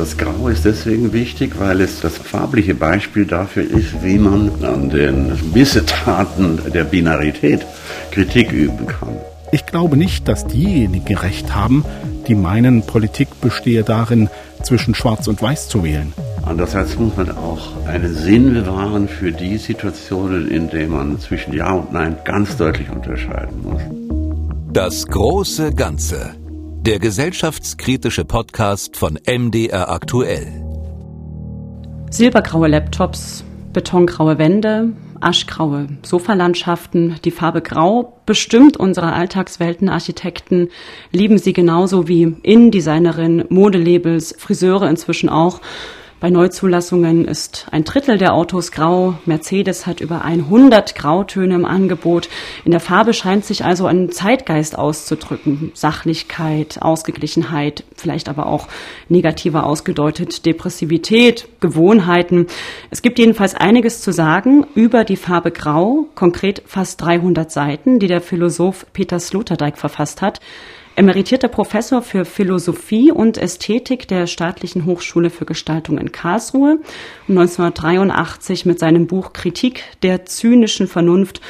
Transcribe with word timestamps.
Das 0.00 0.16
Grau 0.16 0.48
ist 0.48 0.64
deswegen 0.64 1.12
wichtig, 1.12 1.58
weil 1.58 1.82
es 1.82 2.00
das 2.00 2.16
farbliche 2.16 2.74
Beispiel 2.74 3.26
dafür 3.26 3.64
ist, 3.64 4.02
wie 4.02 4.16
man 4.16 4.50
an 4.64 4.88
den 4.88 5.30
Missetaten 5.52 6.58
der 6.72 6.84
Binarität 6.84 7.66
Kritik 8.10 8.50
üben 8.50 8.86
kann. 8.86 9.18
Ich 9.52 9.66
glaube 9.66 9.98
nicht, 9.98 10.26
dass 10.26 10.46
diejenigen 10.46 11.18
recht 11.18 11.54
haben, 11.54 11.84
die 12.28 12.34
meinen, 12.34 12.80
Politik 12.80 13.28
bestehe 13.42 13.82
darin, 13.82 14.30
zwischen 14.62 14.94
Schwarz 14.94 15.28
und 15.28 15.42
Weiß 15.42 15.68
zu 15.68 15.84
wählen. 15.84 16.14
Andererseits 16.46 16.98
muss 16.98 17.14
man 17.18 17.36
auch 17.36 17.84
einen 17.86 18.14
Sinn 18.14 18.54
bewahren 18.54 19.06
für 19.06 19.32
die 19.32 19.58
Situationen, 19.58 20.50
in 20.50 20.70
denen 20.70 20.92
man 20.92 21.20
zwischen 21.20 21.52
Ja 21.52 21.72
und 21.72 21.92
Nein 21.92 22.16
ganz 22.24 22.56
deutlich 22.56 22.88
unterscheiden 22.88 23.62
muss. 23.62 23.82
Das 24.72 25.06
große 25.06 25.74
Ganze. 25.74 26.39
Der 26.86 26.98
gesellschaftskritische 26.98 28.24
Podcast 28.24 28.96
von 28.96 29.18
MDR 29.26 29.90
aktuell. 29.90 30.46
Silbergraue 32.10 32.68
Laptops, 32.68 33.44
betongraue 33.74 34.38
Wände, 34.38 34.94
aschgraue 35.20 35.88
Sofalandschaften, 36.02 37.16
die 37.22 37.32
Farbe 37.32 37.60
Grau 37.60 38.22
bestimmt 38.24 38.78
unsere 38.78 39.12
Alltagswelten. 39.12 39.90
lieben 41.12 41.36
sie 41.36 41.52
genauso 41.52 42.08
wie 42.08 42.34
Innendesignerin, 42.42 43.44
Modelabels, 43.50 44.34
Friseure 44.38 44.88
inzwischen 44.88 45.28
auch. 45.28 45.60
Bei 46.20 46.28
Neuzulassungen 46.28 47.24
ist 47.24 47.66
ein 47.70 47.84
Drittel 47.84 48.18
der 48.18 48.34
Autos 48.34 48.72
grau. 48.72 49.14
Mercedes 49.24 49.86
hat 49.86 50.02
über 50.02 50.22
100 50.22 50.94
Grautöne 50.94 51.54
im 51.54 51.64
Angebot. 51.64 52.28
In 52.66 52.72
der 52.72 52.80
Farbe 52.80 53.14
scheint 53.14 53.46
sich 53.46 53.64
also 53.64 53.86
ein 53.86 54.10
Zeitgeist 54.12 54.76
auszudrücken. 54.76 55.72
Sachlichkeit, 55.72 56.82
Ausgeglichenheit, 56.82 57.84
vielleicht 57.96 58.28
aber 58.28 58.48
auch 58.48 58.68
negativer 59.08 59.64
ausgedeutet 59.64 60.44
Depressivität, 60.44 61.48
Gewohnheiten. 61.60 62.48
Es 62.90 63.00
gibt 63.00 63.18
jedenfalls 63.18 63.54
einiges 63.54 64.02
zu 64.02 64.12
sagen 64.12 64.66
über 64.74 65.04
die 65.04 65.16
Farbe 65.16 65.50
Grau, 65.50 66.04
konkret 66.14 66.62
fast 66.66 67.00
300 67.00 67.50
Seiten, 67.50 67.98
die 67.98 68.08
der 68.08 68.20
Philosoph 68.20 68.84
Peter 68.92 69.20
Sloterdijk 69.20 69.78
verfasst 69.78 70.20
hat 70.20 70.40
emeritierter 70.96 71.48
Professor 71.48 72.02
für 72.02 72.24
Philosophie 72.24 73.10
und 73.10 73.38
Ästhetik 73.38 74.08
der 74.08 74.26
Staatlichen 74.26 74.86
Hochschule 74.86 75.30
für 75.30 75.44
Gestaltung 75.44 75.98
in 75.98 76.12
Karlsruhe 76.12 76.78
und 77.28 77.38
1983 77.38 78.66
mit 78.66 78.78
seinem 78.78 79.06
Buch 79.06 79.32
Kritik 79.32 79.84
der 80.02 80.24
zynischen 80.26 80.86
Vernunft 80.86 81.40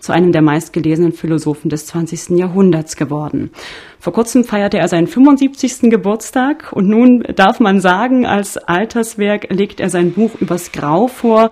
zu 0.00 0.12
einem 0.12 0.32
der 0.32 0.42
meistgelesenen 0.42 1.12
Philosophen 1.12 1.68
des 1.68 1.86
20. 1.86 2.30
Jahrhunderts 2.38 2.96
geworden. 2.96 3.50
Vor 3.98 4.12
kurzem 4.14 4.44
feierte 4.44 4.78
er 4.78 4.88
seinen 4.88 5.06
75. 5.06 5.90
Geburtstag 5.90 6.72
und 6.72 6.88
nun 6.88 7.22
darf 7.36 7.60
man 7.60 7.80
sagen, 7.80 8.26
als 8.26 8.56
Alterswerk 8.56 9.48
legt 9.50 9.78
er 9.78 9.90
sein 9.90 10.12
Buch 10.12 10.30
übers 10.40 10.72
Grau 10.72 11.06
vor, 11.06 11.50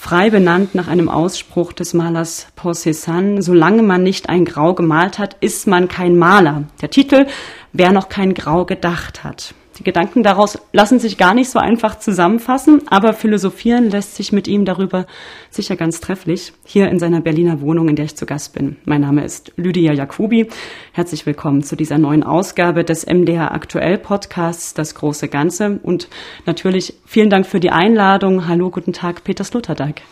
frei 0.00 0.30
benannt 0.30 0.74
nach 0.74 0.88
einem 0.88 1.10
Ausspruch 1.10 1.74
des 1.74 1.92
Malers 1.92 2.46
Paul 2.56 2.72
Cézanne, 2.72 3.42
solange 3.42 3.82
man 3.82 4.02
nicht 4.02 4.30
ein 4.30 4.46
Grau 4.46 4.72
gemalt 4.72 5.18
hat, 5.18 5.36
ist 5.40 5.66
man 5.66 5.88
kein 5.88 6.16
Maler. 6.16 6.64
Der 6.80 6.88
Titel, 6.88 7.26
wer 7.74 7.92
noch 7.92 8.08
kein 8.08 8.32
Grau 8.32 8.64
gedacht 8.64 9.24
hat. 9.24 9.54
Die 9.80 9.84
Gedanken 9.84 10.22
daraus 10.22 10.58
lassen 10.74 10.98
sich 10.98 11.16
gar 11.16 11.32
nicht 11.32 11.48
so 11.48 11.58
einfach 11.58 11.98
zusammenfassen, 11.98 12.82
aber 12.90 13.14
philosophieren 13.14 13.88
lässt 13.88 14.14
sich 14.14 14.30
mit 14.30 14.46
ihm 14.46 14.66
darüber 14.66 15.06
sicher 15.48 15.74
ganz 15.74 16.00
trefflich. 16.00 16.52
Hier 16.66 16.90
in 16.90 16.98
seiner 16.98 17.22
Berliner 17.22 17.62
Wohnung, 17.62 17.88
in 17.88 17.96
der 17.96 18.04
ich 18.04 18.14
zu 18.14 18.26
Gast 18.26 18.52
bin. 18.52 18.76
Mein 18.84 19.00
Name 19.00 19.24
ist 19.24 19.52
Lydia 19.56 19.94
Jacobi. 19.94 20.48
Herzlich 20.92 21.24
willkommen 21.24 21.62
zu 21.62 21.76
dieser 21.76 21.96
neuen 21.96 22.22
Ausgabe 22.22 22.84
des 22.84 23.06
MDR 23.06 23.52
Aktuell 23.52 23.96
Podcasts, 23.96 24.74
das 24.74 24.94
große 24.94 25.28
Ganze. 25.28 25.80
Und 25.82 26.10
natürlich 26.44 26.92
vielen 27.06 27.30
Dank 27.30 27.46
für 27.46 27.58
die 27.58 27.70
Einladung. 27.70 28.46
Hallo, 28.46 28.68
guten 28.68 28.92
Tag, 28.92 29.24
Peter 29.24 29.44
Sloterdijk. 29.44 30.02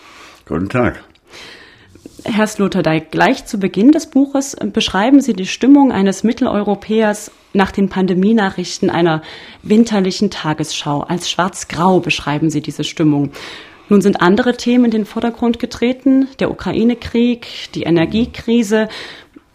Guten 0.46 0.70
Tag. 0.70 1.04
Herr 2.24 2.46
Sloterdijk, 2.46 3.10
gleich 3.10 3.46
zu 3.46 3.58
Beginn 3.58 3.92
des 3.92 4.06
Buches 4.06 4.56
beschreiben 4.72 5.20
Sie 5.20 5.34
die 5.34 5.46
Stimmung 5.46 5.92
eines 5.92 6.24
Mitteleuropäers 6.24 7.30
nach 7.52 7.70
den 7.70 7.88
Pandemienachrichten 7.88 8.90
einer 8.90 9.22
winterlichen 9.62 10.30
Tagesschau. 10.30 11.00
Als 11.02 11.30
schwarz-grau 11.30 12.00
beschreiben 12.00 12.50
Sie 12.50 12.60
diese 12.60 12.82
Stimmung. 12.84 13.30
Nun 13.88 14.00
sind 14.00 14.20
andere 14.20 14.56
Themen 14.56 14.86
in 14.86 14.90
den 14.90 15.06
Vordergrund 15.06 15.58
getreten, 15.58 16.28
der 16.40 16.50
Ukraine-Krieg, 16.50 17.46
die 17.74 17.84
Energiekrise. 17.84 18.88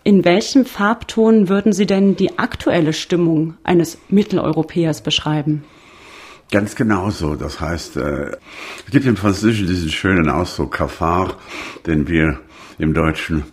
In 0.03 0.23
welchem 0.25 0.65
Farbton 0.65 1.49
würden 1.49 1.73
Sie 1.73 1.85
denn 1.85 2.15
die 2.15 2.39
aktuelle 2.39 2.93
Stimmung 2.93 3.55
eines 3.63 3.97
Mitteleuropäers 4.09 5.01
beschreiben? 5.01 5.63
Ganz 6.51 6.75
genau 6.75 7.09
so. 7.09 7.35
Das 7.35 7.59
heißt, 7.59 7.97
äh, 7.97 8.31
es 8.85 8.91
gibt 8.91 9.05
im 9.05 9.17
Französischen 9.17 9.67
diesen 9.67 9.89
schönen 9.89 10.29
Ausdruck 10.29 10.73
Cafard, 10.73 11.35
den 11.85 12.07
wir 12.07 12.39
im 12.77 12.93
Deutschen 12.93 13.43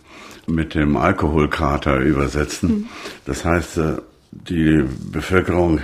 mit 0.47 0.75
dem 0.75 0.97
Alkoholkater 0.97 1.97
übersetzen. 1.97 2.89
Das 3.25 3.45
heißt, 3.45 3.77
äh, 3.77 3.93
die 4.31 4.83
Bevölkerung 5.11 5.81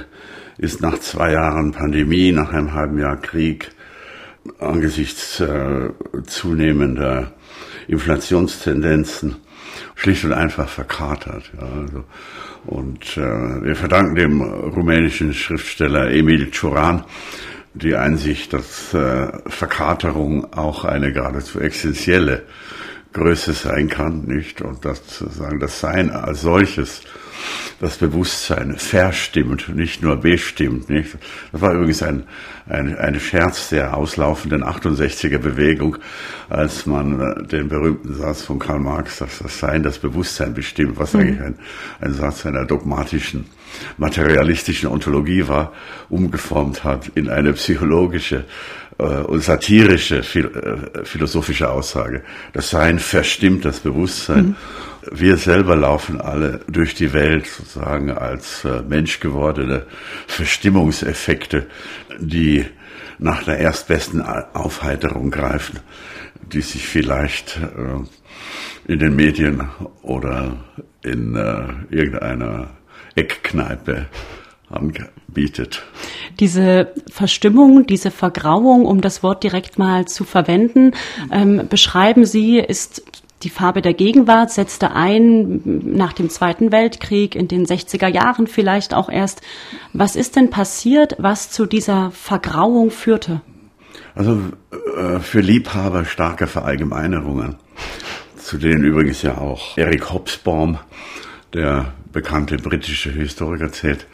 ist 0.58 0.82
nach 0.82 1.00
zwei 1.00 1.34
Jahren 1.34 1.72
Pandemie, 1.72 2.32
nach 2.32 2.52
einem 2.52 2.74
halben 2.74 3.00
Jahr 3.00 3.18
Krieg, 3.18 3.72
angesichts 4.60 5.40
äh, 5.40 5.90
zunehmender 6.26 7.34
Inflationstendenzen 7.88 9.36
schlicht 9.96 10.26
und 10.26 10.34
einfach 10.34 10.68
verkatert. 10.68 11.52
Also. 11.60 12.04
Und 12.66 13.18
äh, 13.18 13.64
wir 13.64 13.76
verdanken 13.76 14.16
dem 14.16 14.42
rumänischen 14.42 15.34
Schriftsteller 15.34 16.12
Emil 16.12 16.52
Cioran 16.52 17.04
die 17.74 17.96
Einsicht, 17.96 18.54
dass 18.54 18.88
Verkaterung 19.46 20.52
auch 20.52 20.84
eine 20.84 21.14
geradezu 21.14 21.60
existenzielle 21.60 22.42
Größe 23.14 23.54
sein 23.54 23.90
kann, 23.90 24.26
nicht? 24.26 24.62
Und 24.62 24.86
dass 24.86 25.02
sozusagen 25.08 25.60
das 25.60 25.80
Sein 25.80 26.12
als 26.12 26.42
solches 26.42 27.02
das 27.80 27.98
Bewusstsein 27.98 28.76
verstimmt, 28.78 29.70
nicht 29.70 30.02
nur 30.02 30.18
bestimmt. 30.18 30.90
Nicht? 30.90 31.18
Das 31.52 31.62
war 31.62 31.74
übrigens 31.74 32.02
ein, 32.02 32.24
ein, 32.68 32.98
ein 32.98 33.20
Scherz 33.20 33.70
der 33.70 33.96
auslaufenden 33.96 34.64
68er 34.64 35.38
Bewegung, 35.38 35.98
als 36.50 36.86
man 36.86 37.20
äh, 37.20 37.44
den 37.44 37.70
berühmten 37.70 38.16
Satz 38.16 38.42
von 38.42 38.58
Karl 38.58 38.80
Marx, 38.80 39.20
dass 39.20 39.40
das 39.40 39.60
Sein 39.60 39.84
das 39.84 40.00
Bewusstsein 40.00 40.54
bestimmt, 40.54 40.98
was 40.98 41.14
mhm. 41.14 41.20
eigentlich 41.20 41.42
ein, 41.42 41.56
ein 42.02 42.14
Satz 42.14 42.46
einer 42.46 42.66
dogmatischen, 42.66 43.46
materialistischen 43.98 44.90
Ontologie 44.90 45.48
war, 45.48 45.74
umgeformt 46.10 46.84
hat 46.84 47.12
in 47.14 47.30
eine 47.30 47.54
psychologische 47.54 48.46
äh, 48.98 49.04
und 49.04 49.44
satirische 49.44 50.18
äh, 50.20 51.06
philosophische 51.06 51.70
Aussage. 51.70 52.24
Das 52.54 52.70
Sein 52.70 53.00
verstimmt 53.00 53.66
das 53.66 53.80
Bewusstsein. 53.80 54.46
Mhm 54.46 54.56
wir 55.12 55.38
selber 55.38 55.76
laufen 55.76 56.20
alle 56.20 56.62
durch 56.68 56.94
die 56.96 57.14
Welt 57.14 57.48
sozusagen 57.48 58.12
als 58.12 58.66
äh, 58.66 58.82
menschgewordene 58.82 59.86
Verstimmungseffekte, 60.28 61.68
die 62.20 62.66
nach 63.20 63.44
der 63.44 63.60
erstbesten 63.60 64.22
Aufheiterung 64.22 65.32
greifen, 65.32 65.80
die 66.52 66.62
sich 66.62 66.88
vielleicht 66.88 67.58
äh, 67.58 68.92
in 68.92 69.00
den 69.00 69.16
Medien 69.16 69.70
oder 70.02 70.58
in 71.04 71.36
äh, 71.36 71.96
irgendeiner 71.96 72.70
Eckkneipe 73.16 74.08
anbietet. 75.38 75.84
Diese 76.40 76.92
Verstimmung, 77.10 77.86
diese 77.86 78.12
Vergrauung, 78.12 78.86
um 78.86 79.02
das 79.02 79.24
Wort 79.24 79.44
direkt 79.44 79.78
mal 79.78 80.06
zu 80.06 80.24
verwenden, 80.24 80.92
ähm, 81.32 81.68
beschreiben 81.70 82.26
Sie, 82.26 82.60
ist 82.60 83.04
die 83.44 83.52
Farbe 83.52 83.84
der 83.84 83.94
Gegenwart 83.94 84.50
setzte 84.50 84.94
ein 84.94 85.62
nach 85.64 86.14
dem 86.14 86.32
Zweiten 86.32 86.72
Weltkrieg, 86.72 87.36
in 87.36 87.48
den 87.48 87.68
60er 87.68 88.08
Jahren 88.08 88.48
vielleicht 88.48 88.96
auch 88.96 89.10
erst. 89.10 89.42
Was 89.94 90.16
ist 90.16 90.36
denn 90.36 90.50
passiert, 90.50 91.16
was 91.20 91.52
zu 91.52 91.68
dieser 91.68 92.10
Vergrauung 92.10 92.90
führte? 92.90 93.42
Also 94.16 94.42
äh, 94.98 95.20
für 95.20 95.42
Liebhaber 95.42 96.06
starke 96.06 96.48
Verallgemeinerungen, 96.48 97.58
zu 98.38 98.58
denen 98.58 98.84
übrigens 98.84 99.22
ja 99.22 99.38
auch 99.38 99.78
Eric 99.78 100.12
Hobsbawm, 100.12 100.80
der 101.54 101.94
bekannte 102.12 102.58
britische 102.58 103.12
Historiker, 103.12 103.72
zählt 103.72 104.08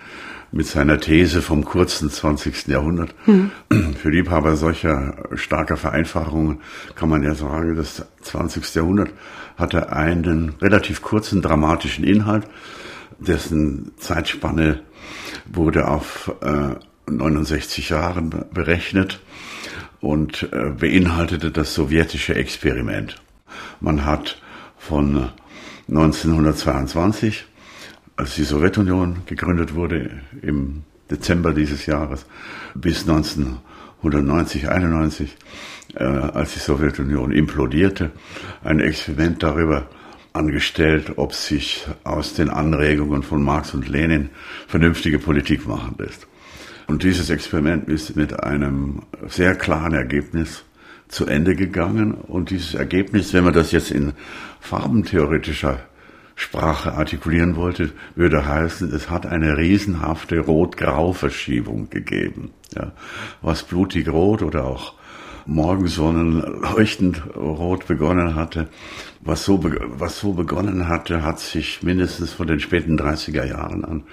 mit 0.54 0.68
seiner 0.68 1.00
These 1.00 1.42
vom 1.42 1.66
kurzen 1.66 2.10
20. 2.10 2.68
Jahrhundert. 2.68 3.14
Mhm. 3.26 3.52
Für 3.96 4.10
Liebhaber 4.10 4.56
solcher 4.56 5.16
starker 5.34 5.78
Vereinfachungen 5.78 6.62
kann 6.96 7.10
man 7.10 7.24
ja 7.24 7.34
sagen, 7.34 7.76
das 7.76 8.06
20. 8.22 8.76
Jahrhundert 8.76 9.10
hatte 9.58 9.92
einen 9.92 10.54
relativ 10.62 11.02
kurzen 11.02 11.42
dramatischen 11.42 12.06
Inhalt, 12.06 12.46
dessen 13.20 13.92
Zeitspanne 13.98 14.82
wurde 15.52 15.88
auf 15.88 16.32
äh, 16.42 16.76
69 17.12 17.90
Jahren 17.90 18.46
berechnet 18.54 19.20
und 20.02 20.50
äh, 20.54 20.70
beinhaltete 20.70 21.52
das 21.52 21.74
sowjetische 21.74 22.36
Experiment. 22.36 23.22
Man 23.80 24.06
hat 24.06 24.42
von 24.78 25.30
1922 25.90 27.46
als 28.16 28.36
die 28.36 28.44
Sowjetunion 28.44 29.24
gegründet 29.26 29.74
wurde 29.74 30.22
im 30.42 30.84
Dezember 31.10 31.54
dieses 31.54 31.86
Jahres 31.86 32.26
bis 32.76 33.02
1990, 33.08 34.70
91, 34.70 35.36
äh, 35.96 36.04
als 36.04 36.54
die 36.54 36.60
Sowjetunion 36.60 37.32
implodierte, 37.32 38.12
ein 38.64 38.80
Experiment 38.80 39.44
darüber 39.44 39.88
angestellt, 40.34 41.14
ob 41.18 41.34
sich 41.34 41.86
aus 42.04 42.34
den 42.34 42.50
Anregungen 42.50 43.24
von 43.24 43.44
Marx 43.44 43.74
und 43.74 43.88
Lenin 43.88 44.30
vernünftige 44.68 45.20
Politik 45.20 45.68
machen 45.68 45.96
lässt. 46.00 46.28
Und 46.88 47.04
dieses 47.04 47.30
Experiment 47.30 47.88
ist 47.88 48.16
mit 48.16 48.44
einem 48.44 49.04
sehr 49.28 49.56
klaren 49.56 49.94
Ergebnis 49.94 50.64
zu 51.08 51.26
Ende 51.28 51.56
gegangen. 51.56 52.14
Und 52.14 52.50
dieses 52.50 52.74
Ergebnis, 52.74 53.34
wenn 53.34 53.44
man 53.44 53.54
das 53.54 53.72
jetzt 53.72 53.92
in 53.92 54.14
farbentheoretischer 54.60 55.80
Sprache 56.44 56.94
artikulieren 56.94 57.56
wollte, 57.56 57.92
würde 58.16 58.46
heißen, 58.46 58.94
es 58.94 59.10
hat 59.10 59.26
eine 59.26 59.58
riesenhafte 59.58 60.40
Rot-Grau-Verschiebung 60.40 61.90
gegeben. 61.90 62.52
Ja, 62.76 62.92
was 63.42 63.64
blutig 63.64 64.10
rot 64.10 64.42
oder 64.42 64.66
auch 64.66 64.94
Morgensonnen 65.46 66.42
leuchtend 66.62 67.24
rot 67.36 67.88
begonnen 67.88 68.36
hatte, 68.36 68.68
was 69.22 69.46
so, 69.46 69.64
was 69.64 70.20
so 70.20 70.34
begonnen 70.34 70.88
hatte, 70.88 71.24
hat 71.24 71.40
sich 71.40 71.82
mindestens 71.82 72.34
von 72.34 72.48
den 72.48 72.60
späten 72.60 73.00
30er 73.00 73.46
Jahren 73.46 73.86
an, 73.86 74.04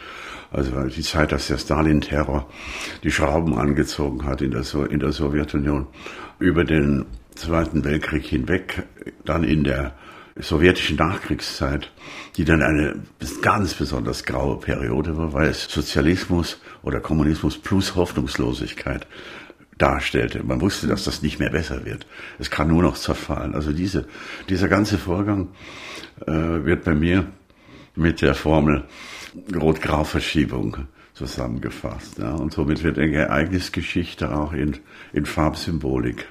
also 0.53 0.85
die 0.85 1.03
Zeit, 1.03 1.33
dass 1.33 1.49
der 1.49 1.59
Stalin-Terror 1.59 2.49
die 3.03 3.11
Schrauben 3.11 3.59
angezogen 3.59 4.25
hat 4.25 4.41
in 4.41 4.53
der, 4.53 4.63
so 4.63 4.85
in 4.85 5.01
der 5.01 5.13
Sowjetunion, 5.13 5.89
über 6.39 6.65
den 6.65 7.07
Zweiten 7.35 7.85
Weltkrieg 7.85 8.25
hinweg, 8.25 8.85
dann 9.25 9.45
in 9.45 9.65
der 9.65 9.95
sowjetischen 10.37 10.97
Nachkriegszeit, 10.97 11.91
die 12.37 12.45
dann 12.45 12.63
eine 12.63 13.03
ganz 13.43 13.75
besonders 13.75 14.25
graue 14.25 14.59
Periode 14.59 15.17
war, 15.17 15.33
weil 15.33 15.49
es 15.49 15.65
Sozialismus 15.65 16.61
oder 16.83 17.01
Kommunismus 17.01 17.59
plus 17.59 17.97
Hoffnungslosigkeit 17.97 19.07
darstellte. 19.79 20.43
Man 20.45 20.61
wusste, 20.61 20.87
dass 20.87 21.05
das 21.05 21.23
nicht 21.23 21.39
mehr 21.39 21.51
besser 21.51 21.85
wird. 21.85 22.07
Es 22.39 22.51
kann 22.51 22.69
nur 22.69 22.83
noch 22.83 22.97
zerfallen. 22.97 23.55
Also 23.55 23.73
diese, 23.73 24.07
dieser 24.49 24.69
ganze 24.69 24.99
Vorgang 24.99 25.49
äh, 26.27 26.33
wird 26.33 26.85
bei 26.85 26.95
mir 26.95 27.27
mit 27.97 28.23
der 28.23 28.35
Formel 28.35 28.85
Rot-Grau-Verschiebung 29.55 30.87
zusammengefasst. 31.15 32.19
Ja. 32.19 32.33
Und 32.33 32.53
somit 32.53 32.83
wird 32.83 32.99
eine 32.99 33.17
Ereignisgeschichte 33.17 34.35
auch 34.35 34.53
in, 34.53 34.79
in 35.13 35.27
Farbsymbolik 35.27 36.27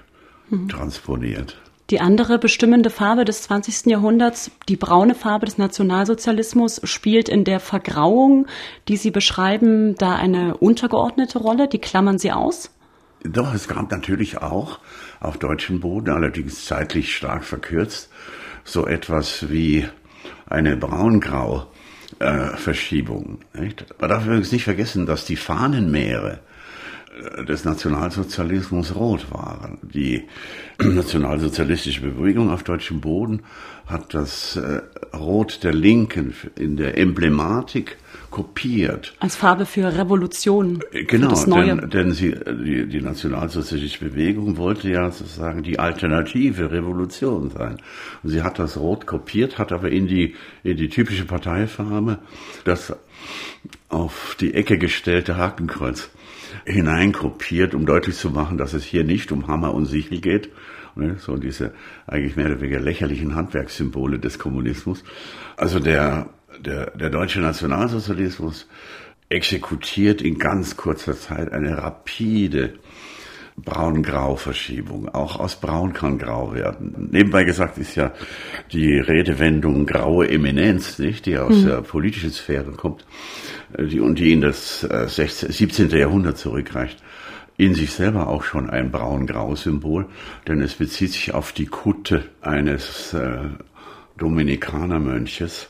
mhm. 0.50 0.69
transponiert. 0.69 1.60
Die 1.89 2.00
andere 2.00 2.38
bestimmende 2.38 2.91
Farbe 2.91 3.25
des 3.25 3.41
20. 3.44 3.88
Jahrhunderts, 3.88 4.51
die 4.68 4.75
braune 4.75 5.15
Farbe 5.15 5.47
des 5.47 5.57
Nationalsozialismus, 5.57 6.80
spielt 6.83 7.27
in 7.27 7.44
der 7.45 7.59
Vergrauung, 7.59 8.45
die 8.88 8.95
Sie 8.95 9.09
beschreiben, 9.09 9.95
da 9.95 10.15
eine 10.15 10.57
untergeordnete 10.57 11.39
Rolle. 11.39 11.68
Die 11.68 11.80
klammern 11.80 12.19
Sie 12.19 12.31
aus? 12.31 12.69
Doch, 13.24 13.56
es 13.56 13.68
gab 13.68 13.89
natürlich 13.89 14.38
auch 14.38 14.80
auf 15.19 15.39
deutschem 15.39 15.80
Boden, 15.80 16.12
allerdings 16.12 16.65
zeitlich 16.65 17.15
stark 17.15 17.44
verkürzt, 17.44 18.09
so 18.63 18.86
etwas 18.86 19.50
wie 19.50 19.88
eine 20.47 20.77
braungrau 20.77 21.65
äh, 22.19 22.56
Verschiebung. 22.56 23.39
Nicht? 23.53 23.86
Man 24.00 24.09
darf 24.12 24.25
übrigens 24.25 24.51
nicht 24.51 24.63
vergessen, 24.63 25.07
dass 25.07 25.25
die 25.25 25.38
Fahnenmeere 25.38 26.39
des 27.48 27.66
Nationalsozialismus 27.66 28.95
rot 28.95 29.31
waren. 29.31 29.77
Die 29.81 30.25
nationalsozialistische 30.80 32.01
Bewegung 32.01 32.50
auf 32.50 32.63
deutschem 32.63 33.01
Boden 33.01 33.42
hat 33.86 34.13
das 34.13 34.56
äh, 34.56 34.81
Rot 35.16 35.63
der 35.63 35.74
Linken 35.74 36.33
in 36.56 36.77
der 36.77 36.98
Emblematik 36.98 37.98
kopiert. 38.30 39.16
Als 39.19 39.36
Farbe 39.36 39.66
für 39.66 39.98
Revolution. 39.98 40.80
Äh, 40.92 41.04
genau, 41.04 41.36
für 41.36 41.50
denn, 41.50 41.89
denn 41.89 42.12
sie, 42.12 42.31
die, 42.31 42.88
die 42.88 43.01
nationalsozialistische 43.01 44.06
Bewegung 44.06 44.57
wollte 44.57 44.89
ja 44.89 45.10
sozusagen 45.10 45.63
die 45.63 45.80
alternative 45.80 46.72
Revolution 46.72 47.50
sein. 47.50 47.77
Und 48.24 48.30
sie 48.30 48.44
hat 48.44 48.60
das 48.60 48.77
Rot 48.77 49.07
kopiert, 49.07 49.57
hat 49.57 49.72
aber 49.72 49.89
in 49.89 50.07
die, 50.07 50.36
in 50.63 50.77
die 50.77 50.89
typische 50.89 51.25
Parteifarbe 51.25 52.19
das 52.63 52.94
auf 53.89 54.36
die 54.39 54.54
Ecke 54.54 54.77
gestellte 54.77 55.38
Hakenkreuz 55.38 56.10
hineinkopiert, 56.66 57.74
um 57.74 57.86
deutlich 57.86 58.16
zu 58.16 58.30
machen, 58.30 58.57
dass 58.57 58.74
es 58.74 58.84
hier 58.84 59.04
nicht 59.04 59.31
um 59.31 59.48
Hammer 59.48 59.74
und 59.74 59.86
Sichel 59.86 60.22
geht, 60.22 60.50
ne, 60.96 61.16
so 61.19 61.38
diese 61.38 61.74
eigentlich 62.07 62.36
mehr 62.36 62.48
oder 62.48 62.62
weniger 62.62 62.80
lächerlichen 62.80 63.36
Handwerkssymbole 63.36 64.19
des 64.19 64.40
Kommunismus. 64.40 65.04
Also 65.57 65.80
der, 65.80 66.30
der, 66.60 66.92
der 66.92 67.10
deutsche 67.10 67.42
Nationalsozialismus 67.42 68.68
exekutiert 69.30 70.22
in 70.22 70.40
ganz 70.40 70.75
kurzer 70.75 71.16
Zeit 71.16 71.51
eine 71.51 71.78
rapide 71.78 72.74
Braun-Grau-Verschiebung. 73.61 75.09
Auch 75.09 75.39
aus 75.39 75.56
Braun 75.56 75.94
kann 75.94 76.17
Grau 76.17 76.53
werden. 76.53 77.09
Nebenbei 77.11 77.44
gesagt 77.44 77.77
ist 77.77 77.95
ja 77.95 78.11
die 78.71 78.97
Redewendung 78.97 79.85
graue 79.85 80.29
Eminenz, 80.29 81.00
nicht, 81.00 81.25
die 81.25 81.38
aus 81.38 81.56
mhm. 81.56 81.65
der 81.65 81.81
politischen 81.81 82.31
Sphäre 82.31 82.71
kommt, 82.71 83.06
äh, 83.77 83.85
die, 83.85 84.00
und 84.00 84.19
die 84.19 84.31
in 84.31 84.41
das 84.41 84.81
16, 84.81 85.50
äh, 85.50 85.51
17. 85.51 85.89
Jahrhundert 85.89 86.38
zurückreicht, 86.38 87.01
in 87.57 87.75
sich 87.75 87.91
selber 87.91 88.27
auch 88.27 88.44
schon 88.44 88.69
ein 88.69 88.91
braun-grau-Symbol, 88.91 90.05
denn 90.47 90.62
es 90.62 90.75
bezieht 90.75 91.12
sich 91.12 91.33
auf 91.33 91.51
die 91.51 91.65
Kutte 91.65 92.23
eines 92.41 93.13
äh, 93.13 93.39
Dominikanermönches, 94.17 95.69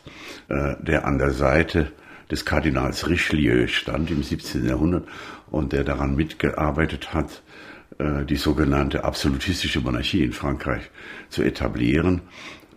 äh, 0.49 0.75
der 0.81 1.05
an 1.05 1.17
der 1.17 1.31
Seite 1.31 1.91
des 2.29 2.45
Kardinals 2.45 3.07
Richelieu 3.09 3.67
stand 3.67 4.11
im 4.11 4.21
17. 4.21 4.67
Jahrhundert 4.67 5.07
und 5.49 5.73
der 5.73 5.83
daran 5.83 6.15
mitgearbeitet 6.15 7.13
hat, 7.13 7.41
die 7.99 8.37
sogenannte 8.37 9.03
absolutistische 9.03 9.81
Monarchie 9.81 10.23
in 10.23 10.31
Frankreich 10.31 10.89
zu 11.27 11.43
etablieren. 11.43 12.21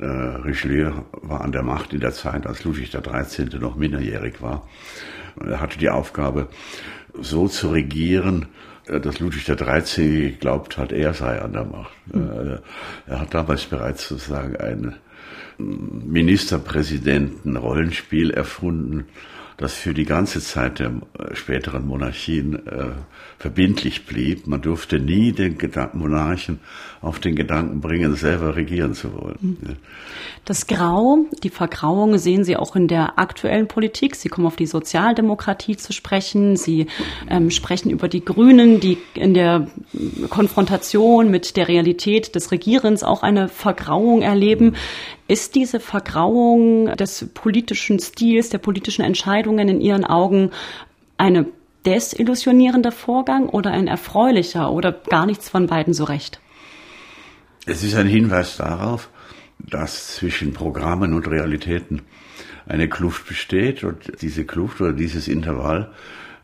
Äh, 0.02 0.06
Richelieu 0.06 0.92
war 1.12 1.40
an 1.42 1.52
der 1.52 1.62
Macht 1.62 1.92
in 1.92 2.00
der 2.00 2.12
Zeit, 2.12 2.44
als 2.46 2.64
Ludwig 2.64 2.90
XIII. 2.90 3.60
noch 3.60 3.76
minderjährig 3.76 4.42
war. 4.42 4.66
Er 5.40 5.60
hatte 5.60 5.78
die 5.78 5.90
Aufgabe, 5.90 6.48
so 7.20 7.46
zu 7.46 7.68
regieren, 7.68 8.46
äh, 8.86 8.98
dass 8.98 9.20
Ludwig 9.20 9.44
XIII. 9.44 10.32
geglaubt 10.32 10.76
hat, 10.76 10.90
er 10.90 11.14
sei 11.14 11.40
an 11.40 11.52
der 11.52 11.66
Macht. 11.66 11.92
Mhm. 12.06 12.58
Er 13.06 13.20
hat 13.20 13.32
damals 13.32 13.66
bereits 13.66 14.08
sozusagen 14.08 14.56
ein 14.56 14.96
Ministerpräsidenten-Rollenspiel 15.58 18.32
erfunden, 18.32 19.04
das 19.62 19.74
für 19.74 19.94
die 19.94 20.04
ganze 20.04 20.40
Zeit 20.40 20.80
der 20.80 20.88
äh, 20.88 21.34
späteren 21.34 21.86
Monarchien 21.86 22.66
äh, 22.66 22.90
verbindlich 23.38 24.06
blieb. 24.06 24.46
Man 24.46 24.60
durfte 24.60 24.98
nie 24.98 25.32
den 25.32 25.56
Monarchen 25.94 26.58
auf 27.00 27.18
den 27.18 27.34
Gedanken 27.34 27.80
bringen, 27.80 28.14
selber 28.16 28.56
regieren 28.56 28.94
zu 28.94 29.14
wollen. 29.14 29.38
Mhm. 29.40 29.76
Das 30.44 30.66
Grau, 30.66 31.26
die 31.42 31.50
Vergrauung 31.50 32.18
sehen 32.18 32.44
Sie 32.44 32.56
auch 32.56 32.74
in 32.74 32.88
der 32.88 33.18
aktuellen 33.18 33.68
Politik. 33.68 34.16
Sie 34.16 34.28
kommen 34.28 34.46
auf 34.46 34.56
die 34.56 34.66
Sozialdemokratie 34.66 35.76
zu 35.76 35.92
sprechen. 35.92 36.56
Sie 36.56 36.86
ähm, 37.30 37.50
sprechen 37.50 37.90
über 37.90 38.08
die 38.08 38.24
Grünen, 38.24 38.80
die 38.80 38.98
in 39.14 39.34
der 39.34 39.68
Konfrontation 40.30 41.30
mit 41.30 41.56
der 41.56 41.68
Realität 41.68 42.34
des 42.34 42.50
Regierens 42.50 43.04
auch 43.04 43.22
eine 43.22 43.48
Vergrauung 43.48 44.22
erleben. 44.22 44.74
Ist 45.32 45.54
diese 45.54 45.80
Vergrauung 45.80 46.94
des 46.94 47.26
politischen 47.32 47.98
Stils, 47.98 48.50
der 48.50 48.58
politischen 48.58 49.02
Entscheidungen 49.02 49.66
in 49.70 49.80
Ihren 49.80 50.04
Augen 50.04 50.50
eine 51.16 51.46
desillusionierender 51.86 52.92
Vorgang 52.92 53.48
oder 53.48 53.70
ein 53.70 53.86
erfreulicher 53.86 54.70
oder 54.70 54.92
gar 54.92 55.24
nichts 55.24 55.48
von 55.48 55.68
beiden 55.68 55.94
so 55.94 56.04
recht? 56.04 56.38
Es 57.64 57.82
ist 57.82 57.94
ein 57.94 58.08
Hinweis 58.08 58.58
darauf, 58.58 59.08
dass 59.58 60.16
zwischen 60.16 60.52
Programmen 60.52 61.14
und 61.14 61.26
Realitäten 61.26 62.02
eine 62.66 62.90
Kluft 62.90 63.26
besteht 63.26 63.84
und 63.84 64.20
diese 64.20 64.44
Kluft 64.44 64.82
oder 64.82 64.92
dieses 64.92 65.28
Intervall 65.28 65.92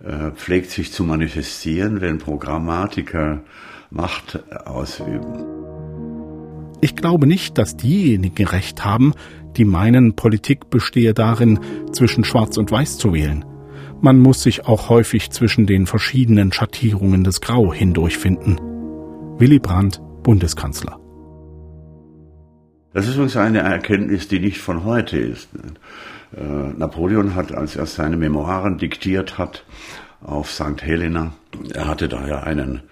äh, 0.03 0.31
pflegt 0.31 0.71
sich 0.71 0.95
zu 0.95 1.05
manifestieren, 1.05 2.01
wenn 2.01 2.17
Programmatiker 2.17 3.43
Macht 3.91 4.39
ausüben. 4.67 5.78
Ich 6.81 6.95
glaube 6.95 7.27
nicht, 7.27 7.59
dass 7.59 7.77
diejenigen 7.77 8.47
recht 8.47 8.85
haben, 8.85 9.13
die 9.57 9.65
meinen, 9.65 10.15
Politik 10.15 10.71
bestehe 10.71 11.13
darin, 11.13 11.59
zwischen 11.93 12.25
Schwarz 12.25 12.57
und 12.57 12.71
Weiß 12.71 12.99
zu 12.99 13.13
wählen. 13.13 13.45
Man 14.01 14.21
muss 14.21 14.45
sich 14.45 14.67
auch 14.67 14.89
häufig 14.89 15.31
zwischen 15.31 15.67
den 15.67 15.87
verschiedenen 15.87 16.53
Schattierungen 16.53 17.25
des 17.25 17.41
Grau 17.41 17.73
hindurchfinden. 17.73 18.61
Willy 19.39 19.59
Brandt, 19.59 20.01
Bundeskanzler. 20.23 21.01
Das 22.93 23.07
ist 23.07 23.15
übrigens 23.15 23.37
eine 23.37 23.61
Erkenntnis, 23.61 24.29
die 24.29 24.39
nicht 24.39 24.59
von 24.59 24.85
heute 24.85 25.19
ist. 25.19 25.49
Äh, 26.37 26.43
Napoleon 26.77 27.35
hat, 27.35 27.53
als 27.53 27.75
er 27.75 27.87
seine 27.87 28.17
Memoiren 28.17 28.79
diktiert 28.79 29.37
hat, 29.37 29.65
auf 30.21 30.51
St. 30.51 30.83
Helena, 30.83 31.33
er 31.75 31.89
hatte 31.89 32.09
da 32.09 32.27
ja 32.27 32.41
einen 32.41 32.83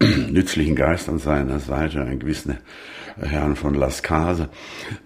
nützlichen 0.30 0.74
Geist 0.74 1.08
an 1.08 1.18
seiner 1.18 1.60
Seite, 1.60 2.00
einen 2.00 2.18
gewissen 2.18 2.58
Herrn 3.20 3.56
von 3.56 3.74
Las 3.74 4.02
Case, 4.02 4.48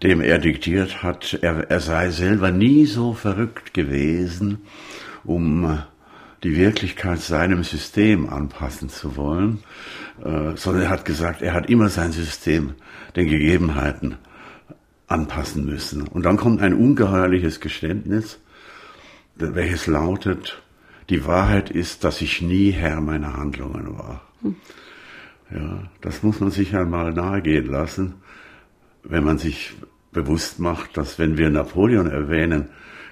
dem 0.02 0.20
er 0.20 0.38
diktiert 0.38 1.02
hat, 1.02 1.38
er, 1.42 1.70
er 1.70 1.80
sei 1.80 2.10
selber 2.10 2.50
nie 2.50 2.86
so 2.86 3.14
verrückt 3.14 3.74
gewesen, 3.74 4.58
um 5.24 5.78
die 6.42 6.56
Wirklichkeit 6.56 7.20
seinem 7.20 7.62
System 7.62 8.28
anpassen 8.28 8.88
zu 8.88 9.16
wollen, 9.16 9.62
äh, 10.24 10.56
sondern 10.56 10.84
er 10.84 10.90
hat 10.90 11.04
gesagt, 11.04 11.42
er 11.42 11.54
hat 11.54 11.70
immer 11.70 11.88
sein 11.88 12.12
System 12.12 12.74
den 13.14 13.28
Gegebenheiten 13.28 14.16
anpassen 15.06 15.64
müssen. 15.64 16.02
Und 16.08 16.24
dann 16.24 16.36
kommt 16.36 16.60
ein 16.62 16.74
ungeheuerliches 16.74 17.60
Geständnis, 17.60 18.40
welches 19.36 19.86
lautet, 19.86 20.62
die 21.10 21.26
Wahrheit 21.26 21.70
ist, 21.70 22.04
dass 22.04 22.20
ich 22.20 22.42
nie 22.42 22.70
Herr 22.70 23.00
meiner 23.00 23.36
Handlungen 23.36 23.98
war. 23.98 24.22
Hm. 24.42 24.56
Ja, 25.54 25.82
das 26.00 26.22
muss 26.22 26.40
man 26.40 26.50
sich 26.50 26.74
einmal 26.74 27.12
nahegehen 27.12 27.66
lassen, 27.66 28.14
wenn 29.02 29.24
man 29.24 29.38
sich 29.38 29.74
bewusst 30.12 30.58
macht, 30.58 30.96
dass 30.96 31.18
wenn 31.18 31.36
wir 31.36 31.50
Napoleon 31.50 32.06
erwähnen, 32.06 32.68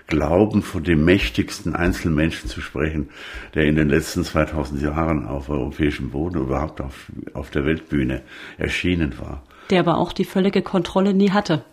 glauben, 0.07 0.63
von 0.63 0.83
dem 0.83 1.05
mächtigsten 1.05 1.75
Einzelmenschen 1.75 2.51
zu 2.51 2.61
sprechen, 2.61 3.09
der 3.55 3.65
in 3.65 3.77
den 3.77 3.89
letzten 3.89 4.25
2000 4.25 4.83
Jahren 4.83 5.27
auf 5.27 5.49
europäischem 5.49 6.11
Boden 6.11 6.43
überhaupt 6.43 6.81
auf, 6.81 7.11
auf 7.33 7.51
der 7.51 7.65
Weltbühne 7.65 8.23
erschienen 8.59 9.19
war. 9.19 9.43
Der 9.71 9.81
aber 9.81 9.99
auch 9.99 10.13
die 10.13 10.25
völlige 10.25 10.63
Kontrolle 10.63 11.15
nie 11.15 11.31
hatte. 11.31 11.65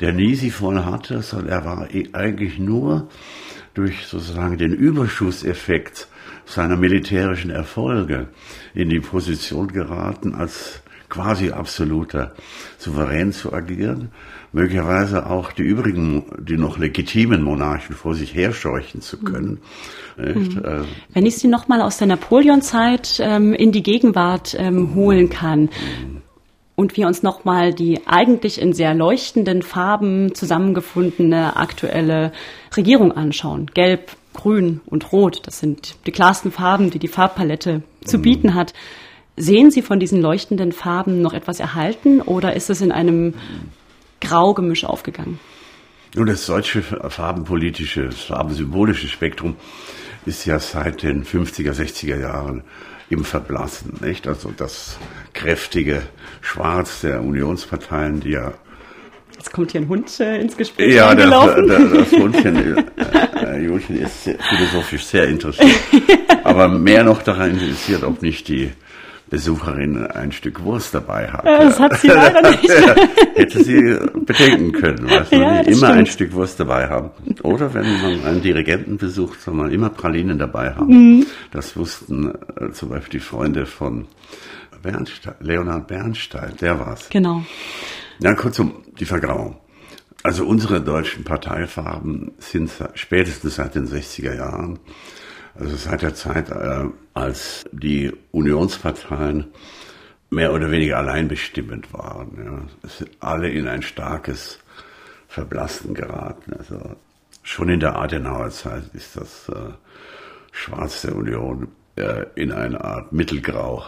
Der 0.00 0.12
nie 0.12 0.34
sie 0.34 0.50
voll 0.50 0.84
hatte, 0.84 1.22
sondern 1.22 1.48
er 1.50 1.64
war 1.64 1.88
eigentlich 2.14 2.58
nur 2.58 3.08
durch 3.74 4.06
sozusagen 4.06 4.56
den 4.56 4.72
Überschusseffekt 4.72 6.08
seiner 6.46 6.76
militärischen 6.76 7.50
Erfolge 7.50 8.28
in 8.74 8.88
die 8.88 9.00
Position 9.00 9.68
geraten, 9.68 10.34
als 10.34 10.80
quasi 11.08 11.50
absoluter 11.50 12.32
Souverän 12.78 13.32
zu 13.32 13.52
agieren, 13.52 14.10
möglicherweise 14.52 15.26
auch 15.26 15.52
die 15.52 15.62
übrigen, 15.62 16.24
die 16.38 16.56
noch 16.56 16.78
legitimen 16.78 17.42
Monarchen 17.42 17.94
vor 17.94 18.14
sich 18.14 18.34
herscheuchen 18.34 19.00
zu 19.02 19.18
können. 19.18 19.60
Mhm. 20.16 20.62
Äh, 20.64 20.82
Wenn 21.12 21.26
ich 21.26 21.36
Sie 21.36 21.48
nochmal 21.48 21.82
aus 21.82 21.98
der 21.98 22.06
Napoleonzeit 22.06 23.18
ähm, 23.20 23.52
in 23.52 23.72
die 23.72 23.82
Gegenwart 23.82 24.56
ähm, 24.58 24.94
holen 24.94 25.28
kann, 25.28 25.62
mhm. 25.62 26.22
und 26.74 26.96
wir 26.96 27.06
uns 27.06 27.22
nochmal 27.22 27.74
die 27.74 28.06
eigentlich 28.06 28.60
in 28.60 28.72
sehr 28.72 28.94
leuchtenden 28.94 29.62
Farben 29.62 30.34
zusammengefundene 30.34 31.56
aktuelle 31.56 32.32
Regierung 32.76 33.12
anschauen. 33.12 33.70
Gelb, 33.74 34.12
Grün 34.36 34.80
und 34.86 35.12
Rot, 35.12 35.46
das 35.46 35.58
sind 35.58 35.96
die 36.06 36.12
klarsten 36.12 36.52
Farben, 36.52 36.90
die 36.90 36.98
die 36.98 37.08
Farbpalette 37.08 37.82
zu 38.04 38.20
bieten 38.20 38.54
hat. 38.54 38.72
Sehen 39.36 39.70
Sie 39.70 39.82
von 39.82 39.98
diesen 39.98 40.22
leuchtenden 40.22 40.72
Farben 40.72 41.20
noch 41.20 41.34
etwas 41.34 41.60
erhalten 41.60 42.20
oder 42.22 42.54
ist 42.54 42.70
es 42.70 42.80
in 42.80 42.92
einem 42.92 43.34
Graugemisch 44.20 44.84
aufgegangen? 44.84 45.38
Nun, 46.14 46.26
das 46.26 46.46
deutsche 46.46 46.82
farbenpolitische, 46.82 48.10
farbensymbolische 48.12 49.08
Spektrum 49.08 49.56
ist 50.24 50.46
ja 50.46 50.58
seit 50.58 51.02
den 51.02 51.24
50er, 51.24 51.72
60er 51.72 52.18
Jahren 52.18 52.62
im 53.10 53.24
Verblassen, 53.24 53.98
nicht? 54.00 54.26
Also 54.26 54.52
das 54.56 54.98
kräftige 55.34 56.02
Schwarz 56.40 57.02
der 57.02 57.22
Unionsparteien, 57.22 58.20
die 58.20 58.30
ja 58.30 58.54
Jetzt 59.36 59.52
kommt 59.52 59.72
hier 59.72 59.82
ein 59.82 59.88
Hund 59.88 60.18
äh, 60.20 60.40
ins 60.40 60.56
Gespräch. 60.56 60.94
Ja, 60.94 61.14
der, 61.14 61.28
der, 61.28 61.78
das 61.78 62.12
Hundchen, 62.12 62.56
äh, 62.76 62.84
äh, 63.44 63.64
Julchen 63.64 63.98
ist 64.00 64.24
sehr, 64.24 64.38
philosophisch 64.38 65.04
sehr 65.04 65.28
interessiert. 65.28 65.70
Aber 66.44 66.68
mehr 66.68 67.04
noch 67.04 67.22
daran 67.22 67.50
interessiert, 67.50 68.02
ob 68.02 68.22
nicht 68.22 68.48
die 68.48 68.72
Besucherin 69.28 70.06
ein 70.06 70.30
Stück 70.30 70.62
Wurst 70.62 70.94
dabei 70.94 71.28
hat. 71.28 71.44
Das 71.44 71.80
hat 71.80 71.98
sie 71.98 72.06
leider 72.08 72.48
nicht. 72.50 72.70
Hätte 73.34 73.64
sie 73.64 73.98
bedenken 74.24 74.70
können, 74.72 75.10
weißt 75.10 75.32
du, 75.32 75.36
ja, 75.36 75.60
immer 75.60 75.76
stimmt. 75.76 75.92
ein 75.92 76.06
Stück 76.06 76.32
Wurst 76.32 76.60
dabei 76.60 76.88
haben. 76.88 77.10
Oder 77.42 77.74
wenn 77.74 78.00
man 78.00 78.24
einen 78.24 78.42
Dirigenten 78.42 78.98
besucht, 78.98 79.40
soll 79.40 79.54
man 79.54 79.72
immer 79.72 79.90
Pralinen 79.90 80.38
dabei 80.38 80.74
haben. 80.74 81.18
Mhm. 81.18 81.26
Das 81.50 81.76
wussten 81.76 82.32
äh, 82.60 82.70
zum 82.70 82.90
Beispiel 82.90 83.18
die 83.18 83.24
Freunde 83.24 83.66
von 83.66 84.06
Bernstein, 84.80 85.34
Leonhard 85.40 85.88
Bernstein, 85.88 86.52
der 86.60 86.78
war's. 86.78 87.08
Genau. 87.10 87.42
Ja, 88.18 88.34
kurzum, 88.34 88.82
die 88.98 89.04
Vergrauung. 89.04 89.56
Also 90.22 90.46
unsere 90.46 90.80
deutschen 90.80 91.22
Parteifarben 91.22 92.32
sind 92.38 92.70
spätestens 92.94 93.56
seit 93.56 93.74
den 93.74 93.86
60er 93.86 94.34
Jahren, 94.34 94.78
also 95.54 95.76
seit 95.76 96.02
der 96.02 96.14
Zeit, 96.14 96.50
äh, 96.50 96.84
als 97.12 97.64
die 97.72 98.12
Unionsparteien 98.32 99.46
mehr 100.30 100.52
oder 100.52 100.70
weniger 100.70 100.96
alleinbestimmend 100.98 101.92
waren. 101.92 102.68
Ja. 102.82 102.88
sind 102.88 103.10
alle 103.20 103.50
in 103.50 103.68
ein 103.68 103.82
starkes 103.82 104.58
Verblassen 105.28 105.94
geraten. 105.94 106.54
Also 106.54 106.96
schon 107.42 107.68
in 107.68 107.80
der 107.80 107.96
Adenauer 107.96 108.50
Zeit 108.50 108.84
ist 108.94 109.16
das 109.16 109.48
äh, 109.50 109.72
Schwarz 110.52 111.02
der 111.02 111.14
Union 111.14 111.68
äh, 111.96 112.24
in 112.34 112.50
eine 112.50 112.82
Art 112.82 113.12
Mittelgrau 113.12 113.84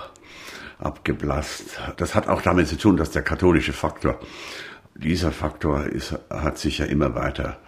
abgeblasst. 0.78 1.80
Das 1.96 2.14
hat 2.14 2.28
auch 2.28 2.42
damit 2.42 2.68
zu 2.68 2.76
tun, 2.76 2.96
dass 2.96 3.10
der 3.10 3.22
katholische 3.22 3.72
Faktor, 3.72 4.18
dieser 4.94 5.32
Faktor 5.32 5.84
ist, 5.84 6.18
hat 6.30 6.58
sich 6.58 6.78
ja 6.78 6.86
immer 6.86 7.14
weiter 7.14 7.58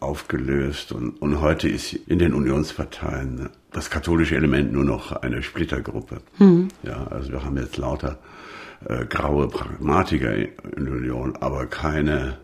aufgelöst 0.00 0.92
und, 0.92 1.10
und 1.20 1.40
heute 1.42 1.68
ist 1.68 1.92
in 1.92 2.18
den 2.18 2.32
Unionsparteien 2.32 3.50
das 3.70 3.90
katholische 3.90 4.34
Element 4.34 4.72
nur 4.72 4.84
noch 4.84 5.12
eine 5.12 5.42
Splittergruppe. 5.42 6.22
Mhm. 6.38 6.68
Ja, 6.82 7.06
also 7.08 7.32
wir 7.32 7.44
haben 7.44 7.58
jetzt 7.58 7.76
lauter 7.76 8.18
äh, 8.86 9.04
graue 9.04 9.48
Pragmatiker 9.48 10.34
in 10.34 10.84
der 10.84 10.94
Union, 10.94 11.36
aber 11.40 11.66
keine 11.66 12.38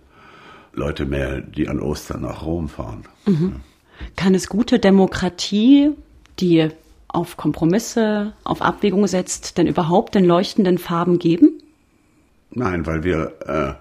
Leute 0.74 1.06
mehr, 1.06 1.40
die 1.40 1.68
an 1.68 1.80
Ostern 1.80 2.22
nach 2.22 2.44
Rom 2.44 2.68
fahren. 2.68 3.04
Mhm. 3.24 3.54
Ja. 3.54 4.06
Kann 4.16 4.34
es 4.34 4.48
gute 4.48 4.78
Demokratie, 4.78 5.92
die 6.38 6.68
auf 7.08 7.36
Kompromisse, 7.36 8.32
auf 8.44 8.62
Abwägung 8.62 9.06
setzt, 9.06 9.58
denn 9.58 9.66
überhaupt 9.66 10.14
den 10.14 10.24
leuchtenden 10.24 10.78
Farben 10.78 11.18
geben? 11.18 11.62
Nein, 12.50 12.86
weil 12.86 13.04
wir 13.04 13.78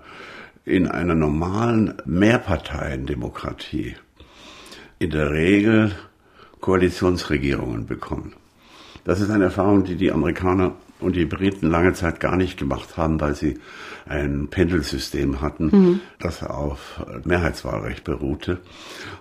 äh, 0.65 0.69
in 0.69 0.87
einer 0.87 1.15
normalen 1.15 1.93
Mehrparteiendemokratie 2.05 3.95
in 4.99 5.09
der 5.11 5.31
Regel 5.31 5.91
Koalitionsregierungen 6.59 7.85
bekommen. 7.85 8.33
Das 9.03 9.19
ist 9.19 9.29
eine 9.29 9.45
Erfahrung, 9.45 9.83
die 9.83 9.95
die 9.95 10.11
Amerikaner 10.11 10.73
und 10.99 11.15
die 11.15 11.25
Briten 11.25 11.67
lange 11.69 11.93
Zeit 11.93 12.19
gar 12.19 12.35
nicht 12.35 12.57
gemacht 12.57 12.97
haben, 12.97 13.19
weil 13.19 13.35
sie 13.35 13.59
ein 14.05 14.47
Pendelsystem 14.49 15.41
hatten, 15.41 15.65
mhm. 15.65 15.99
das 16.19 16.43
auf 16.43 17.05
Mehrheitswahlrecht 17.23 18.03
beruhte, 18.03 18.59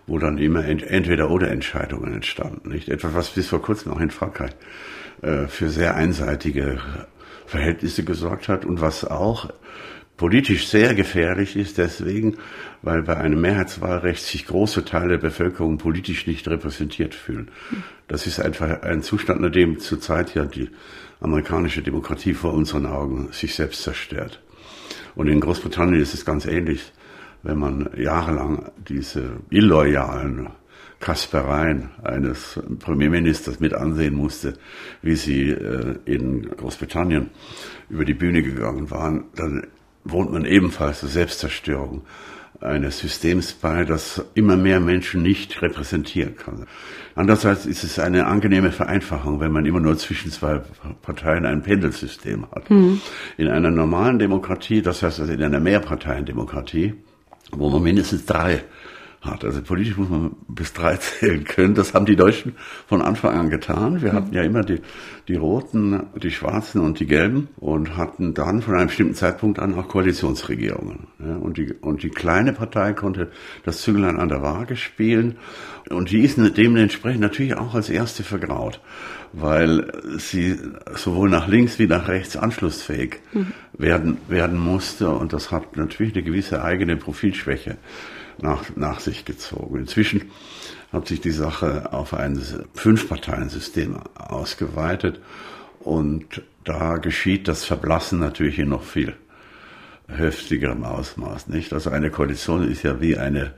wo 0.07 0.19
dann 0.19 0.39
immer 0.39 0.65
entweder 0.65 1.31
oder 1.31 1.51
Entscheidungen 1.51 2.13
entstanden. 2.13 2.71
Nicht 2.71 2.89
etwas, 2.89 3.15
was 3.15 3.31
bis 3.31 3.49
vor 3.49 3.63
kurzem 3.63 3.93
auch 3.93 4.01
in 4.01 4.11
Frankreich 4.11 4.53
äh, 5.23 5.47
für 5.47 5.69
sehr 5.69 5.97
einseitige 5.97 6.79
Verhältnisse 7.47 8.05
gesorgt 8.05 8.49
hat 8.49 8.65
und 8.65 8.81
was 8.81 9.05
auch 9.05 9.51
politisch 10.17 10.69
sehr 10.69 10.95
gefährlich 10.95 11.57
ist, 11.57 11.79
deswegen, 11.79 12.37
weil 12.83 13.03
bei 13.03 13.17
einem 13.17 13.41
Mehrheitswahlrecht 13.41 14.23
sich 14.23 14.47
große 14.47 14.85
Teile 14.85 15.19
der 15.19 15.29
Bevölkerung 15.29 15.79
politisch 15.79 16.27
nicht 16.27 16.47
repräsentiert 16.47 17.15
fühlen. 17.15 17.51
Das 18.07 18.27
ist 18.27 18.39
einfach 18.39 18.83
ein 18.83 19.03
Zustand, 19.03 19.45
in 19.45 19.53
dem 19.53 19.79
zurzeit 19.81 20.35
ja 20.35 20.45
die 20.45 20.71
amerikanische 21.21 21.83
Demokratie 21.83 22.35
vor 22.35 22.55
unseren 22.55 22.87
Augen 22.87 23.29
sich 23.33 23.55
selbst 23.55 23.83
zerstört. 23.83 24.43
Und 25.15 25.29
in 25.29 25.41
Großbritannien 25.41 26.01
ist 26.01 26.15
es 26.15 26.25
ganz 26.25 26.47
ähnlich, 26.47 26.93
wenn 27.43 27.59
man 27.59 27.91
jahrelang 27.97 28.71
diese 28.89 29.37
illoyalen 29.51 30.49
Kaspereien 31.01 31.91
eines 32.03 32.59
Premierministers 32.79 33.61
mit 33.61 33.75
ansehen 33.75 34.15
musste, 34.15 34.55
wie 35.03 35.17
sie 35.17 35.51
äh, 35.51 35.97
in 36.07 36.49
Großbritannien 36.49 37.31
über 37.91 38.05
die 38.05 38.15
Bühne 38.15 38.43
gegangen 38.43 38.91
waren, 38.91 39.25
dann 39.35 39.67
wohnt 40.05 40.33
man 40.33 40.45
ebenfalls 40.45 41.01
der 41.01 41.11
Selbstzerstörung 41.11 42.03
eines 42.65 42.99
Systems 42.99 43.53
bei, 43.53 43.85
das 43.85 44.25
immer 44.35 44.57
mehr 44.57 44.81
Menschen 44.81 45.23
nicht 45.23 45.61
repräsentieren 45.63 46.37
kann. 46.37 46.67
Andererseits 47.15 47.67
ist 47.67 47.85
es 47.85 47.99
eine 47.99 48.27
angenehme 48.27 48.73
Vereinfachung, 48.73 49.39
wenn 49.41 49.53
man 49.53 49.67
immer 49.67 49.81
nur 49.81 49.97
zwischen 49.97 50.31
zwei 50.31 50.61
Parteien 51.03 51.47
ein 51.47 51.63
Pendelsystem 51.63 52.47
hat. 52.51 52.71
Mhm. 52.71 53.01
In 53.37 53.49
einer 53.49 53.71
normalen 53.71 54.19
Demokratie, 54.19 54.83
das 54.83 55.03
heißt 55.03 55.21
also 55.21 55.33
in 55.33 55.43
einer 55.43 55.61
Mehrparteiendemokratie, 55.61 56.95
wo 57.53 57.69
man 57.69 57.83
mindestens 57.83 58.27
drei 58.27 58.65
hat. 59.25 59.45
Also 59.45 59.63
politisch 59.63 59.97
muss 59.97 60.09
man 60.09 60.37
bis 60.49 60.73
drei 60.73 60.97
zählen 60.99 61.45
können. 61.45 61.75
Das 61.75 61.95
haben 61.95 62.07
die 62.07 62.17
Deutschen 62.17 62.55
von 62.87 63.03
Anfang 63.03 63.39
an 63.39 63.51
getan. 63.51 64.03
Wir 64.03 64.13
hatten 64.13 64.35
ja 64.35 64.43
immer 64.43 64.63
die, 64.63 64.81
die 65.29 65.37
Roten, 65.37 66.07
die 66.23 66.31
Schwarzen 66.31 66.81
und 66.81 67.01
die 67.01 67.07
Gelben 67.07 67.49
und 67.57 67.97
hatten 67.97 68.35
dann 68.35 68.63
von 68.63 68.75
einem 68.75 68.89
bestimmten 68.89 69.15
Zeitpunkt 69.15 69.59
an 69.59 69.75
auch 69.75 69.89
Koalitionsregierungen. 69.89 71.07
und, 71.41 71.57
die, 71.57 71.73
und 71.73 72.03
die 72.03 72.11
kleine 72.11 72.53
Partei 72.53 72.93
konnte 72.93 73.31
das 73.65 73.83
Zünglein 73.83 74.19
an 74.19 74.29
der 74.29 74.43
Waage 74.43 74.77
spielen. 74.77 75.37
Und 75.91 76.11
die 76.11 76.21
ist 76.21 76.39
dementsprechend 76.57 77.21
natürlich 77.21 77.57
auch 77.57 77.75
als 77.75 77.91
erste 77.91 78.23
vergraut, 78.23 78.81
weil 79.33 79.93
sie 80.19 80.59
sowohl 80.95 81.29
nach 81.29 81.47
links 81.47 81.79
wie 81.79 81.87
nach 81.87 82.09
rechts 82.09 82.37
anschlussfähig 82.37 83.21
mhm. 83.33 83.53
werden, 83.77 84.17
werden 84.29 84.59
musste. 84.59 85.11
Und 85.11 85.33
das 85.33 85.51
hat 85.51 85.77
natürlich 85.77 86.15
eine 86.15 86.23
gewisse 86.23 86.65
eigene 86.65 86.97
Profilschwäche 86.97 87.77
nach, 88.41 88.65
nach 88.77 89.01
sich 89.01 89.25
gezogen. 89.25 89.79
Inzwischen 89.79 90.31
hat 90.93 91.09
sich 91.09 91.21
die 91.21 91.31
Sache 91.31 91.93
auf 91.93 92.15
ein 92.15 92.41
Fünf-Parteien-System 92.75 93.99
ausgeweitet 94.15 95.21
und 95.81 96.43
da 96.65 96.97
geschieht 96.97 97.49
das 97.49 97.65
Verblassen 97.65 98.19
natürlich 98.19 98.59
in 98.59 98.69
noch 98.69 98.85
viel 98.85 99.15
heftigerem 100.09 100.85
Ausmaß, 100.85 101.49
nicht? 101.49 101.73
Also 101.73 101.91
eine 101.91 102.11
Koalition 102.11 102.71
ist 102.71 102.83
ja 102.83 103.01
wie 103.01 103.17
eine 103.17 103.55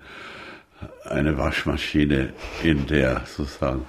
eine 1.05 1.39
Waschmaschine, 1.39 2.31
in 2.63 2.87
der 2.87 3.23
sozusagen 3.25 3.87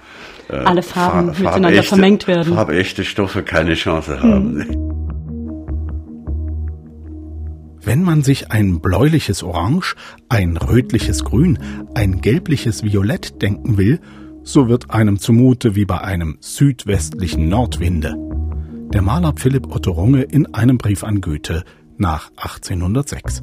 äh, 0.48 0.56
alle 0.56 0.82
Farben 0.82 1.34
Farb, 1.34 1.38
miteinander 1.38 1.68
farbechte, 1.68 1.88
vermengt 1.88 2.26
werden. 2.26 2.54
Farbechte 2.54 3.04
Stoffe 3.04 3.42
keine 3.42 3.74
Chance 3.74 4.22
haben. 4.22 4.64
Hm. 4.64 4.97
Wenn 7.88 8.02
man 8.02 8.22
sich 8.22 8.50
ein 8.50 8.80
bläuliches 8.80 9.42
Orange, 9.42 9.96
ein 10.28 10.58
rötliches 10.58 11.24
Grün, 11.24 11.58
ein 11.94 12.20
gelbliches 12.20 12.82
Violett 12.82 13.40
denken 13.40 13.78
will, 13.78 13.98
so 14.42 14.68
wird 14.68 14.90
einem 14.90 15.18
zumute 15.18 15.74
wie 15.74 15.86
bei 15.86 15.98
einem 15.98 16.36
südwestlichen 16.40 17.48
Nordwinde. 17.48 18.14
Der 18.92 19.00
Maler 19.00 19.32
Philipp 19.38 19.74
Otto 19.74 19.92
Runge 19.92 20.20
in 20.20 20.52
einem 20.52 20.76
Brief 20.76 21.02
an 21.02 21.22
Goethe 21.22 21.64
nach 21.96 22.30
1806. 22.36 23.42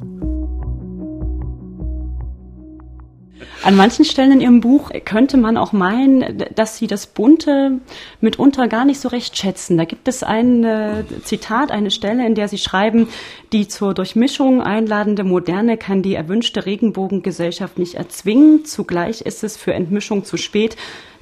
An 3.62 3.76
manchen 3.76 4.04
Stellen 4.04 4.32
in 4.32 4.40
Ihrem 4.40 4.60
Buch 4.60 4.90
könnte 5.04 5.36
man 5.36 5.56
auch 5.56 5.72
meinen, 5.72 6.44
dass 6.54 6.78
Sie 6.78 6.86
das 6.86 7.06
Bunte 7.06 7.80
mitunter 8.20 8.68
gar 8.68 8.84
nicht 8.84 9.00
so 9.00 9.08
recht 9.08 9.36
schätzen. 9.36 9.76
Da 9.76 9.84
gibt 9.84 10.08
es 10.08 10.22
ein 10.22 10.64
äh, 10.64 11.04
Zitat, 11.24 11.70
eine 11.70 11.90
Stelle, 11.90 12.26
in 12.26 12.34
der 12.34 12.48
Sie 12.48 12.58
schreiben, 12.58 13.08
die 13.52 13.68
zur 13.68 13.92
Durchmischung 13.94 14.62
einladende 14.62 15.24
Moderne 15.24 15.76
kann 15.76 16.02
die 16.02 16.14
erwünschte 16.14 16.64
Regenbogengesellschaft 16.64 17.78
nicht 17.78 17.94
erzwingen. 17.94 18.64
Zugleich 18.64 19.22
ist 19.22 19.42
es 19.44 19.56
für 19.56 19.74
Entmischung 19.74 20.24
zu 20.24 20.36
spät. 20.36 20.76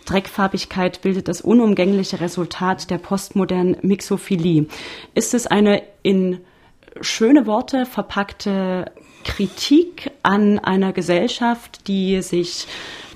Dreckfarbigkeit 0.04 1.00
bildet 1.02 1.28
das 1.28 1.40
unumgängliche 1.40 2.20
Resultat 2.20 2.90
der 2.90 2.98
postmodernen 2.98 3.76
Mixophilie. 3.82 4.66
Ist 5.14 5.34
es 5.34 5.46
eine 5.46 5.82
in 6.02 6.40
schöne 7.00 7.46
Worte 7.46 7.86
verpackte 7.86 8.86
Kritik 9.24 10.10
an 10.22 10.58
einer 10.58 10.92
Gesellschaft, 10.92 11.88
die 11.88 12.22
sich 12.22 12.66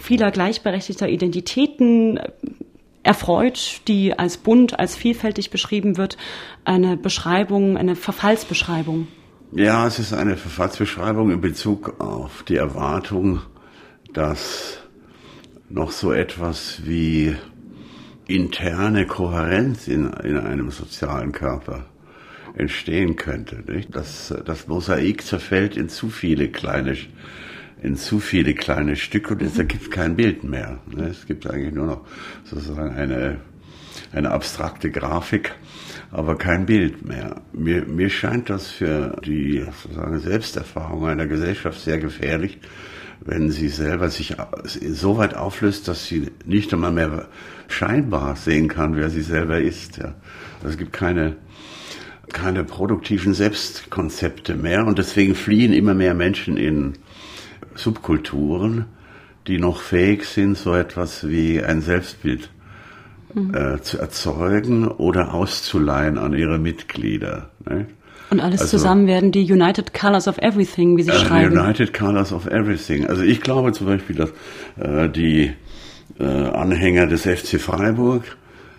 vieler 0.00 0.30
gleichberechtigter 0.30 1.08
Identitäten 1.08 2.18
erfreut, 3.02 3.82
die 3.88 4.18
als 4.18 4.38
bunt, 4.38 4.78
als 4.78 4.97
vielfältig 4.97 5.50
beschrieben 5.50 5.97
wird, 5.97 6.16
eine 6.64 6.97
Beschreibung, 6.97 7.76
eine 7.76 7.97
Verfallsbeschreibung. 7.97 9.08
Ja, 9.52 9.87
es 9.87 9.99
ist 9.99 10.12
eine 10.12 10.37
Verfallsbeschreibung 10.37 11.30
in 11.30 11.40
Bezug 11.40 12.00
auf 12.00 12.42
die 12.42 12.56
Erwartung, 12.56 13.40
dass 14.12 14.78
noch 15.70 15.90
so 15.90 16.12
etwas 16.12 16.82
wie 16.85 17.35
interne 18.26 19.06
Kohärenz 19.06 19.88
in, 19.88 20.11
in 20.25 20.38
einem 20.38 20.70
sozialen 20.70 21.32
Körper 21.32 21.87
entstehen 22.55 23.17
könnte. 23.17 23.62
Nicht? 23.71 23.95
Das, 23.95 24.35
das 24.45 24.67
Mosaik 24.69 25.23
zerfällt 25.23 25.76
in 25.76 25.88
zu 25.88 26.09
viele 26.09 26.49
kleine 26.49 26.97
in 27.83 27.97
zu 27.97 28.19
viele 28.19 28.55
kleine 28.55 28.97
Stücke 28.97 29.35
und 29.35 29.43
es 29.43 29.59
ergibt 29.59 29.90
kein 29.90 30.17
Bild 30.17 30.45
mehr. 30.45 30.78
Es 30.99 31.26
gibt 31.26 31.47
eigentlich 31.47 31.75
nur 31.75 31.87
noch 31.87 32.07
sozusagen 32.45 32.95
eine, 32.95 33.40
eine 34.12 34.31
abstrakte 34.31 34.90
Grafik, 34.90 35.55
aber 36.11 36.37
kein 36.37 36.67
Bild 36.67 37.07
mehr. 37.07 37.40
Mir, 37.52 37.85
mir 37.85 38.11
scheint 38.11 38.50
das 38.50 38.69
für 38.69 39.17
die 39.25 39.64
sozusagen 39.83 40.19
Selbsterfahrung 40.19 41.07
einer 41.07 41.26
Gesellschaft 41.26 41.81
sehr 41.81 41.99
gefährlich, 41.99 42.59
wenn 43.21 43.50
sie 43.50 43.69
selber 43.69 44.11
sich 44.11 44.37
so 44.64 45.19
weit 45.19 45.35
auflöst, 45.35 45.88
dass 45.88 46.07
sie 46.07 46.31
nicht 46.45 46.73
einmal 46.73 46.93
mehr 46.93 47.28
scheinbar 47.69 48.37
sehen 48.37 48.69
kann, 48.69 48.97
wer 48.97 49.11
sie 49.11 49.23
selber 49.23 49.61
ist. 49.61 49.99
Ja. 49.99 50.14
Es 50.64 50.78
gibt 50.78 50.93
keine 50.93 51.37
keine 52.32 52.64
produktiven 52.64 53.34
Selbstkonzepte 53.34 54.54
mehr 54.54 54.86
und 54.86 54.99
deswegen 54.99 55.34
fliehen 55.34 55.73
immer 55.73 55.95
mehr 55.95 56.14
Menschen 56.14 56.56
in 56.56 56.95
Subkulturen, 57.75 58.86
die 59.47 59.58
noch 59.58 59.80
fähig 59.80 60.25
sind, 60.25 60.56
so 60.56 60.75
etwas 60.75 61.28
wie 61.28 61.62
ein 61.62 61.80
Selbstbild 61.80 62.50
mhm. 63.34 63.54
äh, 63.54 63.80
zu 63.82 63.99
erzeugen 63.99 64.88
oder 64.88 65.34
auszuleihen 65.34 66.19
an 66.19 66.34
ihre 66.34 66.58
Mitglieder. 66.58 67.50
Ne? 67.69 67.86
Und 68.30 68.41
alles 68.41 68.60
also, 68.60 68.76
zusammen 68.76 69.06
werden 69.06 69.32
die 69.32 69.50
United 69.50 69.95
Colors 69.95 70.28
of 70.28 70.38
Everything, 70.38 70.97
wie 70.97 71.02
Sie 71.02 71.10
äh, 71.10 71.19
schreiben. 71.19 71.58
United 71.58 71.95
Colors 71.95 72.32
of 72.32 72.47
Everything. 72.47 73.06
Also 73.06 73.23
ich 73.23 73.41
glaube 73.41 73.73
zum 73.73 73.86
Beispiel, 73.86 74.17
dass 74.17 74.30
äh, 74.76 75.08
die 75.08 75.52
äh, 76.19 76.25
Anhänger 76.25 77.06
des 77.06 77.23
FC 77.23 77.60
Freiburg 77.60 78.36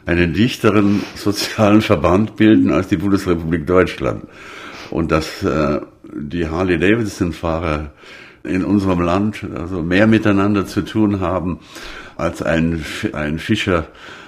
einen 0.10 0.34
dichteren 0.34 1.04
sozialen 1.14 1.82
Verband 1.82 2.36
bilden 2.36 2.72
als 2.72 2.88
die 2.88 2.98
Bundesrepublik 2.98 3.68
Deutschland. 3.68 4.24
Und 4.90 5.12
dass 5.12 5.44
äh, 5.44 5.82
die 6.12 6.48
Harley-Davidson-Fahrer 6.48 7.92
in 8.44 8.66
unserem 8.66 9.02
Land 9.02 9.46
also 9.56 9.84
mehr 9.84 10.08
miteinander 10.08 10.66
zu 10.66 10.82
tun 10.82 11.20
haben 11.20 11.60
als 12.18 12.42
ein, 12.42 12.84
ein 13.14 13.38
Fischer 13.38 13.86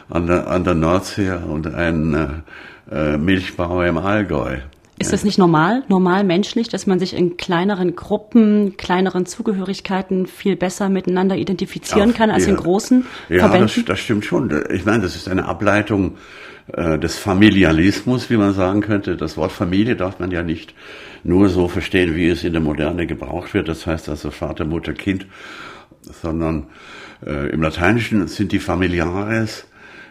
an 0.08 0.28
der, 0.28 0.52
an 0.52 0.64
der 0.64 0.76
Nordsee 0.76 1.32
und 1.32 1.74
ein 1.74 2.44
äh, 2.92 3.18
Milchbauer 3.18 3.88
im 3.88 3.98
Allgäu. 3.98 4.58
Ist 5.02 5.14
das 5.14 5.24
nicht 5.24 5.38
normal, 5.38 5.84
normal 5.88 6.24
menschlich, 6.24 6.70
dass 6.70 6.88
man 6.88 7.00
sich 7.00 7.16
in 7.16 7.38
kleineren 7.38 7.96
Gruppen, 7.96 8.78
kleineren 8.78 9.26
Zugehörigkeiten 9.26 10.28
viel 10.28 10.56
besser 10.56 10.90
miteinander 10.90 11.36
identifizieren 11.36 12.12
Ach, 12.14 12.18
kann 12.18 12.30
als 12.30 12.46
ja. 12.46 12.52
in 12.52 12.58
großen 12.58 13.06
ja, 13.30 13.40
Verbänden? 13.40 13.68
Ja, 13.68 13.76
das, 13.76 13.86
das 13.86 14.00
stimmt 14.00 14.26
schon. 14.26 14.64
Ich 14.72 14.86
meine, 14.86 15.04
das 15.04 15.16
ist 15.16 15.28
eine 15.28 15.46
Ableitung 15.46 16.18
äh, 16.74 17.00
des 17.00 17.18
Familialismus, 17.18 18.30
wie 18.30 18.38
man 18.38 18.54
sagen 18.54 18.82
könnte. 18.82 19.18
Das 19.18 19.38
Wort 19.38 19.52
Familie 19.52 19.96
darf 19.96 20.20
man 20.20 20.32
ja 20.32 20.44
nicht 20.44 20.74
nur 21.24 21.50
so 21.50 21.68
verstehen, 21.68 22.16
wie 22.16 22.30
es 22.30 22.44
in 22.44 22.54
der 22.54 22.62
Moderne 22.62 23.08
gebraucht 23.08 23.54
wird. 23.54 23.68
Das 23.68 23.86
heißt 23.88 24.10
also 24.10 24.32
Vater, 24.32 24.66
Mutter, 24.66 24.94
Kind, 24.94 25.26
sondern 26.02 26.68
äh, 27.26 27.50
im 27.50 27.62
Lateinischen 27.62 28.28
sind 28.28 28.52
die 28.52 28.60
Familiares 28.60 29.66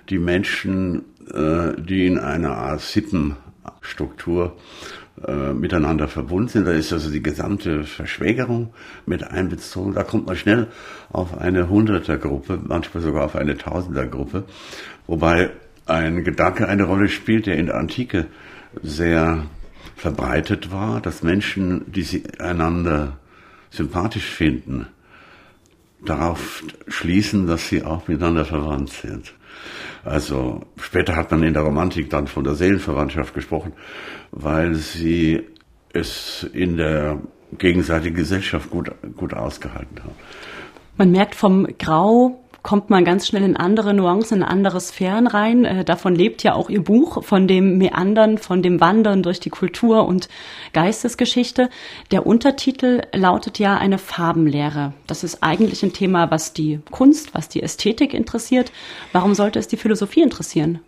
die 0.08 0.18
Menschen, 0.18 1.02
äh, 1.32 1.80
die 1.80 2.06
in 2.06 2.18
einer 2.18 2.56
Art 2.56 2.80
Sippen 2.80 3.36
Struktur 3.80 4.56
äh, 5.26 5.52
miteinander 5.52 6.08
verbunden 6.08 6.48
sind. 6.48 6.66
Da 6.66 6.72
ist 6.72 6.92
also 6.92 7.10
die 7.10 7.22
gesamte 7.22 7.84
Verschwägerung 7.84 8.72
mit 9.06 9.24
einbezogen. 9.24 9.94
Da 9.94 10.02
kommt 10.02 10.26
man 10.26 10.36
schnell 10.36 10.68
auf 11.10 11.36
eine 11.38 11.68
Hundertergruppe, 11.68 12.58
manchmal 12.62 13.02
sogar 13.02 13.24
auf 13.24 13.36
eine 13.36 13.56
Tausendergruppe. 13.56 14.44
Wobei 15.06 15.50
ein 15.86 16.24
Gedanke 16.24 16.68
eine 16.68 16.84
Rolle 16.84 17.08
spielt, 17.08 17.46
der 17.46 17.56
in 17.56 17.66
der 17.66 17.76
Antike 17.76 18.26
sehr 18.82 19.44
verbreitet 19.96 20.70
war, 20.72 21.00
dass 21.00 21.22
Menschen, 21.22 21.90
die 21.92 22.02
sie 22.02 22.22
einander 22.38 23.18
sympathisch 23.70 24.24
finden, 24.30 24.86
darauf 26.04 26.62
schließen, 26.88 27.46
dass 27.46 27.68
sie 27.68 27.82
auch 27.82 28.08
miteinander 28.08 28.44
verwandt 28.44 28.90
sind. 28.90 29.34
Also 30.04 30.62
später 30.80 31.16
hat 31.16 31.30
man 31.30 31.42
in 31.42 31.54
der 31.54 31.62
Romantik 31.62 32.10
dann 32.10 32.26
von 32.26 32.44
der 32.44 32.54
Seelenverwandtschaft 32.54 33.34
gesprochen, 33.34 33.72
weil 34.30 34.74
sie 34.74 35.46
es 35.92 36.44
in 36.52 36.76
der 36.76 37.18
gegenseitigen 37.58 38.16
Gesellschaft 38.16 38.70
gut, 38.70 38.90
gut 39.16 39.34
ausgehalten 39.34 39.98
haben. 40.02 40.14
Man 40.96 41.10
merkt 41.10 41.34
vom 41.34 41.66
Grau 41.78 42.40
kommt 42.62 42.90
man 42.90 43.04
ganz 43.04 43.26
schnell 43.26 43.42
in 43.42 43.56
andere 43.56 43.94
Nuancen, 43.94 44.38
in 44.38 44.42
andere 44.42 44.80
Sphären 44.80 45.26
rein. 45.26 45.64
Äh, 45.64 45.84
davon 45.84 46.14
lebt 46.14 46.42
ja 46.42 46.54
auch 46.54 46.70
Ihr 46.70 46.82
Buch, 46.82 47.24
von 47.24 47.48
dem 47.48 47.78
Meandern, 47.78 48.38
von 48.38 48.62
dem 48.62 48.80
Wandern 48.80 49.22
durch 49.22 49.40
die 49.40 49.50
Kultur 49.50 50.06
und 50.06 50.28
Geistesgeschichte. 50.72 51.70
Der 52.10 52.26
Untertitel 52.26 53.02
lautet 53.14 53.58
ja 53.58 53.76
eine 53.76 53.98
Farbenlehre. 53.98 54.92
Das 55.06 55.24
ist 55.24 55.42
eigentlich 55.42 55.82
ein 55.82 55.92
Thema, 55.92 56.30
was 56.30 56.52
die 56.52 56.80
Kunst, 56.90 57.34
was 57.34 57.48
die 57.48 57.62
Ästhetik 57.62 58.14
interessiert. 58.14 58.72
Warum 59.12 59.34
sollte 59.34 59.58
es 59.58 59.68
die 59.68 59.76
Philosophie 59.76 60.22
interessieren? 60.22 60.80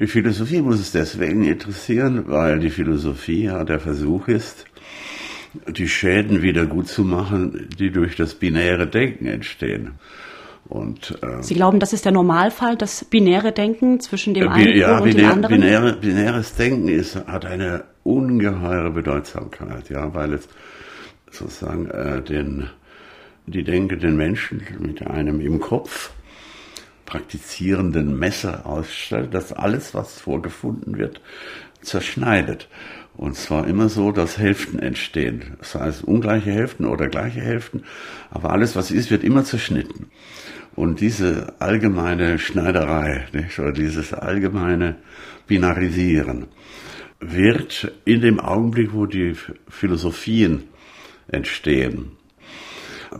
Die 0.00 0.06
Philosophie 0.06 0.62
muss 0.62 0.78
es 0.78 0.92
deswegen 0.92 1.44
interessieren, 1.44 2.24
weil 2.28 2.60
die 2.60 2.70
Philosophie 2.70 3.44
ja 3.44 3.64
der 3.64 3.80
Versuch 3.80 4.28
ist, 4.28 4.64
die 5.66 5.88
Schäden 5.88 6.42
wieder 6.42 6.66
gut 6.66 6.88
zu 6.88 7.02
machen, 7.02 7.68
die 7.78 7.90
durch 7.90 8.14
das 8.14 8.34
binäre 8.34 8.86
Denken 8.86 9.26
entstehen. 9.26 9.92
Und, 10.68 11.18
äh, 11.22 11.42
Sie 11.42 11.54
glauben, 11.54 11.80
das 11.80 11.92
ist 11.92 12.04
der 12.04 12.12
Normalfall, 12.12 12.76
das 12.76 13.04
binäre 13.04 13.52
Denken 13.52 14.00
zwischen 14.00 14.34
dem 14.34 14.48
einen 14.48 14.76
ja, 14.76 14.98
und 14.98 15.04
binär, 15.04 15.22
dem 15.22 15.30
anderen? 15.30 15.60
Binäre, 15.60 15.92
binäres 15.94 16.54
Denken 16.56 16.88
ist, 16.88 17.16
hat 17.26 17.46
eine 17.46 17.84
ungeheure 18.02 18.90
Bedeutsamkeit, 18.90 19.88
ja, 19.88 20.12
weil 20.14 20.34
es 20.34 20.48
sozusagen 21.30 21.90
äh, 21.90 22.22
den, 22.22 22.68
die 23.46 23.64
Denke 23.64 23.96
den 23.96 24.16
Menschen 24.16 24.62
mit 24.78 25.06
einem 25.06 25.40
im 25.40 25.58
Kopf 25.58 26.10
praktizierenden 27.06 28.18
Messer 28.18 28.66
ausstellt, 28.66 29.32
das 29.32 29.54
alles, 29.54 29.94
was 29.94 30.20
vorgefunden 30.20 30.98
wird, 30.98 31.22
zerschneidet. 31.80 32.68
Und 33.16 33.34
zwar 33.34 33.66
immer 33.66 33.88
so, 33.88 34.12
dass 34.12 34.38
Hälften 34.38 34.78
entstehen. 34.78 35.56
Das 35.58 35.74
heißt 35.74 36.04
ungleiche 36.04 36.52
Hälften 36.52 36.84
oder 36.84 37.08
gleiche 37.08 37.40
Hälften. 37.40 37.82
Aber 38.30 38.50
alles, 38.50 38.76
was 38.76 38.90
ist, 38.90 39.10
wird 39.10 39.24
immer 39.24 39.42
zerschnitten. 39.42 40.10
Und 40.78 41.00
diese 41.00 41.54
allgemeine 41.58 42.38
Schneiderei, 42.38 43.26
nicht, 43.32 43.58
oder 43.58 43.72
dieses 43.72 44.12
allgemeine 44.12 44.94
Binarisieren, 45.48 46.46
wird 47.18 47.90
in 48.04 48.20
dem 48.20 48.38
Augenblick, 48.38 48.92
wo 48.92 49.06
die 49.06 49.34
Philosophien 49.68 50.68
entstehen. 51.26 52.12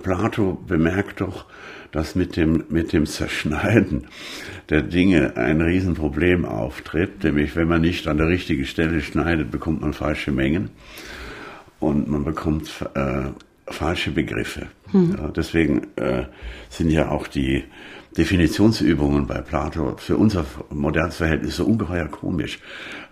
Plato 0.05 0.63
bemerkt 0.69 1.21
doch, 1.21 1.47
dass 1.91 2.15
mit 2.15 2.37
dem, 2.37 2.63
mit 2.69 2.93
dem 2.93 3.07
Zerschneiden 3.07 4.07
der 4.71 4.83
Dinge 4.83 5.37
ein 5.37 5.61
Riesenproblem 5.61 6.45
auftritt, 6.45 7.25
nämlich 7.25 7.57
wenn 7.57 7.67
man 7.67 7.81
nicht 7.81 8.07
an 8.07 8.19
der 8.19 8.29
richtigen 8.29 8.67
Stelle 8.67 9.01
schneidet, 9.01 9.51
bekommt 9.51 9.81
man 9.81 9.95
falsche 9.95 10.31
Mengen 10.31 10.71
und 11.81 12.09
man 12.09 12.23
bekommt 12.23 12.89
äh, 12.95 13.31
falsche 13.67 14.13
Begriffe. 14.13 14.69
Hm. 14.93 15.17
Ja, 15.19 15.29
deswegen 15.29 15.87
äh, 15.97 16.25
sind 16.69 16.91
ja 16.91 17.11
auch 17.11 17.27
die 17.27 17.65
Definitionsübungen 18.17 19.27
bei 19.27 19.41
Plato 19.41 19.97
für 19.99 20.17
unser 20.17 20.45
modernes 20.71 21.17
Verhältnis 21.17 21.57
so 21.57 21.65
ungeheuer 21.67 22.09
komisch, 22.09 22.59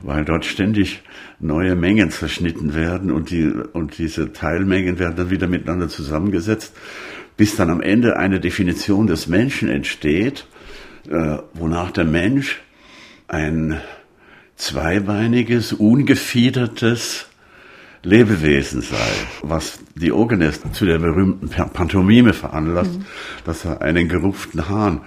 weil 0.01 0.25
dort 0.25 0.45
ständig 0.45 1.03
neue 1.39 1.77
Mengen 1.77 2.11
zerschnitten 2.11 2.75
werden 2.75 3.11
und, 3.11 3.31
die, 3.31 3.47
und 3.47 3.99
diese 3.99 4.33
Teilmengen 4.33 4.99
werden 4.99 5.17
dann 5.17 5.31
wieder 5.31 5.47
miteinander 5.47 5.89
zusammengesetzt 5.89 6.75
bis 7.37 7.57
dann 7.57 7.71
am 7.71 7.81
Ende 7.81 8.17
eine 8.17 8.41
Definition 8.41 9.07
des 9.07 9.27
Menschen 9.27 9.69
entsteht, 9.69 10.47
äh, 11.09 11.39
wonach 11.55 11.91
der 11.91 12.05
Mensch 12.05 12.61
ein 13.29 13.81
zweibeiniges, 14.57 15.73
ungefiedertes 15.73 17.29
Lebewesen 18.07 18.83
sei, 18.83 18.97
was 19.43 19.81
Diogenes 19.97 20.61
zu 20.73 20.87
der 20.87 20.99
berühmten 20.99 21.49
Pantomime 21.49 22.33
veranlasst, 22.33 22.99
mhm. 22.99 23.05
dass 23.45 23.65
er 23.65 23.83
einen 23.83 24.09
gerupften 24.09 24.69
Hahn 24.69 25.01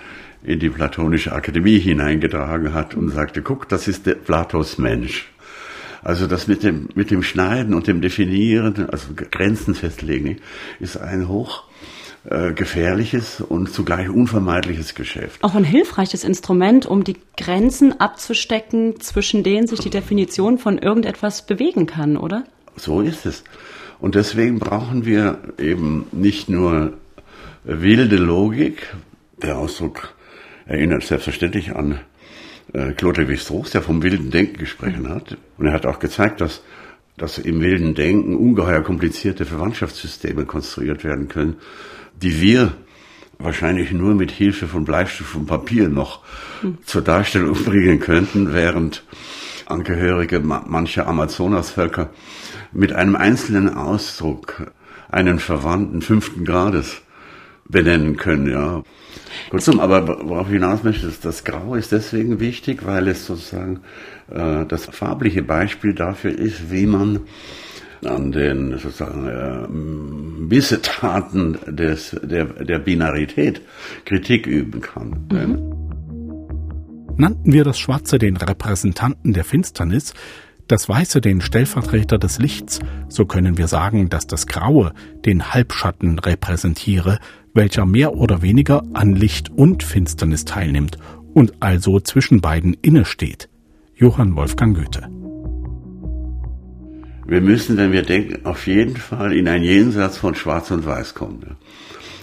in 0.43 0.59
die 0.59 0.69
platonische 0.69 1.31
Akademie 1.31 1.79
hineingetragen 1.79 2.73
hat 2.73 2.95
und 2.95 3.09
sagte, 3.09 3.41
guck, 3.41 3.69
das 3.69 3.87
ist 3.87 4.05
der 4.05 4.15
Platos 4.15 4.77
Mensch. 4.77 5.31
Also 6.01 6.27
das 6.27 6.47
mit 6.47 6.63
dem, 6.63 6.89
mit 6.93 7.09
dem 7.09 7.23
Schneiden 7.23 7.73
und 7.73 7.87
dem 7.87 8.01
Definieren, 8.01 8.89
also 8.89 9.07
Grenzen 9.15 9.75
festlegen, 9.75 10.37
ist 10.81 10.97
ein 10.97 11.29
hoch 11.29 11.63
äh, 12.25 12.51
gefährliches 12.51 13.39
und 13.39 13.71
zugleich 13.71 14.09
unvermeidliches 14.09 14.93
Geschäft. 14.93 15.41
Auch 15.41 15.55
ein 15.55 15.63
hilfreiches 15.63 16.25
Instrument, 16.25 16.85
um 16.85 17.05
die 17.05 17.15
Grenzen 17.37 17.97
abzustecken, 17.99 18.99
zwischen 18.99 19.43
denen 19.43 19.67
sich 19.67 19.79
die 19.79 19.89
Definition 19.89 20.57
von 20.57 20.77
irgendetwas 20.77 21.45
bewegen 21.45 21.85
kann, 21.85 22.17
oder? 22.17 22.43
So 22.79 23.01
ist 23.01 23.25
es. 23.25 23.43
Und 23.99 24.15
deswegen 24.15 24.59
brauchen 24.59 25.05
wir 25.05 25.39
eben 25.57 26.05
nicht 26.11 26.49
nur 26.49 26.93
wilde 27.63 28.15
Logik. 28.15 28.95
Der 29.41 29.57
Ausdruck 29.57 30.13
erinnert 30.65 31.03
selbstverständlich 31.03 31.75
an 31.75 31.99
äh, 32.73 32.93
Claude 32.93 33.23
Lévi-Strauss, 33.23 33.71
der 33.71 33.81
vom 33.81 34.01
wilden 34.01 34.31
Denken 34.31 34.57
gesprochen 34.57 35.09
hat. 35.09 35.37
Und 35.57 35.65
er 35.65 35.73
hat 35.73 35.85
auch 35.85 35.99
gezeigt, 35.99 36.39
dass, 36.39 36.61
dass 37.17 37.37
im 37.37 37.61
wilden 37.61 37.95
Denken 37.95 38.35
ungeheuer 38.35 38.81
komplizierte 38.81 39.45
Verwandtschaftssysteme 39.45 40.45
konstruiert 40.45 41.03
werden 41.03 41.27
können, 41.27 41.57
die 42.21 42.39
wir 42.39 42.73
wahrscheinlich 43.39 43.91
nur 43.91 44.15
mit 44.15 44.31
Hilfe 44.31 44.67
von 44.67 44.85
Bleistift 44.85 45.35
und 45.35 45.47
Papier 45.47 45.89
noch 45.89 46.23
hm. 46.61 46.77
zur 46.85 47.01
Darstellung 47.01 47.53
bringen 47.65 47.99
könnten, 47.99 48.53
während 48.53 49.03
Angehörige 49.65 50.39
mancher 50.39 51.07
Amazonasvölker 51.07 52.09
mit 52.71 52.93
einem 52.93 53.15
einzelnen 53.15 53.73
Ausdruck 53.73 54.71
einen 55.09 55.39
Verwandten 55.39 56.01
fünften 56.01 56.45
Grades 56.45 57.01
benennen 57.67 58.17
können, 58.17 58.49
ja. 58.49 58.83
Kurzum, 59.49 59.79
aber 59.79 60.07
worauf 60.27 60.47
ich 60.47 60.53
hinaus 60.53 60.83
möchte, 60.83 61.07
ist, 61.07 61.23
das 61.23 61.43
Grau 61.43 61.75
ist 61.75 61.91
deswegen 61.91 62.39
wichtig, 62.39 62.85
weil 62.85 63.07
es 63.07 63.25
sozusagen 63.25 63.81
äh, 64.29 64.65
das 64.65 64.85
farbliche 64.85 65.43
Beispiel 65.43 65.93
dafür 65.93 66.31
ist, 66.31 66.71
wie 66.71 66.87
man 66.87 67.21
an 68.05 68.31
den 68.31 68.77
sozusagen 68.77 69.27
äh, 69.27 69.67
Missetaten 69.67 71.57
des, 71.67 72.15
der, 72.23 72.45
der 72.45 72.79
Binarität 72.79 73.61
Kritik 74.05 74.47
üben 74.47 74.81
kann. 74.81 75.27
Mhm. 75.31 75.79
Nannten 77.17 77.51
wir 77.51 77.65
das 77.65 77.77
Schwarze 77.77 78.17
den 78.17 78.37
Repräsentanten 78.37 79.33
der 79.33 79.43
Finsternis, 79.43 80.13
das 80.69 80.87
Weiße 80.87 81.19
den 81.19 81.41
Stellvertreter 81.41 82.17
des 82.17 82.39
Lichts, 82.39 82.79
so 83.09 83.25
können 83.25 83.57
wir 83.57 83.67
sagen, 83.67 84.09
dass 84.09 84.27
das 84.27 84.47
Graue 84.47 84.93
den 85.25 85.53
Halbschatten 85.53 86.19
repräsentiere, 86.19 87.19
welcher 87.53 87.85
mehr 87.85 88.13
oder 88.13 88.41
weniger 88.41 88.83
an 88.93 89.15
Licht 89.15 89.49
und 89.49 89.83
Finsternis 89.83 90.45
teilnimmt 90.45 90.97
und 91.33 91.53
also 91.59 91.99
zwischen 91.99 92.39
beiden 92.39 92.75
innesteht. 92.75 93.49
Johann 93.95 94.35
Wolfgang 94.35 94.77
Goethe 94.77 95.18
wir 97.29 97.41
müssen, 97.41 97.77
wenn 97.77 97.91
wir 97.91 98.01
denken, 98.01 98.45
auf 98.45 98.65
jeden 98.67 98.97
Fall 98.97 99.33
in 99.33 99.47
ein 99.47 99.63
Jenseits 99.63 100.17
von 100.17 100.35
Schwarz 100.35 100.71
und 100.71 100.85
Weiß 100.85 101.13
kommen. 101.13 101.57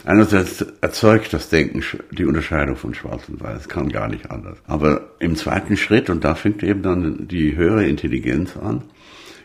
Einerseits 0.05 0.65
erzeugt 0.81 1.33
das 1.33 1.49
Denken 1.49 1.83
die 2.13 2.25
Unterscheidung 2.25 2.77
von 2.77 2.95
Schwarz 2.95 3.29
und 3.29 3.41
Weiß, 3.41 3.69
kann 3.69 3.89
gar 3.89 4.09
nicht 4.09 4.31
anders. 4.31 4.59
Aber 4.67 5.11
im 5.19 5.35
zweiten 5.35 5.77
Schritt, 5.77 6.11
und 6.11 6.23
da 6.23 6.37
fängt 6.37 6.63
eben 6.63 6.83
dann 6.83 7.27
die 7.27 7.57
höhere 7.57 7.87
Intelligenz 7.87 8.57
an, 8.57 8.83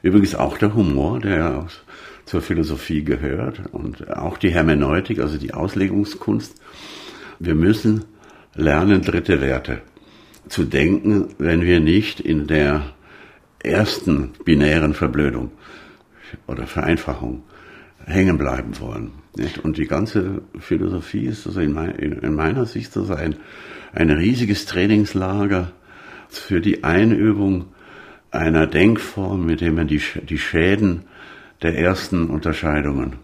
übrigens 0.04 0.36
auch 0.36 0.60
der 0.60 0.76
Humor, 0.76 1.20
der 1.20 1.68
zur 2.26 2.42
Philosophie 2.42 3.04
gehört, 3.04 3.62
und 3.72 4.08
auch 4.16 4.38
die 4.38 4.52
Hermeneutik, 4.52 5.20
also 5.20 5.38
die 5.38 5.54
Auslegungskunst. 5.54 6.62
Wir 7.40 7.56
müssen 7.56 8.06
lernen, 8.54 9.02
dritte 9.02 9.42
Werte 9.42 9.82
zu 10.48 10.64
denken, 10.64 11.30
wenn 11.40 11.62
wir 11.64 11.80
nicht 11.80 12.20
in 12.20 12.46
der 12.46 12.84
ersten 13.64 14.32
binären 14.46 14.94
Verblödung 14.94 15.52
oder 16.48 16.68
Vereinfachung 16.68 17.44
hängen 18.06 18.38
bleiben 18.38 18.80
wollen. 18.80 19.12
Nicht? 19.38 19.60
Und 19.60 19.78
die 19.78 19.88
ganze 19.88 20.42
Philosophie 20.60 21.26
ist 21.26 21.48
also 21.48 21.60
in, 21.62 21.74
mein, 21.74 21.92
in, 21.92 22.36
meiner 22.36 22.66
Sicht 22.66 22.92
so 22.94 23.14
ein, 23.14 23.36
ein 23.94 24.10
riesiges 24.10 24.66
Trainingslager 24.66 25.72
für 26.30 26.62
die 26.62 26.84
Einübung 26.84 27.68
einer 28.32 28.68
Denkform, 28.68 29.46
mit 29.46 29.62
der 29.62 29.72
man 29.72 29.88
die, 29.88 30.02
die 30.28 30.38
Schäden 30.38 31.04
der 31.62 31.78
ersten 31.78 32.30
Unterscheidungen 32.30 33.18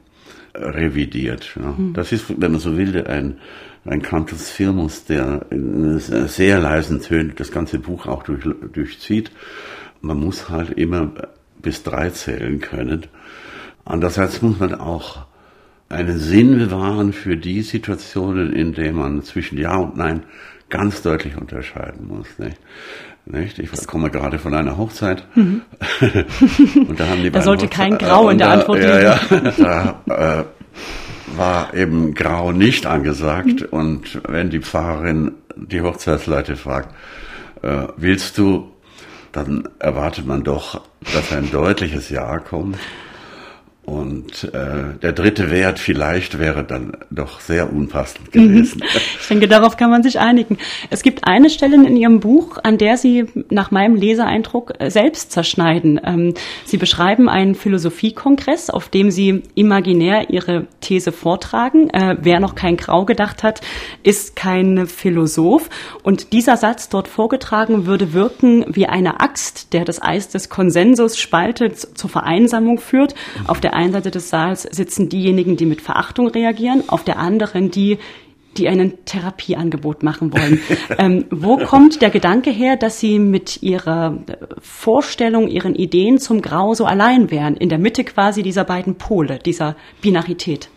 revidiert. 0.53 1.55
Ja. 1.55 1.73
Mhm. 1.77 1.93
Das 1.93 2.11
ist, 2.11 2.29
wenn 2.41 2.51
man 2.51 2.59
so 2.59 2.77
will, 2.77 3.05
ein, 3.05 3.37
ein 3.85 4.01
Cantus 4.01 4.49
Firmus, 4.49 5.05
der 5.05 5.45
in 5.49 5.97
sehr 5.99 6.59
leisen 6.59 7.01
Tönen 7.01 7.33
das 7.35 7.51
ganze 7.51 7.79
Buch 7.79 8.05
auch 8.05 8.23
durch, 8.23 8.43
durchzieht 8.73 9.31
man 10.01 10.19
muss 10.19 10.49
halt 10.49 10.71
immer 10.71 11.11
bis 11.61 11.83
drei 11.83 12.09
zählen 12.09 12.59
können. 12.59 13.07
Andererseits 13.85 14.41
muss 14.41 14.59
man 14.59 14.75
auch 14.75 15.25
einen 15.89 16.19
Sinn 16.19 16.57
bewahren 16.57 17.13
für 17.13 17.37
die 17.37 17.61
Situationen, 17.61 18.53
in 18.53 18.73
denen 18.73 18.97
man 18.97 19.23
zwischen 19.23 19.57
Ja 19.57 19.77
und 19.77 19.97
Nein 19.97 20.23
ganz 20.69 21.01
deutlich 21.01 21.37
unterscheiden 21.37 22.07
muss. 22.07 22.27
Nicht? 22.37 22.57
Nicht? 23.25 23.59
Ich 23.59 23.87
komme 23.87 24.09
gerade 24.09 24.39
von 24.39 24.53
einer 24.53 24.77
Hochzeit. 24.77 25.25
Mhm. 25.35 25.61
und 26.87 26.99
da 26.99 27.07
haben 27.07 27.23
die 27.23 27.31
da 27.31 27.41
sollte 27.41 27.65
Hochze 27.65 27.77
kein 27.77 27.97
Grau 27.97 28.29
in 28.29 28.37
der 28.37 28.49
Antwort 28.49 28.79
liegen. 28.79 28.91
Ja, 28.91 28.99
ja, 28.99 29.19
da 30.07 30.41
äh, 30.41 31.37
war 31.37 31.73
eben 31.73 32.13
Grau 32.13 32.51
nicht 32.51 32.85
angesagt. 32.85 33.61
Mhm. 33.61 33.67
Und 33.71 34.21
wenn 34.27 34.49
die 34.49 34.61
Pfarrerin 34.61 35.31
die 35.55 35.81
Hochzeitsleute 35.81 36.55
fragt, 36.55 36.93
äh, 37.63 37.87
willst 37.97 38.37
du 38.37 38.71
dann 39.37 39.69
erwartet 39.77 40.25
man 40.25 40.43
doch, 40.43 40.81
dass 41.13 41.31
ein 41.31 41.51
deutliches 41.51 42.09
Ja 42.09 42.39
kommt. 42.39 42.77
Und 43.87 44.43
äh, 44.43 44.99
der 45.01 45.13
dritte 45.13 45.49
Wert 45.49 45.79
vielleicht 45.79 46.39
wäre 46.39 46.65
dann 46.65 46.97
doch 47.09 47.39
sehr 47.39 47.71
unpassend 47.71 48.33
gewesen. 48.33 48.83
Ich 49.19 49.27
denke, 49.29 49.47
darauf 49.47 49.75
kann 49.77 49.89
man 49.89 50.03
sich 50.03 50.19
einigen. 50.19 50.57
Es 50.89 51.03
gibt 51.03 51.27
eine 51.27 51.49
Stelle 51.49 51.75
in 51.75 51.95
Ihrem 51.97 52.19
Buch, 52.19 52.57
an 52.63 52.77
der 52.77 52.97
Sie 52.97 53.25
nach 53.49 53.71
meinem 53.71 53.95
Leseeindruck 53.95 54.73
äh, 54.79 54.89
selbst 54.89 55.31
zerschneiden. 55.31 55.99
Ähm, 56.03 56.33
Sie 56.65 56.77
beschreiben 56.77 57.29
einen 57.29 57.55
Philosophiekongress, 57.55 58.69
auf 58.69 58.89
dem 58.89 59.11
Sie 59.11 59.43
imaginär 59.55 60.29
Ihre 60.29 60.67
These 60.81 61.11
vortragen. 61.11 61.89
Äh, 61.89 62.17
wer 62.21 62.39
noch 62.39 62.55
kein 62.55 62.77
Grau 62.77 63.05
gedacht 63.05 63.43
hat, 63.43 63.61
ist 64.03 64.35
kein 64.35 64.87
Philosoph. 64.87 65.69
Und 66.03 66.33
dieser 66.33 66.57
Satz 66.57 66.89
dort 66.89 67.07
vorgetragen 67.07 67.85
würde 67.85 68.13
wirken 68.13 68.65
wie 68.67 68.87
eine 68.87 69.19
Axt, 69.19 69.73
der 69.73 69.85
das 69.85 70.01
Eis 70.01 70.29
des 70.29 70.49
Konsensus 70.49 71.17
spaltet, 71.17 71.77
zur 71.97 72.09
Vereinsamung 72.09 72.79
führt. 72.79 73.13
Auf 73.47 73.59
der 73.59 73.76
einen 73.77 73.93
Seite 73.93 74.11
des 74.11 74.29
Saals 74.29 74.63
sitzen 74.63 75.09
diejenigen, 75.09 75.55
die 75.55 75.65
mit 75.65 75.81
Verachtung 75.81 76.27
reagieren, 76.27 76.83
auf 76.87 77.03
der 77.03 77.19
anderen 77.19 77.71
die, 77.71 77.99
die 78.57 78.67
einen 78.67 79.05
Therapieangebot 79.05 80.03
machen 80.03 80.33
wollen. 80.33 80.59
ähm, 80.97 81.25
wo 81.29 81.57
kommt 81.57 82.01
der 82.01 82.09
Gedanke 82.09 82.49
her, 82.49 82.75
dass 82.75 82.99
Sie 82.99 83.19
mit 83.19 83.61
Ihrer 83.61 84.23
Vorstellung, 84.59 85.47
Ihren 85.47 85.75
Ideen 85.75 86.17
zum 86.17 86.41
Grau 86.41 86.73
so 86.73 86.85
allein 86.85 87.31
wären, 87.31 87.55
in 87.55 87.69
der 87.69 87.77
Mitte 87.77 88.03
quasi 88.03 88.43
dieser 88.43 88.63
beiden 88.63 88.95
Pole, 88.95 89.39
dieser 89.39 89.75
Binarität? 90.01 90.69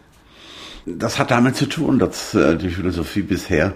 Das 0.87 1.19
hat 1.19 1.31
damit 1.31 1.57
zu 1.57 1.67
tun, 1.67 1.99
dass 1.99 2.35
äh, 2.35 2.57
die 2.57 2.71
Philosophie 2.71 3.23
bisher 3.23 3.75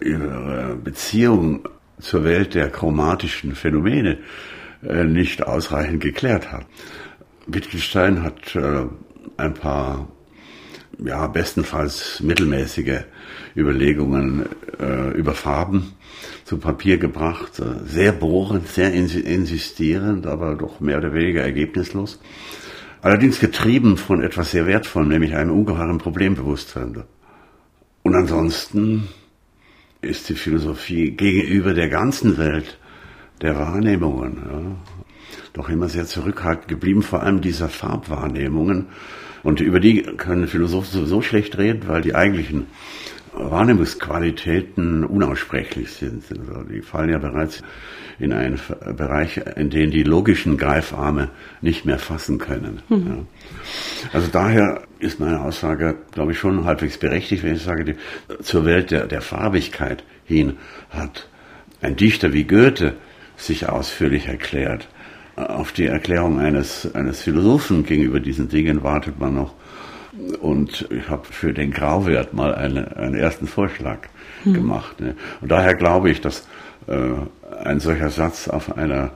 ihre 0.00 0.76
Beziehung 0.82 1.68
zur 2.00 2.24
Welt 2.24 2.54
der 2.54 2.70
chromatischen 2.70 3.54
Phänomene 3.54 4.18
äh, 4.86 5.04
nicht 5.04 5.42
ausreichend 5.42 6.02
geklärt 6.02 6.52
hat. 6.52 6.66
Wittgenstein 7.46 8.22
hat 8.22 8.54
äh, 8.56 8.86
ein 9.36 9.54
paar, 9.54 10.08
ja, 10.98 11.26
bestenfalls 11.26 12.20
mittelmäßige 12.20 13.00
Überlegungen 13.54 14.46
äh, 14.80 15.10
über 15.16 15.34
Farben 15.34 15.92
zu 16.44 16.58
Papier 16.58 16.98
gebracht, 16.98 17.62
sehr 17.84 18.12
bohrend, 18.12 18.68
sehr 18.68 18.92
insistierend, 18.92 20.26
aber 20.26 20.54
doch 20.54 20.80
mehr 20.80 20.98
oder 20.98 21.12
weniger 21.12 21.42
ergebnislos. 21.42 22.20
Allerdings 23.02 23.38
getrieben 23.38 23.96
von 23.96 24.22
etwas 24.22 24.50
sehr 24.50 24.66
Wertvollem, 24.66 25.08
nämlich 25.08 25.36
einem 25.36 25.52
ungeheuren 25.52 25.98
Problembewusstsein. 25.98 27.04
Und 28.02 28.14
ansonsten 28.14 29.08
ist 30.00 30.28
die 30.28 30.34
Philosophie 30.34 31.10
gegenüber 31.10 31.74
der 31.74 31.88
ganzen 31.88 32.38
Welt 32.38 32.78
der 33.42 33.56
Wahrnehmungen 33.56 34.42
ja, 34.50 34.76
doch 35.56 35.68
immer 35.68 35.88
sehr 35.88 36.06
zurückhaltend 36.06 36.68
geblieben, 36.68 37.02
vor 37.02 37.22
allem 37.22 37.40
dieser 37.40 37.68
Farbwahrnehmungen. 37.68 38.86
Und 39.42 39.60
über 39.60 39.80
die 39.80 40.02
können 40.02 40.48
Philosophen 40.48 40.90
sowieso 40.92 41.22
schlecht 41.22 41.56
reden, 41.56 41.84
weil 41.86 42.02
die 42.02 42.14
eigentlichen 42.14 42.66
Wahrnehmungsqualitäten 43.32 45.04
unaussprechlich 45.04 45.92
sind. 45.92 46.24
Also 46.30 46.62
die 46.62 46.80
fallen 46.80 47.10
ja 47.10 47.18
bereits 47.18 47.62
in 48.18 48.32
einen 48.32 48.58
Bereich, 48.96 49.40
in 49.56 49.68
den 49.70 49.90
die 49.90 50.02
logischen 50.02 50.56
Greifarme 50.56 51.30
nicht 51.60 51.84
mehr 51.84 51.98
fassen 51.98 52.38
können. 52.38 52.82
Mhm. 52.88 53.06
Ja. 53.06 53.26
Also 54.12 54.28
daher 54.32 54.82
ist 54.98 55.20
meine 55.20 55.42
Aussage, 55.42 55.96
glaube 56.12 56.32
ich, 56.32 56.38
schon 56.38 56.64
halbwegs 56.64 56.96
berechtigt, 56.98 57.42
wenn 57.42 57.56
ich 57.56 57.62
sage, 57.62 57.84
die, 57.84 57.94
zur 58.42 58.64
Welt 58.64 58.90
der, 58.90 59.06
der 59.06 59.20
Farbigkeit 59.20 60.02
hin 60.24 60.56
hat 60.90 61.28
ein 61.82 61.96
Dichter 61.96 62.32
wie 62.32 62.44
Goethe 62.44 62.94
sich 63.36 63.68
ausführlich 63.68 64.26
erklärt. 64.26 64.88
Auf 65.36 65.72
die 65.72 65.86
Erklärung 65.86 66.40
eines, 66.40 66.94
eines 66.94 67.22
Philosophen 67.22 67.84
gegenüber 67.84 68.20
diesen 68.20 68.48
Dingen 68.48 68.82
wartet 68.82 69.18
man 69.18 69.34
noch. 69.34 69.54
Und 70.40 70.88
ich 70.90 71.08
habe 71.10 71.26
für 71.30 71.52
den 71.52 71.72
Grauwert 71.72 72.32
mal 72.32 72.54
eine, 72.54 72.96
einen 72.96 73.14
ersten 73.14 73.46
Vorschlag 73.46 73.98
hm. 74.44 74.54
gemacht. 74.54 74.98
Ne? 75.00 75.14
Und 75.42 75.50
daher 75.50 75.74
glaube 75.74 76.10
ich, 76.10 76.22
dass 76.22 76.48
äh, 76.86 77.12
ein 77.62 77.80
solcher 77.80 78.08
Satz 78.08 78.48
auf 78.48 78.76
einer 78.78 79.10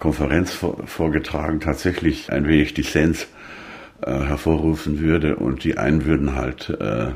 Konferenz 0.00 0.52
vor, 0.52 0.78
vorgetragen 0.86 1.60
tatsächlich 1.60 2.32
ein 2.32 2.48
wenig 2.48 2.74
Dissens 2.74 3.28
äh, 4.02 4.10
hervorrufen 4.10 4.98
würde 4.98 5.36
und 5.36 5.62
die 5.62 5.78
einen 5.78 6.04
würden 6.04 6.34
halt 6.34 6.70
äh, 6.80 7.10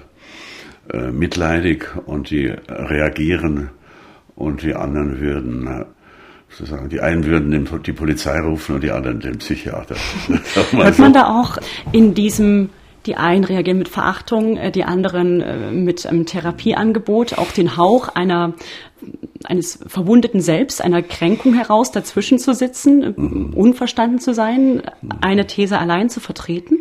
äh, 0.93 1.11
mitleidig 1.11 1.87
und 2.05 2.31
die 2.31 2.49
reagieren 2.69 3.71
und 4.37 4.63
die 4.63 4.75
anderen 4.75 5.19
würden 5.19 5.67
äh, 5.67 5.85
sozusagen, 6.57 6.89
die 6.89 7.01
einen 7.01 7.25
würden 7.25 7.51
den, 7.51 7.69
die 7.83 7.93
Polizei 7.93 8.39
rufen 8.41 8.77
und 8.77 8.85
die 8.85 8.91
anderen 8.91 9.21
den 9.21 9.39
Psychiater. 9.39 9.97
Hört 10.73 10.99
man 10.99 11.13
da 11.13 11.41
auch 11.41 11.59
in 11.93 12.15
diesem 12.15 12.71
die 13.07 13.17
einen 13.17 13.45
reagieren 13.45 13.79
mit 13.79 13.89
Verachtung, 13.89 14.57
äh, 14.57 14.71
die 14.71 14.85
anderen 14.85 15.41
äh, 15.41 15.71
mit 15.71 16.07
einem 16.07 16.27
Therapieangebot, 16.27 17.37
auch 17.37 17.53
den 17.53 17.77
Hauch 17.77 18.09
einer 18.09 18.55
eines 19.45 19.79
verwundeten 19.87 20.41
Selbst, 20.41 20.83
einer 20.83 21.03
Kränkung 21.03 21.53
heraus, 21.53 21.93
dazwischen 21.93 22.39
zu 22.39 22.55
sitzen, 22.55 23.15
mhm. 23.15 23.53
unverstanden 23.55 24.19
zu 24.19 24.33
sein, 24.33 24.83
eine 25.21 25.47
These 25.47 25.79
allein 25.79 26.09
zu 26.09 26.21
vertreten? 26.21 26.79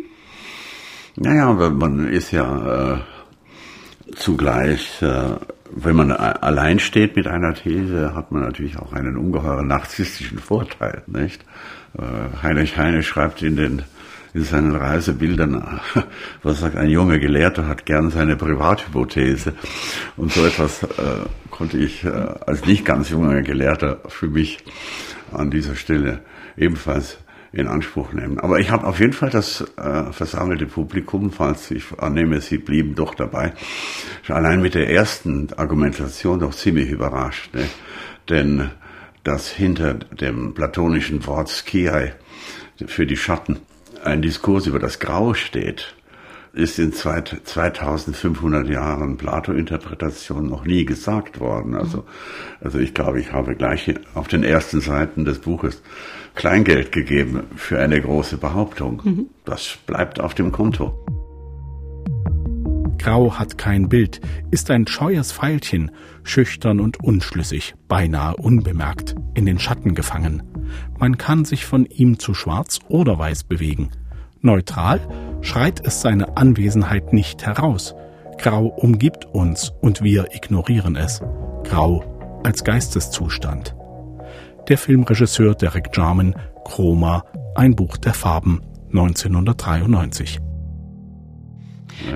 Naja, 1.16 1.52
man 1.52 2.08
ist 2.08 2.32
ja 2.32 2.94
äh, 2.94 4.14
zugleich, 4.16 5.02
äh, 5.02 5.36
wenn 5.76 5.96
man 5.96 6.12
allein 6.12 6.78
steht 6.78 7.16
mit 7.16 7.26
einer 7.26 7.54
These, 7.54 8.14
hat 8.14 8.30
man 8.30 8.42
natürlich 8.42 8.78
auch 8.78 8.92
einen 8.92 9.16
ungeheuren 9.16 9.66
narzisstischen 9.66 10.38
Vorteil, 10.38 11.02
nicht? 11.06 11.44
Äh, 11.98 12.42
Heinrich 12.42 12.76
Heine 12.76 13.02
schreibt 13.02 13.42
in 13.42 13.56
den 13.56 13.82
in 14.34 14.42
seinen 14.42 14.74
Reisebildern, 14.74 15.80
was 16.42 16.58
sagt, 16.58 16.76
ein 16.76 16.88
junger 16.88 17.18
Gelehrter 17.18 17.68
hat 17.68 17.86
gern 17.86 18.10
seine 18.10 18.34
Privathypothese. 18.34 19.54
Und 20.16 20.32
so 20.32 20.44
etwas 20.44 20.82
äh, 20.82 20.88
konnte 21.50 21.78
ich 21.78 22.04
äh, 22.04 22.08
als 22.08 22.66
nicht 22.66 22.84
ganz 22.84 23.10
junger 23.10 23.42
Gelehrter 23.42 24.00
für 24.08 24.26
mich 24.26 24.58
an 25.32 25.52
dieser 25.52 25.76
Stelle 25.76 26.20
ebenfalls 26.56 27.18
in 27.54 27.68
Anspruch 27.68 28.12
nehmen. 28.12 28.38
Aber 28.40 28.58
ich 28.58 28.70
habe 28.70 28.86
auf 28.86 28.98
jeden 28.98 29.12
Fall 29.12 29.30
das 29.30 29.64
äh, 29.76 30.12
versammelte 30.12 30.66
Publikum, 30.66 31.30
falls 31.30 31.70
ich 31.70 31.84
annehme, 31.98 32.40
Sie 32.40 32.58
blieben 32.58 32.94
doch 32.94 33.14
dabei, 33.14 33.52
allein 34.28 34.60
mit 34.60 34.74
der 34.74 34.90
ersten 34.90 35.52
Argumentation 35.56 36.40
doch 36.40 36.54
ziemlich 36.54 36.90
überrascht. 36.90 37.54
Ne? 37.54 37.68
Denn 38.28 38.70
dass 39.22 39.48
hinter 39.48 39.94
dem 39.94 40.52
platonischen 40.52 41.26
Wort 41.26 41.48
Skiai 41.48 42.14
für 42.86 43.06
die 43.06 43.16
Schatten 43.16 43.60
ein 44.04 44.20
Diskurs 44.20 44.66
über 44.66 44.78
das 44.78 44.98
Grau 44.98 45.32
steht, 45.32 45.94
ist 46.52 46.78
in 46.78 46.92
2500 46.92 48.68
Jahren 48.68 49.16
Plato-Interpretation 49.16 50.46
noch 50.46 50.64
nie 50.64 50.84
gesagt 50.84 51.40
worden. 51.40 51.74
Also, 51.74 52.04
also 52.60 52.78
ich 52.78 52.94
glaube, 52.94 53.20
ich 53.20 53.32
habe 53.32 53.56
gleich 53.56 53.92
auf 54.14 54.28
den 54.28 54.44
ersten 54.44 54.80
Seiten 54.80 55.24
des 55.24 55.40
Buches 55.40 55.82
Kleingeld 56.34 56.92
gegeben 56.92 57.44
für 57.56 57.80
eine 57.80 58.00
große 58.00 58.38
Behauptung. 58.38 59.00
Mhm. 59.04 59.26
Das 59.44 59.78
bleibt 59.86 60.20
auf 60.20 60.34
dem 60.34 60.52
Konto. 60.52 60.98
Grau 62.98 63.34
hat 63.34 63.58
kein 63.58 63.88
Bild, 63.88 64.20
ist 64.50 64.70
ein 64.70 64.86
scheues 64.86 65.30
Pfeilchen, 65.30 65.90
schüchtern 66.22 66.80
und 66.80 67.02
unschlüssig, 67.02 67.74
beinahe 67.86 68.36
unbemerkt, 68.36 69.14
in 69.34 69.44
den 69.44 69.58
Schatten 69.58 69.94
gefangen. 69.94 70.42
Man 70.98 71.18
kann 71.18 71.44
sich 71.44 71.66
von 71.66 71.84
ihm 71.84 72.18
zu 72.18 72.32
schwarz 72.32 72.78
oder 72.88 73.18
weiß 73.18 73.44
bewegen. 73.44 73.90
Neutral 74.40 75.00
schreit 75.42 75.86
es 75.86 76.00
seine 76.00 76.36
Anwesenheit 76.36 77.12
nicht 77.12 77.44
heraus. 77.44 77.94
Grau 78.38 78.66
umgibt 78.66 79.26
uns 79.26 79.70
und 79.82 80.02
wir 80.02 80.34
ignorieren 80.34 80.96
es. 80.96 81.20
Grau 81.64 82.40
als 82.42 82.64
Geisteszustand 82.64 83.74
der 84.68 84.78
Filmregisseur 84.78 85.54
Derek 85.54 85.90
Jarman, 85.96 86.34
Chroma, 86.64 87.24
ein 87.54 87.74
Buch 87.74 87.96
der 87.96 88.14
Farben, 88.14 88.60
1993. 88.88 90.40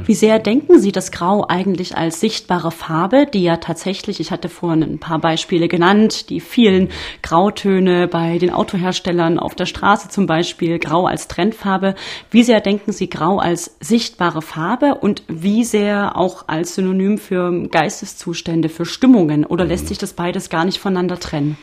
Wie 0.05 0.15
sehr 0.15 0.39
denken 0.39 0.81
Sie 0.81 0.93
das 0.93 1.13
Grau 1.13 1.47
eigentlich 1.49 1.97
als 1.97 2.21
sichtbare 2.21 2.71
Farbe, 2.71 3.27
die 3.33 3.43
ja 3.43 3.59
tatsächlich, 3.59 4.21
ich 4.21 4.31
hatte 4.31 4.49
vorhin 4.49 4.83
ein 4.83 4.99
paar 4.99 5.21
Beispiele 5.21 5.69
genannt, 5.69 6.31
die 6.31 6.41
vielen 6.41 6.89
Grautöne 7.23 8.09
bei 8.09 8.39
den 8.39 8.53
Autoherstellern 8.53 9.39
auf 9.39 9.55
der 9.55 9.67
Straße 9.67 10.09
zum 10.09 10.27
Beispiel, 10.27 10.79
Grau 10.79 11.07
als 11.07 11.29
Trendfarbe. 11.29 11.95
Wie 12.31 12.43
sehr 12.43 12.61
denken 12.61 12.93
Sie 12.93 13.09
Grau 13.09 13.39
als 13.39 13.77
sichtbare 13.81 14.43
Farbe 14.43 14.97
und 14.97 15.23
wie 15.29 15.65
sehr 15.65 16.17
auch 16.17 16.49
als 16.49 16.75
Synonym 16.75 17.19
für 17.19 17.69
Geisteszustände, 17.69 18.69
für 18.69 18.85
Stimmungen? 18.85 19.45
Oder 19.45 19.65
lässt 19.65 19.89
sich 19.89 19.99
das 19.99 20.13
beides 20.13 20.51
gar 20.51 20.65
nicht 20.65 20.79
voneinander 20.79 21.21
trennen? 21.21 21.57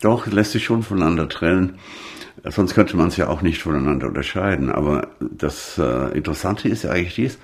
Doch, 0.00 0.26
lässt 0.26 0.52
sich 0.52 0.64
schon 0.64 0.82
voneinander 0.82 1.28
trennen. 1.28 1.78
Sonst 2.44 2.74
könnte 2.74 2.96
man 2.96 3.08
es 3.08 3.16
ja 3.16 3.28
auch 3.28 3.42
nicht 3.42 3.62
voneinander 3.62 4.06
unterscheiden. 4.08 4.70
Aber 4.70 5.08
das 5.20 5.78
äh, 5.78 6.16
Interessante 6.16 6.68
ist 6.68 6.84
ja 6.84 6.90
eigentlich 6.90 7.14
dies, 7.14 7.38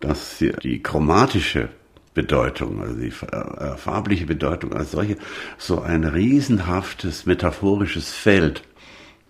dass 0.00 0.38
die, 0.38 0.52
die 0.62 0.82
chromatische 0.82 1.70
Bedeutung, 2.12 2.80
also 2.80 2.94
die 2.94 3.08
äh, 3.08 3.76
farbliche 3.76 4.26
Bedeutung 4.26 4.72
als 4.72 4.92
solche, 4.92 5.16
so 5.58 5.80
ein 5.80 6.04
riesenhaftes 6.04 7.26
metaphorisches 7.26 8.12
Feld 8.12 8.62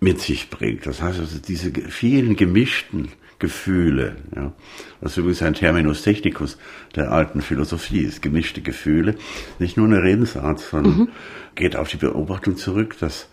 mit 0.00 0.20
sich 0.20 0.50
bringt. 0.50 0.86
Das 0.86 1.00
heißt 1.00 1.18
also 1.18 1.38
diese 1.38 1.72
vielen 1.88 2.36
gemischten 2.36 3.08
Gefühle, 3.38 4.16
ja, 4.34 4.52
was 5.00 5.16
übrigens 5.16 5.42
ein 5.42 5.54
Terminus 5.54 6.02
technicus 6.02 6.56
der 6.94 7.10
alten 7.10 7.42
Philosophie 7.42 8.00
ist, 8.00 8.22
gemischte 8.22 8.60
Gefühle, 8.60 9.16
nicht 9.58 9.76
nur 9.76 9.86
eine 9.86 10.02
Redensart, 10.02 10.60
sondern 10.60 10.96
mhm. 10.96 11.08
Geht 11.54 11.76
auf 11.76 11.88
die 11.88 11.96
Beobachtung 11.96 12.56
zurück, 12.56 12.96
dass 13.00 13.28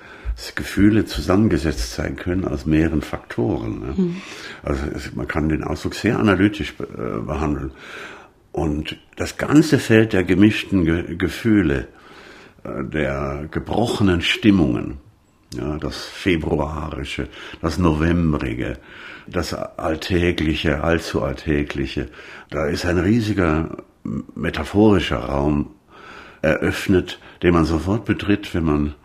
Gefühle 0.56 1.06
zusammengesetzt 1.06 1.94
sein 1.94 2.16
können 2.16 2.46
aus 2.46 2.66
mehreren 2.66 3.02
Faktoren. 3.02 3.82
Ja. 3.82 4.04
Mhm. 4.04 4.22
Also 4.64 4.84
man 5.16 5.28
kann 5.28 5.50
den 5.50 5.64
Ausdruck 5.64 5.96
sehr 5.96 6.20
analytisch 6.20 6.74
äh, 6.80 7.20
behandeln. 7.20 7.72
Und 8.52 8.98
das 9.16 9.38
ganze 9.38 9.80
Feld 9.80 10.14
der 10.14 10.24
gemischten 10.24 10.86
Ge 10.86 11.16
Gefühle, 11.16 11.88
äh, 12.64 12.84
der 12.84 13.48
gebrochenen 13.52 14.22
Stimmungen, 14.22 14.98
ja, 15.54 15.78
das 15.78 16.06
Februarische, 16.06 17.28
das 17.62 17.78
Novembrige, 17.78 18.78
das 19.28 19.54
Alltägliche, 19.54 20.84
allzu 20.84 21.22
Alltägliche. 21.22 22.10
Da 22.50 22.68
ist 22.68 22.86
ein 22.86 22.98
riesiger 22.98 23.78
metaphorischer 24.36 25.20
Raum 25.20 25.72
eröffnet, 26.42 27.20
den 27.44 27.54
man 27.54 27.66
sofort 27.66 28.06
betritt, 28.06 28.54
wenn 28.54 28.64
man 28.64 28.96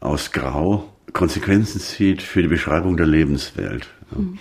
aus 0.00 0.32
Grau 0.32 0.92
Konsequenzen 1.12 1.80
zieht 1.80 2.22
für 2.22 2.42
die 2.42 2.48
Beschreibung 2.48 2.96
der 2.96 3.06
Lebenswelt. 3.06 3.88
Mhm. 4.10 4.38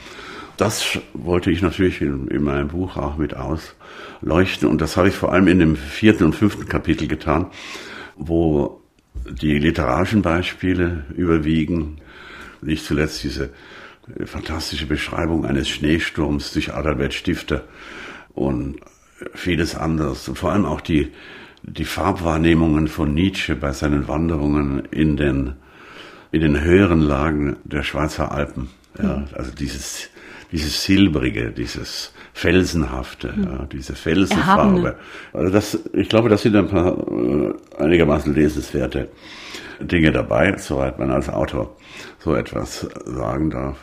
Das 0.58 1.00
wollte 1.14 1.52
ich 1.52 1.62
natürlich 1.62 2.02
in, 2.02 2.28
in, 2.28 2.44
meinem 2.44 2.68
Buch 2.68 2.98
auch 2.98 3.18
mit 3.18 3.36
ausleuchten 3.36 4.68
und 4.68 4.82
das 4.82 4.98
habe 4.98 5.10
ich 5.10 5.16
vor 5.16 5.32
allem 5.32 5.48
in 5.48 5.60
dem 5.60 5.76
vierten 5.76 6.26
und 6.26 6.36
fünften 6.36 6.68
Kapitel 6.68 7.08
getan, 7.08 7.48
wo 8.16 8.82
die 9.26 9.58
literarischen 9.58 10.22
Beispiele 10.22 11.06
überwiegen, 11.16 11.98
nicht 12.62 12.86
zuletzt 12.86 13.24
diese 13.24 13.50
fantastische 14.26 14.86
Beschreibung 14.86 15.46
eines 15.46 15.70
Schneesturms 15.70 16.54
durch 16.54 16.74
Adalbert 16.74 17.14
Stifter 17.14 17.64
und 18.34 18.80
vieles 19.34 19.76
anderes 19.76 20.28
und 20.28 20.38
vor 20.38 20.52
allem 20.52 20.66
auch 20.66 20.82
die 20.82 21.12
die 21.64 21.86
Farbwahrnehmungen 21.86 22.88
von 22.88 23.14
Nietzsche 23.14 23.56
bei 23.56 23.72
seinen 23.72 24.08
Wanderungen 24.08 24.86
in 24.92 25.18
den, 25.18 25.54
in 26.32 26.42
den 26.42 26.62
höheren 26.62 27.02
Lagen 27.02 27.56
der 27.64 27.84
Schweizer 27.84 28.32
Alpen. 28.32 28.70
Ja, 29.02 29.18
mhm. 29.18 29.26
also 29.34 29.52
dieses, 29.52 30.10
dieses 30.52 30.84
Silbrige, 30.84 31.52
dieses 31.52 32.14
Felsenhafte, 32.34 33.34
mhm. 33.36 33.44
ja, 33.44 33.66
diese 33.72 33.96
Felsenfarbe. 33.96 34.98
Also 35.32 35.52
das, 35.52 35.80
ich 35.94 36.10
glaube, 36.10 36.30
das 36.30 36.42
sind 36.42 36.56
ein 36.56 36.68
paar 36.68 36.98
äh, 36.98 37.54
einigermaßen 37.78 38.34
lesenswerte 38.34 39.10
Dinge 39.80 40.12
dabei, 40.12 40.56
soweit 40.58 41.00
man 41.00 41.12
als 41.12 41.30
Autor 41.30 41.76
so 42.20 42.36
etwas 42.36 42.88
sagen 43.06 43.50
darf. 43.50 43.78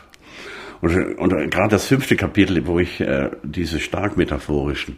Und, 0.81 1.17
und 1.17 1.51
gerade 1.51 1.69
das 1.69 1.85
fünfte 1.85 2.15
Kapitel, 2.15 2.65
wo 2.65 2.79
ich 2.79 2.99
äh, 2.99 3.29
diese 3.43 3.79
stark 3.79 4.17
metaphorischen 4.17 4.97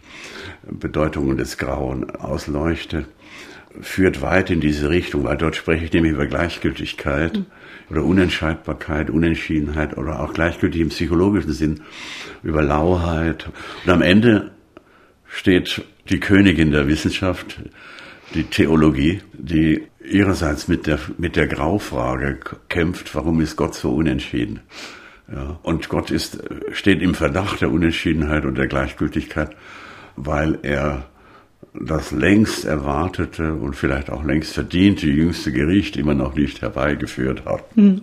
Bedeutungen 0.63 1.37
des 1.37 1.57
Grauen 1.57 2.09
ausleuchte, 2.09 3.05
führt 3.81 4.21
weit 4.21 4.49
in 4.49 4.61
diese 4.61 4.89
Richtung, 4.89 5.23
weil 5.23 5.37
dort 5.37 5.55
spreche 5.55 5.85
ich 5.85 5.93
nämlich 5.93 6.13
über 6.13 6.27
Gleichgültigkeit 6.27 7.37
mhm. 7.37 7.45
oder 7.89 8.03
Unentscheidbarkeit, 8.03 9.09
Unentschiedenheit 9.09 9.97
oder 9.97 10.21
auch 10.21 10.33
gleichgültig 10.33 10.81
im 10.81 10.89
psychologischen 10.89 11.53
Sinn 11.53 11.81
über 12.43 12.61
Lauheit. 12.61 13.49
Und 13.83 13.91
am 13.91 14.01
Ende 14.01 14.51
steht 15.27 15.83
die 16.09 16.19
Königin 16.19 16.71
der 16.71 16.87
Wissenschaft, 16.87 17.61
die 18.35 18.43
Theologie, 18.43 19.21
die 19.33 19.83
ihrerseits 20.03 20.67
mit 20.67 20.85
der, 20.87 20.99
mit 21.17 21.35
der 21.35 21.47
Graufrage 21.47 22.39
kämpft, 22.69 23.15
warum 23.15 23.41
ist 23.41 23.55
Gott 23.55 23.75
so 23.75 23.93
unentschieden? 23.93 24.61
Ja, 25.31 25.59
und 25.63 25.89
Gott 25.89 26.11
ist, 26.11 26.43
steht 26.73 27.01
im 27.01 27.15
Verdacht 27.15 27.61
der 27.61 27.71
Unentschiedenheit 27.71 28.45
und 28.45 28.57
der 28.57 28.67
Gleichgültigkeit, 28.67 29.55
weil 30.15 30.59
er 30.63 31.05
das 31.79 32.11
längst 32.11 32.65
erwartete 32.65 33.53
und 33.53 33.75
vielleicht 33.75 34.11
auch 34.11 34.23
längst 34.23 34.53
verdiente 34.53 35.07
jüngste 35.07 35.51
Gericht 35.51 35.97
immer 35.97 36.13
noch 36.13 36.35
nicht 36.35 36.61
herbeigeführt 36.61 37.45
hat. 37.45 37.63
Hm. 37.75 38.01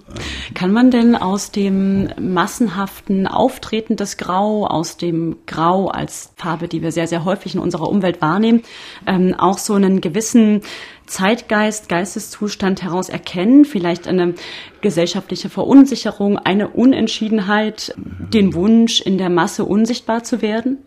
Kann 0.54 0.72
man 0.72 0.90
denn 0.90 1.14
aus 1.14 1.52
dem 1.52 2.08
massenhaften 2.20 3.28
Auftreten 3.28 3.96
des 3.96 4.16
Grau, 4.16 4.66
aus 4.66 4.96
dem 4.96 5.36
Grau 5.46 5.86
als 5.86 6.32
Farbe, 6.36 6.66
die 6.66 6.82
wir 6.82 6.90
sehr, 6.90 7.06
sehr 7.06 7.24
häufig 7.24 7.54
in 7.54 7.60
unserer 7.60 7.88
Umwelt 7.88 8.20
wahrnehmen, 8.20 8.62
ähm, 9.06 9.34
auch 9.38 9.58
so 9.58 9.74
einen 9.74 10.00
gewissen 10.00 10.62
Zeitgeist, 11.06 11.88
Geisteszustand 11.88 12.82
heraus 12.82 13.08
erkennen, 13.08 13.64
vielleicht 13.64 14.08
eine 14.08 14.34
gesellschaftliche 14.80 15.48
Verunsicherung, 15.48 16.38
eine 16.38 16.68
Unentschiedenheit, 16.68 17.94
den 17.96 18.54
Wunsch, 18.54 19.00
in 19.00 19.18
der 19.18 19.30
Masse 19.30 19.64
unsichtbar 19.64 20.24
zu 20.24 20.42
werden? 20.42 20.78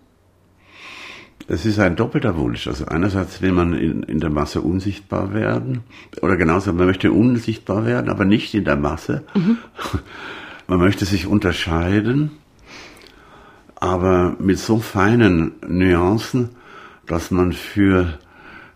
Es 1.48 1.66
ist 1.66 1.80
ein 1.80 1.96
doppelter 1.96 2.38
Wunsch. 2.38 2.68
Also 2.68 2.86
einerseits 2.86 3.42
will 3.42 3.52
man 3.52 3.74
in, 3.74 4.04
in 4.04 4.20
der 4.20 4.30
Masse 4.30 4.62
unsichtbar 4.62 5.34
werden, 5.34 5.82
oder 6.22 6.38
genauso, 6.38 6.74
man 6.74 6.88
möchte 6.88 7.12
unsichtbar 7.12 7.86
werden, 7.86 8.10
aber 8.10 8.26
nicht 8.26 8.54
in 8.54 8.64
der 8.64 8.78
Masse. 8.78 9.24
Mhm. 9.36 9.58
Man 10.68 10.80
möchte 10.80 11.06
sich 11.06 11.28
unterscheiden, 11.28 12.32
aber 13.76 14.36
mit 14.40 14.60
so 14.60 14.80
feinen 14.80 15.52
Nuancen, 15.68 16.50
dass 17.06 17.32
man 17.32 17.52
für 17.52 18.18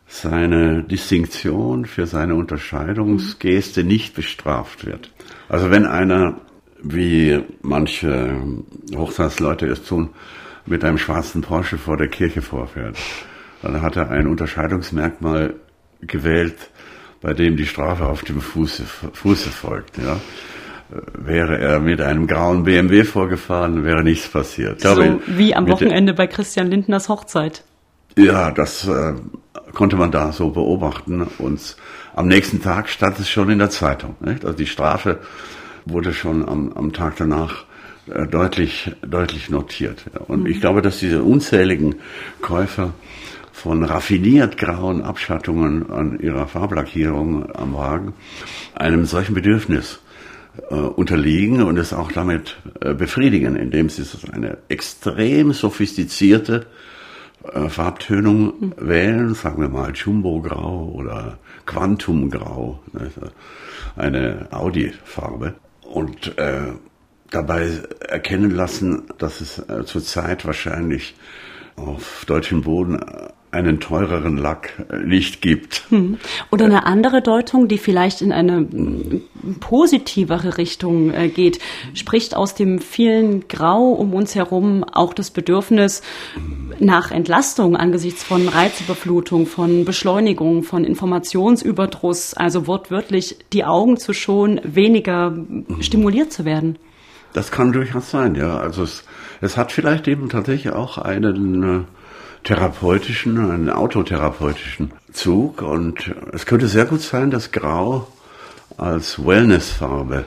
seine 0.07 0.83
Distinktion, 0.83 1.85
für 1.85 2.05
seine 2.07 2.35
Unterscheidungsgeste 2.35 3.83
nicht 3.83 4.15
bestraft 4.15 4.85
wird. 4.85 5.11
Also 5.49 5.71
wenn 5.71 5.85
einer, 5.85 6.41
wie 6.81 7.41
manche 7.61 8.35
Hochzeitsleute 8.95 9.67
es 9.67 9.83
tun, 9.83 10.09
mit 10.67 10.83
einem 10.83 10.97
schwarzen 10.97 11.41
Porsche 11.41 11.77
vor 11.77 11.97
der 11.97 12.07
Kirche 12.07 12.41
vorfährt. 12.41 12.97
Dann 13.61 13.81
hat 13.81 13.95
er 13.95 14.11
ein 14.11 14.27
Unterscheidungsmerkmal 14.27 15.55
gewählt, 16.01 16.69
bei 17.21 17.33
dem 17.33 17.57
die 17.57 17.65
Strafe 17.65 18.05
auf 18.05 18.23
dem 18.23 18.41
Fuße, 18.41 18.83
Fuße 19.13 19.49
folgt. 19.49 19.97
Ja. 19.97 20.19
Wäre 21.13 21.57
er 21.57 21.79
mit 21.79 21.99
einem 21.99 22.27
grauen 22.27 22.63
BMW 22.63 23.03
vorgefahren, 23.03 23.83
wäre 23.83 24.03
nichts 24.03 24.29
passiert. 24.29 24.81
So 24.81 24.93
glaube, 24.93 25.19
wie 25.25 25.53
am 25.53 25.67
Wochenende 25.67 26.13
bei 26.13 26.27
Christian 26.27 26.67
Lindners 26.67 27.09
Hochzeit. 27.09 27.63
Ja, 28.17 28.51
das 28.51 28.87
äh, 28.87 29.13
konnte 29.73 29.95
man 29.95 30.11
da 30.11 30.31
so 30.31 30.49
beobachten. 30.49 31.27
Und 31.39 31.75
am 32.15 32.27
nächsten 32.27 32.61
Tag 32.61 32.89
stand 32.89 33.19
es 33.19 33.29
schon 33.29 33.49
in 33.49 33.59
der 33.59 33.69
Zeitung. 33.69 34.15
Nicht? 34.21 34.45
Also 34.45 34.57
die 34.57 34.65
Strafe 34.65 35.19
wurde 35.89 36.13
schon 36.13 36.47
am, 36.47 36.71
am 36.73 36.93
Tag 36.93 37.15
danach 37.17 37.65
äh, 38.07 38.27
deutlich, 38.27 38.91
deutlich 39.05 39.49
notiert. 39.49 40.05
Und 40.27 40.41
mhm. 40.41 40.47
ich 40.47 40.61
glaube, 40.61 40.81
dass 40.81 40.99
diese 40.99 41.23
unzähligen 41.23 41.95
Käufer 42.41 42.93
von 43.51 43.83
raffiniert 43.83 44.57
grauen 44.57 45.01
Abschattungen 45.01 45.89
an 45.89 46.19
ihrer 46.19 46.47
Farblackierung 46.47 47.55
am 47.55 47.73
Wagen 47.73 48.13
einem 48.75 49.05
solchen 49.05 49.33
Bedürfnis 49.33 49.99
äh, 50.69 50.75
unterliegen 50.75 51.63
und 51.63 51.77
es 51.77 51.91
auch 51.91 52.11
damit 52.11 52.57
äh, 52.81 52.93
befriedigen, 52.93 53.55
indem 53.55 53.89
sie 53.89 54.03
eine 54.31 54.57
extrem 54.69 55.53
sophistizierte 55.53 56.67
äh, 57.51 57.69
Farbtönung 57.69 58.53
mhm. 58.59 58.73
wählen, 58.77 59.33
sagen 59.33 59.61
wir 59.61 59.69
mal 59.69 59.91
Jumbo-Grau 59.93 60.91
oder 60.93 61.37
Quantum-Grau, 61.65 62.79
ne, 62.93 63.11
eine 63.95 64.47
Audi-Farbe. 64.51 65.55
Und 65.87 66.37
äh, 66.37 66.73
dabei 67.29 67.81
erkennen 68.07 68.51
lassen, 68.51 69.03
dass 69.17 69.41
es 69.41 69.59
äh, 69.69 69.85
zurzeit 69.85 70.45
wahrscheinlich 70.45 71.15
auf 71.75 72.25
deutschem 72.25 72.61
Boden 72.61 72.99
einen 73.51 73.79
teureren 73.79 74.37
Lack 74.37 74.85
äh, 74.91 74.97
nicht 74.97 75.41
gibt. 75.41 75.83
Hm. 75.89 76.17
Oder 76.51 76.65
eine 76.65 76.85
andere 76.85 77.21
Deutung, 77.21 77.67
die 77.67 77.77
vielleicht 77.77 78.21
in 78.21 78.31
eine 78.31 78.67
positivere 79.59 80.57
Richtung 80.57 81.13
äh, 81.13 81.29
geht, 81.29 81.59
spricht 81.93 82.35
aus 82.35 82.55
dem 82.55 82.79
vielen 82.79 83.47
Grau 83.47 83.91
um 83.91 84.13
uns 84.13 84.35
herum 84.35 84.83
auch 84.83 85.13
das 85.13 85.31
Bedürfnis 85.31 86.01
nach 86.79 87.11
Entlastung 87.11 87.75
angesichts 87.75 88.23
von 88.23 88.47
Reizüberflutung, 88.47 89.45
von 89.45 89.85
Beschleunigung, 89.85 90.63
von 90.63 90.83
Informationsüberdruss, 90.83 92.33
also 92.33 92.67
wortwörtlich 92.67 93.37
die 93.53 93.63
Augen 93.63 93.97
zu 93.97 94.13
schonen, 94.13 94.59
weniger 94.63 95.37
stimuliert 95.79 96.33
zu 96.33 96.45
werden. 96.45 96.77
Das 97.33 97.51
kann 97.51 97.71
durchaus 97.71 98.09
sein, 98.09 98.35
ja. 98.35 98.57
Also 98.57 98.83
es, 98.83 99.03
es 99.41 99.57
hat 99.57 99.71
vielleicht 99.71 100.07
eben 100.07 100.29
tatsächlich 100.29 100.73
auch 100.73 100.97
einen 100.97 101.63
äh, 101.63 101.83
therapeutischen, 102.43 103.37
einen 103.37 103.69
autotherapeutischen 103.69 104.91
Zug 105.11 105.61
und 105.61 106.13
es 106.33 106.45
könnte 106.45 106.67
sehr 106.67 106.85
gut 106.85 107.01
sein, 107.01 107.31
dass 107.31 107.51
Grau 107.51 108.07
als 108.77 109.25
Wellnessfarbe 109.25 110.25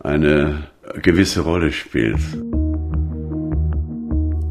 eine 0.00 0.64
gewisse 1.02 1.40
Rolle 1.40 1.72
spielt. 1.72 2.20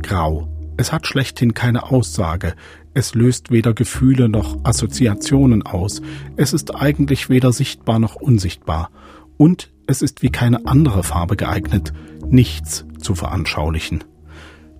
Grau. 0.02 0.48
Es 0.78 0.92
hat 0.92 1.06
schlechthin 1.06 1.54
keine 1.54 1.92
Aussage. 1.92 2.56
Es 2.94 3.14
löst 3.14 3.52
weder 3.52 3.74
Gefühle 3.74 4.30
noch 4.30 4.58
Assoziationen 4.64 5.62
aus. 5.64 6.02
Es 6.38 6.54
ist 6.54 6.74
eigentlich 6.74 7.30
weder 7.30 7.54
sichtbar 7.54 8.00
noch 8.00 8.16
unsichtbar. 8.16 8.90
Und 9.38 9.72
es 9.86 10.02
ist 10.02 10.24
wie 10.24 10.32
keine 10.32 10.66
andere 10.66 11.04
Farbe 11.04 11.36
geeignet, 11.36 11.94
nichts 12.28 12.86
zu 13.00 13.14
veranschaulichen. 13.14 14.04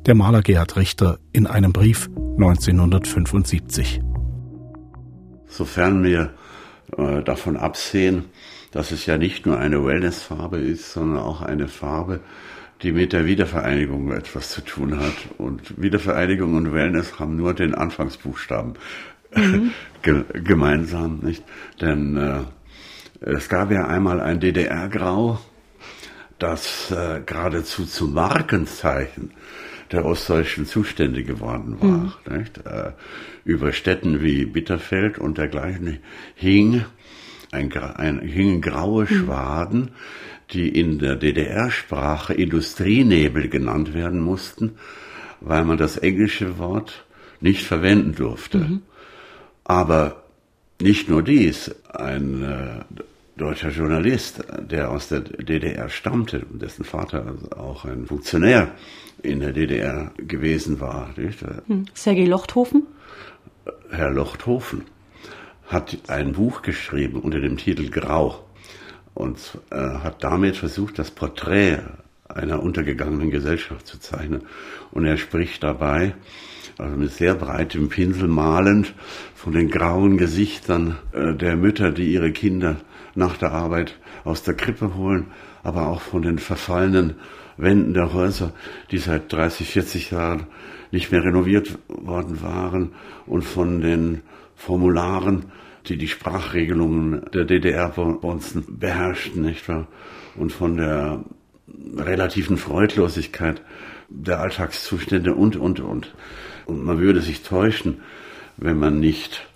Der 0.08 0.16
Maler 0.16 0.42
Gerhard 0.42 0.78
Richter 0.78 1.20
in 1.32 1.46
einem 1.46 1.74
Brief 1.74 2.10
1975. 2.38 4.02
Sofern 5.46 6.04
wir 6.04 6.34
äh, 6.98 7.22
davon 7.22 7.56
absehen, 7.56 8.26
dass 8.72 8.92
es 8.92 9.06
ja 9.06 9.20
nicht 9.20 9.46
nur 9.46 9.60
eine 9.60 9.86
Wellnessfarbe 9.86 10.58
ist, 10.58 10.92
sondern 10.92 11.20
auch 11.20 11.44
eine 11.44 11.68
Farbe, 11.68 12.22
die 12.82 12.94
mit 12.94 13.14
der 13.14 13.28
Wiedervereinigung 13.28 14.12
etwas 14.12 14.50
zu 14.50 14.62
tun 14.62 15.00
hat. 15.00 15.14
Und 15.38 15.80
Wiedervereinigung 15.80 16.56
und 16.56 16.74
Wellness 16.74 17.20
haben 17.20 17.36
nur 17.36 17.54
den 17.54 17.76
Anfangsbuchstaben 17.76 18.74
mhm. 19.36 19.72
gemeinsam, 20.34 21.20
nicht? 21.20 21.44
Denn 21.80 22.18
äh, 22.18 22.40
es 23.20 23.50
gab 23.50 23.70
ja 23.70 23.86
einmal 23.86 24.20
ein 24.20 24.40
DDR-Grau, 24.40 25.40
das 26.40 26.90
äh, 26.90 27.22
geradezu 27.24 27.86
zum 27.86 28.16
Markenzeichen 28.16 29.30
der 29.92 30.06
ostdeutschen 30.06 30.66
Zustände 30.66 31.24
geworden 31.24 31.78
war. 31.80 32.18
Mhm. 32.30 32.46
Äh, 32.66 32.92
über 33.44 33.74
Städten 33.74 34.22
wie 34.22 34.46
Bitterfeld 34.46 35.18
und 35.18 35.38
dergleichen 35.38 36.00
hing 36.36 36.86
ein, 37.52 37.72
ein, 37.74 38.20
hingen 38.20 38.62
graue 38.62 39.04
mhm. 39.04 39.08
Schwaden, 39.08 39.92
die 40.52 40.70
in 40.70 41.00
der 41.00 41.16
DDR-Sprache 41.16 42.34
Industrienebel 42.34 43.50
genannt 43.50 43.94
werden 43.94 44.22
mussten, 44.22 44.74
weil 45.40 45.66
man 45.66 45.78
das 45.78 45.98
englische 45.98 46.58
Wort 46.58 47.06
nicht 47.40 47.64
verwenden 47.64 48.16
durfte. 48.16 48.60
Mhm. 48.60 48.82
Aber 49.64 50.24
nicht 50.82 51.10
nur 51.10 51.24
dies, 51.24 51.74
ein 51.94 52.44
äh, 52.44 52.84
deutscher 53.42 53.70
Journalist, 53.70 54.44
der 54.60 54.92
aus 54.92 55.10
der 55.10 55.22
DDR 55.22 55.90
stammte 55.90 56.46
und 56.52 56.62
dessen 56.62 56.86
Vater 56.86 57.26
also 57.26 57.50
auch 57.58 57.86
ein 57.86 58.06
Funktionär 58.06 58.72
in 59.24 59.40
der 59.40 59.52
DDR 59.52 60.12
gewesen 60.18 60.80
war. 60.80 61.10
Nicht? 61.18 61.40
Hm. 61.68 61.86
Sergei 61.94 62.26
Lochthofen? 62.26 62.86
Herr 63.90 64.12
Lochthofen 64.12 64.86
hat 65.68 65.98
ein 66.08 66.34
Buch 66.34 66.62
geschrieben 66.62 67.20
unter 67.20 67.40
dem 67.40 67.58
Titel 67.58 67.90
Grau 67.90 68.46
und 69.16 69.58
äh, 69.72 69.76
hat 69.76 70.24
damit 70.24 70.58
versucht, 70.58 71.00
das 71.00 71.10
Porträt 71.10 71.80
einer 72.36 72.62
untergegangenen 72.62 73.32
Gesellschaft 73.32 73.88
zu 73.88 74.00
zeichnen. 74.00 74.44
Und 74.92 75.06
er 75.06 75.18
spricht 75.18 75.64
dabei, 75.64 76.16
also 76.78 76.96
mit 76.98 77.12
sehr 77.12 77.36
breitem 77.36 77.90
Pinsel 77.90 78.28
malend, 78.28 78.94
von 79.36 79.54
den 79.54 79.70
grauen 79.70 80.18
Gesichtern 80.18 80.98
äh, 81.14 81.34
der 81.34 81.56
Mütter, 81.56 81.92
die 81.92 82.12
ihre 82.14 82.32
Kinder 82.32 82.78
nach 83.16 83.38
der 83.38 83.52
Arbeit 83.52 84.00
aus 84.24 84.44
der 84.44 84.54
Krippe 84.54 84.96
holen, 84.96 85.28
aber 85.64 85.88
auch 85.88 86.02
von 86.02 86.22
den 86.22 86.40
verfallenen 86.40 87.16
Wänden 87.58 87.94
der 87.94 88.14
Häuser, 88.14 88.54
die 88.92 88.98
seit 88.98 89.32
30, 89.32 89.68
40 89.70 90.12
Jahren 90.12 90.48
nicht 90.92 91.12
mehr 91.12 91.24
renoviert 91.24 91.78
worden 91.88 92.42
waren 92.42 92.92
und 93.26 93.44
von 93.44 93.82
den 93.82 94.22
Formularen, 94.56 95.46
die 95.88 95.98
die 95.98 96.08
Sprachregelungen 96.08 97.26
der 97.34 97.46
DDR 97.46 97.90
bei 97.90 98.04
uns 98.04 98.56
beherrschten, 98.68 99.42
nicht 99.42 99.68
wahr? 99.68 99.88
Und 100.36 100.52
von 100.52 100.78
der 100.78 101.24
relativen 101.98 102.58
Freudlosigkeit 102.58 103.62
der 104.10 104.40
Alltagszustände 104.40 105.34
und, 105.34 105.56
und, 105.56 105.80
und. 105.80 106.14
Und 106.66 106.84
man 106.84 107.00
würde 107.00 107.22
sich 107.22 107.44
täuschen, 107.44 108.02
wenn 108.58 108.78
man 108.78 109.00
nicht 109.00 109.48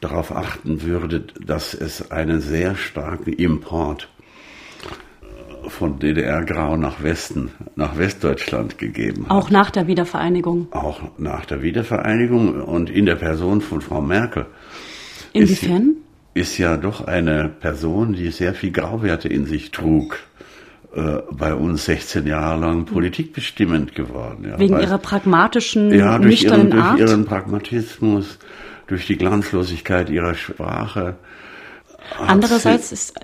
darauf 0.00 0.34
achten 0.34 0.82
würde, 0.82 1.20
dass 1.20 1.74
es 1.74 2.10
einen 2.10 2.40
sehr 2.40 2.74
starken 2.74 3.32
Import 3.32 4.08
von 5.68 5.98
DDR-Grau 6.00 6.76
nach 6.76 7.02
Westen, 7.02 7.52
nach 7.76 7.96
Westdeutschland 7.96 8.78
gegeben 8.78 9.24
hat. 9.24 9.30
Auch 9.30 9.50
nach 9.50 9.70
der 9.70 9.86
Wiedervereinigung. 9.86 10.66
Auch 10.72 11.00
nach 11.18 11.46
der 11.46 11.62
Wiedervereinigung 11.62 12.60
und 12.62 12.90
in 12.90 13.06
der 13.06 13.14
Person 13.16 13.60
von 13.60 13.80
Frau 13.80 14.00
Merkel. 14.00 14.46
Inwiefern? 15.32 15.96
Ist, 16.34 16.52
ist 16.52 16.58
ja 16.58 16.76
doch 16.76 17.06
eine 17.06 17.48
Person, 17.48 18.12
die 18.12 18.30
sehr 18.30 18.54
viel 18.54 18.72
Grauwerte 18.72 19.28
in 19.28 19.46
sich 19.46 19.70
trug 19.70 20.18
äh, 20.94 21.22
bei 21.30 21.54
uns 21.54 21.86
16 21.86 22.26
Jahre 22.26 22.60
lang 22.60 22.84
politikbestimmend 22.84 23.94
geworden. 23.94 24.46
Ja, 24.48 24.58
Wegen 24.58 24.78
ihrer 24.78 24.98
pragmatischen, 24.98 25.92
ja, 25.92 26.18
durch 26.18 26.42
nüchternen 26.42 26.68
ihren, 26.68 26.80
Art? 26.80 26.98
durch 26.98 27.10
ihren 27.10 27.24
Pragmatismus, 27.24 28.38
durch 28.86 29.06
die 29.06 29.16
Glanzlosigkeit 29.16 30.10
ihrer 30.10 30.34
Sprache. 30.34 31.16
Andererseits 32.18 32.92
ist, 32.92 33.14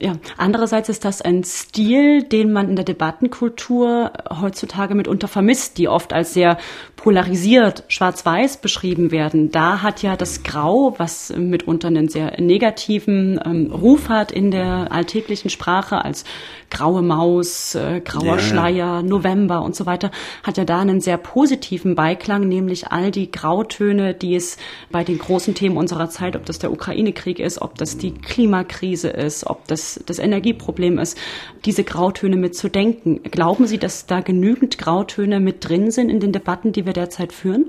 ja, 0.00 0.14
andererseits 0.36 0.88
ist 0.88 1.04
das 1.04 1.22
ein 1.22 1.44
Stil, 1.44 2.22
den 2.22 2.52
man 2.52 2.68
in 2.70 2.76
der 2.76 2.84
Debattenkultur 2.84 4.12
heutzutage 4.40 4.94
mitunter 4.94 5.28
vermisst, 5.28 5.78
die 5.78 5.88
oft 5.88 6.12
als 6.12 6.34
sehr 6.34 6.58
polarisiert, 6.96 7.84
schwarz-weiß 7.88 8.58
beschrieben 8.58 9.10
werden. 9.10 9.50
Da 9.50 9.82
hat 9.82 10.02
ja 10.02 10.16
das 10.16 10.42
Grau, 10.42 10.94
was 10.98 11.32
mitunter 11.36 11.88
einen 11.88 12.08
sehr 12.08 12.40
negativen 12.40 13.40
ähm, 13.44 13.72
Ruf 13.72 14.08
hat 14.08 14.32
in 14.32 14.50
der 14.50 14.90
alltäglichen 14.90 15.50
Sprache 15.50 16.04
als 16.04 16.24
graue 16.70 17.02
Maus, 17.02 17.74
äh, 17.74 18.00
grauer 18.04 18.36
ja. 18.36 18.38
Schleier, 18.38 19.02
November 19.02 19.62
und 19.62 19.74
so 19.74 19.86
weiter, 19.86 20.10
hat 20.42 20.56
ja 20.56 20.64
da 20.64 20.80
einen 20.80 21.00
sehr 21.00 21.16
positiven 21.16 21.94
Beiklang, 21.94 22.48
nämlich 22.48 22.88
all 22.88 23.10
die 23.10 23.30
Grautöne, 23.30 24.14
die 24.14 24.34
es 24.34 24.56
bei 24.90 25.04
den 25.04 25.18
großen 25.18 25.54
Themen 25.54 25.76
unserer 25.76 26.10
Zeit, 26.10 26.36
ob 26.36 26.44
das 26.44 26.58
der 26.58 26.72
Ukraine-Krieg 26.72 27.38
ist, 27.38 27.62
ob 27.62 27.76
das 27.76 27.98
die 27.98 28.12
Klimakrise 28.12 29.08
ist, 29.08 29.46
ob 29.46 29.66
das 29.68 30.00
das 30.06 30.18
Energieproblem 30.18 30.98
ist, 30.98 31.18
diese 31.64 31.84
Grautöne 31.84 32.36
mitzudenken. 32.36 33.22
Glauben 33.22 33.66
Sie, 33.66 33.78
dass 33.78 34.06
da 34.06 34.20
genügend 34.20 34.78
Grautöne 34.78 35.40
mit 35.40 35.68
drin 35.68 35.90
sind 35.90 36.10
in 36.10 36.20
den 36.20 36.32
Debatten, 36.32 36.72
die 36.72 36.86
wir 36.86 36.92
derzeit 36.92 37.32
führen? 37.32 37.66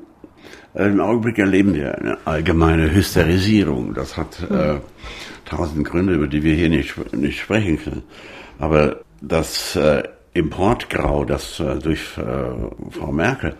Im 0.75 0.99
Augenblick 0.99 1.39
erleben 1.39 1.73
wir 1.73 1.97
eine 1.97 2.17
allgemeine 2.25 2.93
Hysterisierung. 2.93 3.93
Das 3.93 4.17
hat 4.17 4.39
äh, 4.49 4.79
tausend 5.45 5.85
Gründe, 5.85 6.13
über 6.13 6.27
die 6.27 6.43
wir 6.43 6.53
hier 6.53 6.69
nicht, 6.69 6.95
nicht 7.13 7.39
sprechen 7.39 7.79
können. 7.79 8.03
Aber 8.59 9.01
das 9.21 9.75
äh, 9.75 10.03
Importgrau, 10.33 11.25
das 11.25 11.59
äh, 11.59 11.79
durch 11.79 12.17
äh, 12.17 12.21
Frau 12.91 13.11
Merkel 13.11 13.55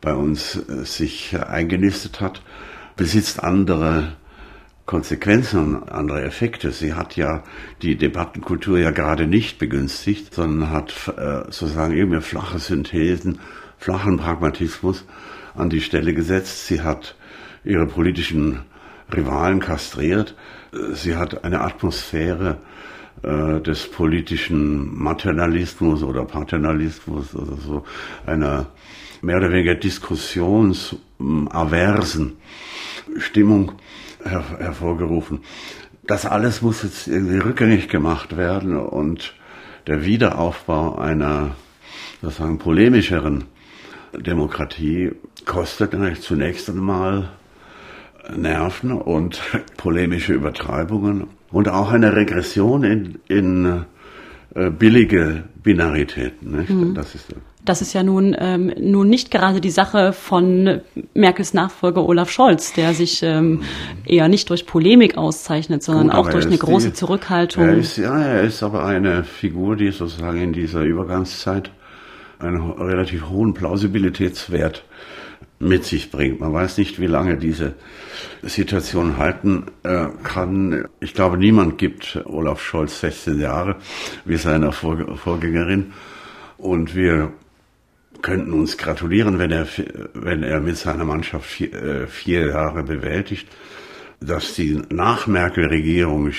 bei 0.00 0.14
uns 0.14 0.56
äh, 0.56 0.84
sich 0.84 1.36
eingenistet 1.40 2.20
hat, 2.20 2.42
besitzt 2.96 3.42
andere 3.42 4.16
Konsequenzen 4.86 5.88
andere 5.88 6.22
Effekte. 6.24 6.70
Sie 6.70 6.92
hat 6.92 7.16
ja 7.16 7.42
die 7.80 7.96
Debattenkultur 7.96 8.78
ja 8.78 8.90
gerade 8.90 9.26
nicht 9.26 9.58
begünstigt, 9.58 10.34
sondern 10.34 10.70
hat 10.70 10.92
äh, 11.16 11.44
sozusagen 11.44 11.96
irgendwie 11.96 12.20
flache 12.20 12.58
Synthesen, 12.58 13.40
flachen 13.78 14.18
Pragmatismus 14.18 15.06
an 15.54 15.70
die 15.70 15.80
Stelle 15.80 16.12
gesetzt. 16.12 16.66
Sie 16.66 16.82
hat 16.82 17.16
ihre 17.64 17.86
politischen 17.86 18.60
Rivalen 19.10 19.60
kastriert. 19.60 20.34
Sie 20.92 21.16
hat 21.16 21.44
eine 21.44 21.60
Atmosphäre 21.60 22.58
äh, 23.24 23.60
des 23.60 23.90
politischen 23.90 24.96
Materialismus 25.02 26.02
oder 26.02 26.24
Paternalismus 26.24 27.34
oder 27.34 27.56
so, 27.56 27.84
einer 28.26 28.66
mehr 29.22 29.38
oder 29.38 29.50
weniger 29.50 29.74
diskussionsaversen 29.74 32.36
Stimmung 33.18 33.72
her 34.22 34.44
hervorgerufen. 34.58 35.40
Das 36.06 36.26
alles 36.26 36.60
muss 36.60 36.82
jetzt 36.82 37.08
irgendwie 37.08 37.38
rückgängig 37.38 37.88
gemacht 37.88 38.36
werden 38.36 38.76
und 38.76 39.34
der 39.86 40.04
Wiederaufbau 40.04 40.96
einer 40.96 41.56
sozusagen 42.20 42.58
polemischeren 42.58 43.44
Demokratie 44.12 45.12
kostet 45.46 45.94
zunächst 46.20 46.68
einmal 46.68 47.30
Nerven 48.36 48.92
und 48.92 49.40
polemische 49.76 50.32
Übertreibungen 50.32 51.26
und 51.50 51.68
auch 51.68 51.92
eine 51.92 52.14
Regression 52.14 52.84
in, 52.84 53.18
in 53.28 53.84
äh, 54.54 54.70
billige 54.70 55.44
Binaritäten. 55.62 56.66
Mhm. 56.68 56.94
Das 56.94 57.14
ist 57.14 57.34
das 57.64 57.80
ist 57.80 57.94
ja 57.94 58.02
nun, 58.02 58.36
ähm, 58.38 58.72
nun 58.78 59.08
nicht 59.08 59.30
gerade 59.30 59.60
die 59.60 59.70
Sache 59.70 60.12
von 60.12 60.82
Merkels 61.14 61.54
Nachfolger 61.54 62.06
Olaf 62.06 62.30
Scholz, 62.30 62.74
der 62.74 62.92
sich 62.92 63.22
ähm, 63.22 63.62
eher 64.04 64.28
nicht 64.28 64.50
durch 64.50 64.66
Polemik 64.66 65.16
auszeichnet, 65.16 65.82
sondern 65.82 66.08
Gut, 66.08 66.16
auch 66.16 66.28
durch 66.28 66.44
eine 66.44 66.58
große 66.58 66.88
die, 66.88 66.92
Zurückhaltung. 66.92 67.64
Er 67.64 67.74
ist, 67.74 67.96
ja, 67.96 68.18
er 68.18 68.42
ist 68.42 68.62
aber 68.62 68.84
eine 68.84 69.24
Figur, 69.24 69.76
die 69.76 69.90
sozusagen 69.92 70.42
in 70.42 70.52
dieser 70.52 70.82
Übergangszeit 70.82 71.70
einen 72.38 72.72
relativ 72.72 73.30
hohen 73.30 73.54
Plausibilitätswert 73.54 74.84
mit 75.58 75.84
sich 75.84 76.10
bringt. 76.10 76.40
Man 76.40 76.52
weiß 76.52 76.78
nicht, 76.78 77.00
wie 77.00 77.06
lange 77.06 77.36
diese 77.36 77.74
Situation 78.42 79.16
halten 79.16 79.66
äh, 79.82 80.06
kann. 80.22 80.88
Ich 81.00 81.14
glaube, 81.14 81.38
niemand 81.38 81.78
gibt 81.78 82.20
Olaf 82.24 82.62
Scholz 82.62 83.00
16 83.00 83.40
Jahre 83.40 83.76
wie 84.24 84.36
seiner 84.36 84.72
Vorgängerin. 84.72 85.92
Und 86.58 86.94
wir 86.94 87.32
könnten 88.22 88.52
uns 88.52 88.78
gratulieren, 88.78 89.38
wenn 89.38 89.50
er, 89.50 89.66
wenn 90.14 90.42
er 90.42 90.60
mit 90.60 90.76
seiner 90.76 91.04
Mannschaft 91.04 91.46
vier, 91.46 91.72
äh, 91.74 92.06
vier 92.06 92.48
Jahre 92.48 92.82
bewältigt, 92.82 93.48
dass 94.20 94.54
die 94.54 94.80
Nach-Merkel-Regierung 94.90 96.32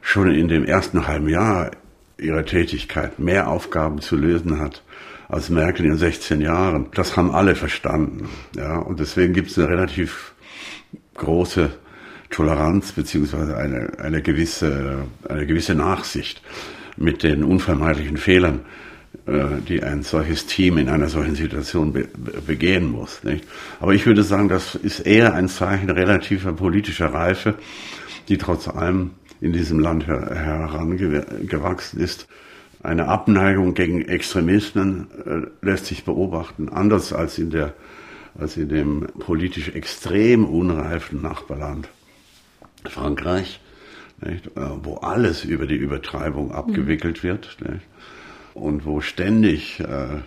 schon 0.00 0.30
in 0.32 0.48
dem 0.48 0.64
ersten 0.64 1.06
halben 1.06 1.28
Jahr 1.28 1.70
ihrer 2.18 2.44
Tätigkeit 2.44 3.18
mehr 3.18 3.48
Aufgaben 3.48 4.00
zu 4.00 4.16
lösen 4.16 4.58
hat 4.58 4.82
als 5.28 5.50
Merkel 5.50 5.86
in 5.86 5.96
16 5.96 6.40
Jahren. 6.40 6.86
Das 6.94 7.16
haben 7.16 7.30
alle 7.30 7.54
verstanden. 7.54 8.28
Ja, 8.56 8.78
und 8.78 8.98
deswegen 8.98 9.34
gibt 9.34 9.50
es 9.50 9.58
eine 9.58 9.68
relativ 9.68 10.32
große 11.14 11.70
Toleranz 12.30 12.92
beziehungsweise 12.92 13.56
eine, 13.56 13.98
eine, 13.98 14.22
gewisse, 14.22 15.04
eine 15.28 15.46
gewisse 15.46 15.74
Nachsicht 15.74 16.42
mit 16.96 17.22
den 17.22 17.44
unvermeidlichen 17.44 18.16
Fehlern, 18.16 18.60
äh, 19.26 19.60
die 19.66 19.82
ein 19.82 20.02
solches 20.02 20.46
Team 20.46 20.78
in 20.78 20.88
einer 20.88 21.08
solchen 21.08 21.34
Situation 21.34 21.92
be 21.92 22.08
begehen 22.46 22.90
muss. 22.90 23.22
Nicht? 23.24 23.44
Aber 23.80 23.92
ich 23.94 24.06
würde 24.06 24.22
sagen, 24.22 24.48
das 24.48 24.74
ist 24.74 25.00
eher 25.00 25.34
ein 25.34 25.48
Zeichen 25.48 25.90
relativer 25.90 26.52
politischer 26.52 27.12
Reife, 27.12 27.54
die 28.28 28.38
trotz 28.38 28.68
allem 28.68 29.10
in 29.40 29.52
diesem 29.52 29.78
Land 29.78 30.06
herangewachsen 30.06 32.00
ist 32.00 32.26
Eine 32.82 33.08
Abneigung 33.08 33.74
gegen 33.74 34.02
Extremismen 34.02 35.08
äh, 35.26 35.66
lässt 35.66 35.86
sich 35.86 36.04
beobachten, 36.04 36.68
anders 36.68 37.12
als 37.12 37.38
in, 37.38 37.50
der, 37.50 37.74
als 38.38 38.56
in 38.56 38.68
dem 38.68 39.06
politisch 39.18 39.70
extrem 39.70 40.44
unreifen 40.44 41.20
Nachbarland 41.20 41.88
Frankreich, 42.84 43.60
nicht, 44.20 44.46
äh, 44.56 44.70
wo 44.82 44.96
alles 44.96 45.44
über 45.44 45.66
die 45.66 45.76
Übertreibung 45.76 46.52
abgewickelt 46.52 47.22
mhm. 47.22 47.28
wird 47.28 47.56
nicht, 47.60 47.84
und 48.54 48.84
wo 48.84 49.00
ständig 49.00 49.80
äh, 49.80 50.20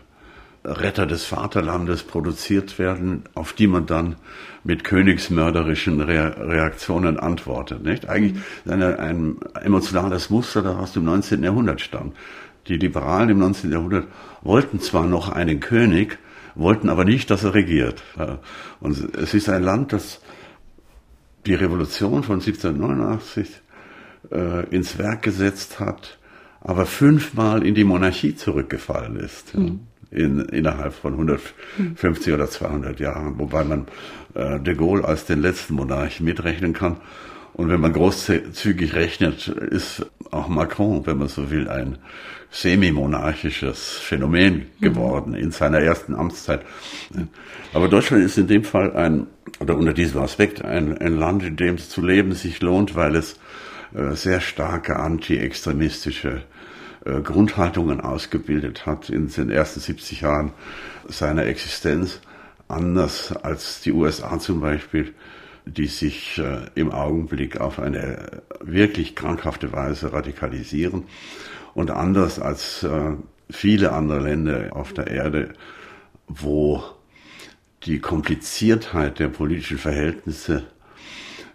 Retter 0.64 1.08
des 1.08 1.26
Vaterlandes 1.26 2.04
produziert 2.04 2.78
werden, 2.78 3.24
auf 3.34 3.54
die 3.54 3.68
man 3.68 3.86
dann 3.88 4.16
mit 4.64 4.84
königsmörderischen 4.84 6.02
Re 6.02 6.36
Reaktionen 6.38 7.20
antwortet. 7.20 7.84
Nicht? 7.84 8.08
Eigentlich 8.08 8.36
mhm. 8.66 8.72
eine, 8.72 9.00
ein 9.00 9.36
emotionales 9.62 10.30
Muster, 10.30 10.62
das 10.62 10.76
aus 10.76 10.94
dem 10.94 11.06
19. 11.06 11.44
Jahrhundert 11.44 11.82
stammt. 11.82 12.16
Die 12.68 12.78
Liberalen 12.78 13.30
im 13.30 13.40
19. 13.40 13.72
Jahrhundert 13.72 14.08
wollten 14.44 14.80
zwar 14.80 15.08
noch 15.08 15.30
einen 15.30 15.60
König, 15.60 16.20
wollten 16.54 16.90
aber 16.90 17.06
nicht, 17.06 17.32
dass 17.32 17.44
er 17.44 17.56
regiert. 17.56 18.04
Und 18.80 19.16
es 19.16 19.34
ist 19.34 19.50
ein 19.50 19.64
Land, 19.64 19.94
das 19.94 20.22
die 21.48 21.56
Revolution 21.56 22.22
von 22.22 22.36
1789 22.36 23.62
äh, 24.32 24.70
ins 24.70 25.00
Werk 25.00 25.24
gesetzt 25.24 25.80
hat, 25.80 26.20
aber 26.60 26.86
fünfmal 26.86 27.66
in 27.66 27.74
die 27.74 27.84
Monarchie 27.84 28.36
zurückgefallen 28.36 29.16
ist. 29.16 29.56
Mhm. 29.56 29.88
In, 30.12 30.40
innerhalb 30.40 30.94
von 30.94 31.14
150 31.14 32.28
mhm. 32.28 32.34
oder 32.34 32.50
200 32.50 33.00
Jahren, 33.00 33.40
wobei 33.40 33.64
man 33.64 33.88
äh, 34.34 34.60
de 34.60 34.76
Gaulle 34.76 35.06
als 35.06 35.26
den 35.26 35.42
letzten 35.42 35.76
Monarchen 35.76 36.26
mitrechnen 36.26 36.74
kann. 36.74 36.98
Und 37.54 37.70
wenn 37.70 37.80
man 37.80 37.94
großzügig 37.94 38.94
rechnet, 38.94 39.48
ist 39.48 40.06
auch 40.32 40.48
Macron, 40.48 41.06
wenn 41.06 41.18
man 41.18 41.28
so 41.28 41.50
will, 41.50 41.70
ein 41.70 41.98
semi-monarchisches 42.50 44.00
Phänomen 44.00 44.66
mhm. 44.80 44.84
geworden 44.84 45.34
in 45.34 45.52
seiner 45.52 45.80
ersten 45.80 46.16
Amtszeit. 46.16 46.66
Aber 47.74 47.88
Deutschland 47.88 48.24
ist 48.24 48.38
in 48.38 48.48
dem 48.48 48.64
Fall 48.64 48.94
ein, 48.96 49.28
oder 49.60 49.78
unter 49.78 49.94
diesem 49.94 50.22
Aspekt, 50.22 50.64
ein, 50.64 50.98
ein 50.98 51.18
Land, 51.18 51.44
in 51.44 51.56
dem 51.56 51.76
es 51.76 51.90
zu 51.90 52.02
leben 52.02 52.34
sich 52.34 52.62
lohnt, 52.62 52.96
weil 52.96 53.16
es 53.16 53.40
äh, 53.94 54.14
sehr 54.16 54.42
starke 54.42 54.98
anti-extremistische 54.98 56.44
äh, 57.06 57.22
Grundhaltungen 57.22 58.02
ausgebildet 58.02 58.86
hat 58.86 59.10
in 59.10 59.28
den 59.28 59.50
ersten 59.50 59.80
70 59.80 60.22
Jahren 60.22 60.54
seiner 61.08 61.46
Existenz, 61.46 62.20
anders 62.68 63.32
als 63.32 63.82
die 63.82 63.92
USA 63.92 64.40
zum 64.40 64.62
Beispiel, 64.62 65.14
die 65.66 65.88
sich 65.88 66.38
äh, 66.40 66.68
im 66.76 66.92
Augenblick 66.92 67.60
auf 67.60 67.80
eine 67.80 68.42
wirklich 68.62 69.16
krankhafte 69.16 69.72
Weise 69.74 70.14
radikalisieren. 70.14 71.04
Und 71.74 71.92
anders 71.92 72.40
als 72.40 72.84
äh, 72.84 73.14
viele 73.50 73.92
andere 73.92 74.20
Länder 74.20 74.70
auf 74.72 74.94
der 74.94 75.08
Erde, 75.08 75.54
wo 76.28 76.84
die 77.84 78.00
Kompliziertheit 78.00 79.20
der 79.20 79.30
politischen 79.30 79.78
Verhältnisse 79.78 80.64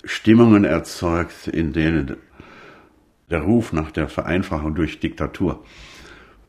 Stimmungen 0.05 0.65
erzeugt, 0.65 1.49
in 1.49 1.73
denen 1.73 2.17
der 3.31 3.41
Ruf 3.41 3.73
nach 3.73 3.91
der 3.91 4.09
Vereinfachung 4.09 4.75
durch 4.75 5.01
Diktatur 5.01 5.65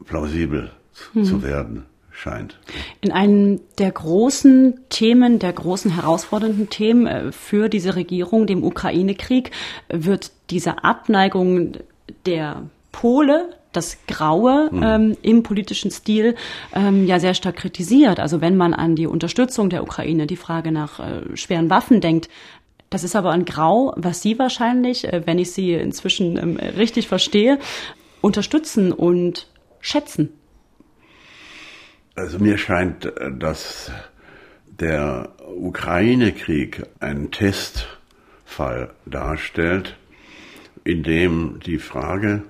plausibel 0.06 0.72
hm. 1.14 1.24
zu 1.24 1.44
werden 1.44 1.86
scheint. 2.12 2.60
In 3.02 3.12
einem 3.12 3.60
der 3.78 3.92
großen 3.92 4.80
Themen, 4.90 5.40
der 5.40 5.54
großen 5.54 5.92
herausfordernden 5.92 6.70
Themen 6.70 7.08
äh, 7.08 7.32
für 7.32 7.70
diese 7.70 7.96
Regierung, 7.96 8.48
dem 8.48 8.64
Ukraine-Krieg, 8.64 9.52
wird 9.90 10.32
diese 10.50 10.84
Abneigung 10.84 11.74
der 12.26 12.64
Pole, 12.92 13.54
das 13.74 13.98
Graue 14.08 14.70
mhm. 14.72 14.84
ähm, 14.84 15.18
im 15.22 15.44
politischen 15.44 15.92
Stil 15.92 16.36
ähm, 16.74 17.06
ja 17.06 17.20
sehr 17.20 17.36
stark 17.36 17.58
kritisiert. 17.58 18.20
Also 18.20 18.42
wenn 18.42 18.58
man 18.58 18.74
an 18.74 18.96
die 18.96 19.06
Unterstützung 19.06 19.70
der 19.70 19.84
Ukraine, 19.84 20.26
die 20.26 20.36
Frage 20.36 20.72
nach 20.72 21.00
äh, 21.00 21.38
schweren 21.38 21.70
Waffen 21.70 22.02
denkt, 22.02 22.28
das 22.90 23.04
ist 23.04 23.16
aber 23.16 23.32
ein 23.32 23.46
Grau, 23.46 23.94
was 23.98 24.22
Sie 24.22 24.40
wahrscheinlich, 24.40 25.12
äh, 25.12 25.26
wenn 25.26 25.40
ich 25.40 25.52
Sie 25.52 25.74
inzwischen 25.74 26.38
ähm, 26.38 26.58
richtig 26.58 27.08
verstehe, 27.08 27.60
unterstützen 28.22 28.92
und 28.92 29.48
schätzen. 29.80 30.30
Also 32.16 32.40
mir 32.40 32.58
scheint, 32.58 33.06
äh, 33.06 33.32
dass 33.38 33.92
der 34.66 35.30
Ukraine-Krieg 35.56 36.84
einen 37.00 37.32
Testfall 37.32 38.94
darstellt, 39.06 39.98
in 40.84 41.04
dem 41.04 41.60
die 41.66 41.80
Frage 41.80 42.44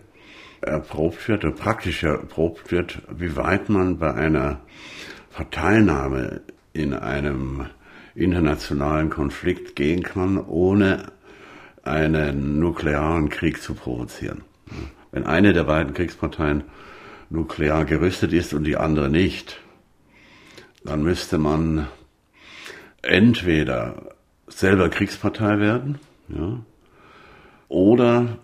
erprobt 0.62 1.28
wird, 1.28 1.46
oder 1.46 1.56
praktisch 1.56 2.04
erprobt 2.04 2.72
wird, 2.72 3.02
wie 3.10 3.36
weit 3.36 3.70
man 3.70 3.98
bei 3.98 4.14
einer 4.14 4.60
Parteinahme 5.34 6.42
in 6.74 6.94
einem 6.94 7.68
internationalen 8.18 9.09
Konflikt 9.09 9.76
gehen 9.76 10.03
kann, 10.03 10.38
ohne 10.38 11.11
einen 11.84 12.59
nuklearen 12.59 13.30
Krieg 13.30 13.61
zu 13.61 13.76
provozieren. 13.76 14.41
Wenn 15.11 15.26
eine 15.26 15.53
der 15.53 15.63
beiden 15.63 15.93
Kriegsparteien 15.93 16.63
nuklear 17.30 17.86
gerüstet 17.86 18.34
ist 18.34 18.53
und 18.53 18.63
die 18.63 18.78
andere 18.78 19.09
nicht, 19.09 19.61
dann 20.84 21.03
müsste 21.03 21.38
man 21.38 21.88
entweder 23.01 24.15
selber 24.47 24.89
Kriegspartei 24.89 25.59
werden, 25.59 25.99
ja, 26.30 26.59
oder 27.70 28.38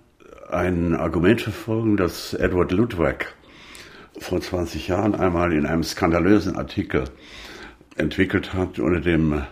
ein 0.51 0.95
Argument 0.95 1.41
verfolgen, 1.41 1.97
das 1.97 2.33
Edward 2.33 2.71
Ludwig 2.71 3.33
vor 4.19 4.39
20 4.39 4.89
Jahren 4.89 5.15
einmal 5.15 5.53
in 5.53 5.65
einem 5.65 5.83
skandalösen 5.83 6.55
Artikel 6.55 7.05
entwickelt 7.95 8.53
hat 8.53 8.79
unter 8.79 8.99
dem 8.99 9.43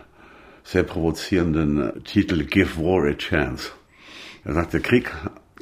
sehr 0.64 0.82
provozierenden 0.82 2.04
Titel 2.04 2.44
Give 2.44 2.76
War 2.78 3.08
a 3.08 3.14
Chance. 3.14 3.72
Er 4.44 4.54
sagt, 4.54 4.72
der 4.72 4.80
Krieg 4.80 5.10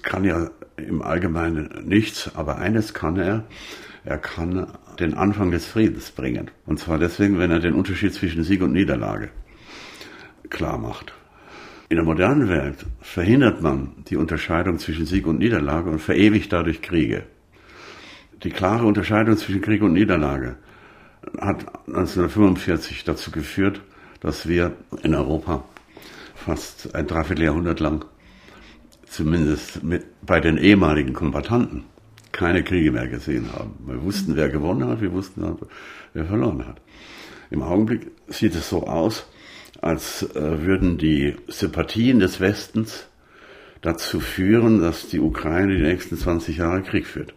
kann 0.03 0.24
ja 0.24 0.51
im 0.76 1.03
Allgemeinen 1.03 1.84
nichts, 1.86 2.30
aber 2.34 2.59
eines 2.59 2.94
kann 2.94 3.16
er, 3.16 3.44
er 4.05 4.18
kann 4.18 4.66
den 4.98 5.14
Anfang 5.14 5.51
des 5.51 5.66
Friedens 5.66 6.11
bringen. 6.11 6.51
Und 6.66 6.78
zwar 6.78 6.98
deswegen, 6.98 7.38
wenn 7.38 7.51
er 7.51 7.61
den 7.61 7.74
Unterschied 7.74 8.14
zwischen 8.14 8.44
Sieg 8.44 8.62
und 8.62 8.72
Niederlage 8.72 9.30
klar 10.48 10.78
macht. 10.78 11.12
In 11.88 11.96
der 11.96 12.05
modernen 12.05 12.48
Welt 12.48 12.86
verhindert 13.01 13.62
man 13.62 14.05
die 14.09 14.16
Unterscheidung 14.16 14.78
zwischen 14.78 15.07
Sieg 15.07 15.26
und 15.26 15.38
Niederlage 15.38 15.90
und 15.90 16.01
verewigt 16.01 16.53
dadurch 16.53 16.82
Kriege. 16.82 17.24
Die 18.42 18.51
klare 18.51 18.86
Unterscheidung 18.86 19.36
zwischen 19.36 19.61
Krieg 19.61 19.82
und 19.82 19.92
Niederlage 19.92 20.57
hat 21.40 21.66
1945 21.88 23.05
dazu 23.05 23.30
geführt, 23.30 23.82
dass 24.21 24.47
wir 24.47 24.77
in 25.03 25.14
Europa 25.14 25.64
fast 26.35 26.95
ein 26.95 27.07
Dreivierteljahrhundert 27.07 27.81
lang, 27.81 28.05
zumindest 29.07 29.83
mit, 29.83 30.05
bei 30.23 30.41
den 30.41 30.57
ehemaligen 30.57 31.12
Kombattanten, 31.12 31.85
keine 32.33 32.62
Kriege 32.62 32.93
mehr 32.93 33.09
gesehen 33.09 33.53
haben. 33.53 33.75
Wir 33.87 34.03
wussten, 34.03 34.37
wer 34.37 34.49
gewonnen 34.49 34.89
hat, 34.89 35.01
wir 35.01 35.12
wussten, 35.12 35.59
wer 36.12 36.25
verloren 36.25 36.66
hat. 36.66 36.81
Im 37.51 37.62
Augenblick 37.62 38.11
sieht 38.29 38.55
es 38.55 38.68
so 38.68 38.87
aus, 38.87 39.27
als 39.81 40.23
äh, 40.35 40.62
würden 40.62 40.99
die 40.99 41.37
Sympathien 41.49 42.21
des 42.21 42.41
Westens 42.41 43.07
dazu 43.81 44.21
führen, 44.21 44.81
dass 44.81 45.09
die 45.09 45.21
Ukraine 45.21 45.77
die 45.77 45.83
nächsten 45.83 46.16
20 46.16 46.59
Jahre 46.59 46.83
Krieg 46.83 47.07
führt. 47.07 47.35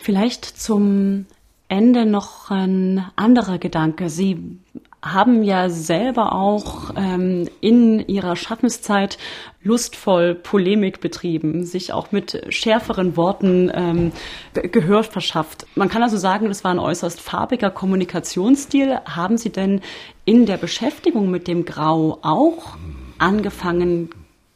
Vielleicht 0.00 0.44
zum 0.44 1.26
Ende 1.68 2.06
noch 2.06 2.50
ein 2.50 3.04
anderer 3.14 3.58
Gedanke. 3.58 4.08
Sie 4.08 4.58
haben 5.02 5.42
ja 5.42 5.70
selber 5.70 6.32
auch 6.34 6.90
ähm, 6.96 7.48
in 7.60 8.00
ihrer 8.06 8.36
Schaffenszeit 8.36 9.16
lustvoll 9.62 10.34
Polemik 10.34 11.00
betrieben, 11.00 11.64
sich 11.64 11.92
auch 11.92 12.12
mit 12.12 12.42
schärferen 12.50 13.16
Worten 13.16 13.70
ähm, 13.74 14.12
Gehör 14.52 15.02
verschafft. 15.02 15.66
Man 15.74 15.88
kann 15.88 16.02
also 16.02 16.18
sagen, 16.18 16.48
das 16.48 16.64
war 16.64 16.70
ein 16.70 16.78
äußerst 16.78 17.20
farbiger 17.20 17.70
Kommunikationsstil. 17.70 18.98
Haben 19.06 19.38
Sie 19.38 19.50
denn 19.50 19.80
in 20.24 20.44
der 20.44 20.58
Beschäftigung 20.58 21.30
mit 21.30 21.48
dem 21.48 21.64
Grau 21.64 22.18
auch 22.22 22.76
angefangen, 23.18 24.10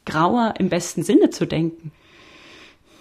grauer 0.05 0.53
im 0.59 0.69
besten 0.69 1.01
Sinne 1.01 1.31
zu 1.31 1.45
denken? 1.45 1.91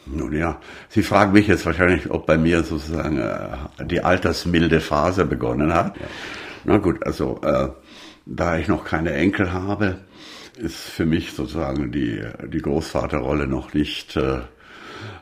Nun 0.07 0.37
ja, 0.37 0.61
Sie 0.89 1.03
fragen 1.03 1.33
mich 1.33 1.47
jetzt 1.47 1.65
wahrscheinlich, 1.65 2.11
ob 2.11 2.27
bei 2.27 2.37
mir 2.37 2.63
sozusagen 2.63 3.19
äh, 3.19 3.87
die 3.87 4.03
altersmilde 4.03 4.81
Phase 4.81 5.25
begonnen 5.25 5.73
hat. 5.73 5.97
Ja. 5.97 6.07
Na 6.65 6.79
gut, 6.79 7.05
also 7.07 7.41
äh, 7.43 7.69
da 8.27 8.59
ich 8.59 8.69
noch 8.69 8.85
keine 8.85 9.13
Enkel 9.13 9.53
habe, 9.53 9.99
ist 10.57 10.77
für 10.77 11.05
mich 11.05 11.33
sozusagen 11.33 11.93
die, 11.93 12.23
die 12.47 12.63
Großvaterrolle 12.63 13.47
noch 13.47 13.75
nicht 13.75 14.17
äh, 14.17 14.41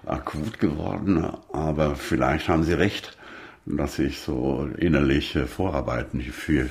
akut 0.06 0.58
geworden. 0.60 1.24
Aber 1.52 1.96
vielleicht 1.96 2.48
haben 2.48 2.62
Sie 2.62 2.74
recht, 2.74 3.16
dass 3.66 3.98
ich 3.98 4.20
so 4.20 4.68
innerliche 4.78 5.46
Vorarbeiten 5.46 6.20
hierfür, 6.20 6.68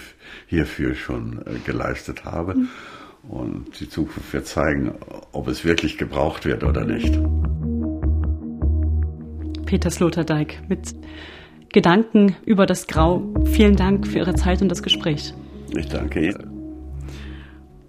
hierfür 0.48 0.96
schon 0.96 1.42
äh, 1.46 1.60
geleistet 1.66 2.26
habe. 2.26 2.56
Und 3.28 3.80
die 3.80 3.90
Zukunft 3.90 4.34
wird 4.34 4.48
zeigen, 4.48 4.94
ob 5.32 5.48
es 5.48 5.64
wirklich 5.64 5.98
gebraucht 5.98 6.46
wird 6.46 6.64
oder 6.64 6.86
nicht. 6.86 7.20
Peter 9.66 9.90
Sloterdijk 9.90 10.60
mit 10.68 10.94
Gedanken 11.74 12.36
über 12.46 12.66
das 12.66 12.88
Grau. 12.88 13.24
Vielen 13.46 13.76
Dank 13.76 14.08
für 14.08 14.20
Ihre 14.20 14.36
Zeit 14.36 14.62
und 14.62 14.70
das 14.70 14.84
Gespräch. 14.84 15.34
Ich 15.76 15.88
danke 15.88 16.28
Ihnen. 16.28 16.62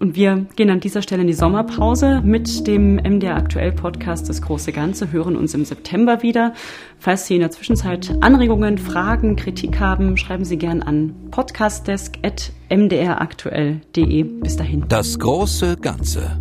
Und 0.03 0.17
wir 0.17 0.47
gehen 0.57 0.71
an 0.71 0.81
dieser 0.81 1.01
Stelle 1.01 1.23
in 1.23 1.29
die 1.29 1.33
Sommerpause 1.33 2.21
mit 2.25 2.67
dem 2.67 2.97
MDR 2.97 3.37
Aktuell 3.37 3.71
Podcast 3.71 4.29
Das 4.29 4.43
große 4.43 4.73
Ganze, 4.73 5.13
hören 5.13 5.37
uns 5.37 5.55
im 5.55 5.65
September 5.65 6.25
wieder. 6.25 6.55
Falls 6.99 7.29
Sie 7.29 7.37
in 7.37 7.41
der 7.41 7.53
Zwischenzeit 7.53 8.13
Anregungen, 8.21 8.79
Fragen, 8.79 9.37
Kritik 9.37 9.79
haben, 9.79 10.17
schreiben 10.17 10.45
Sie 10.45 10.59
gern 10.59 10.83
an 10.83 11.15
podcastdesk.mdraktuell.de. 11.31 14.23
Bis 14.25 14.57
dahin. 14.57 14.87
Das 14.89 15.21
große 15.21 15.77
Ganze. 15.77 16.41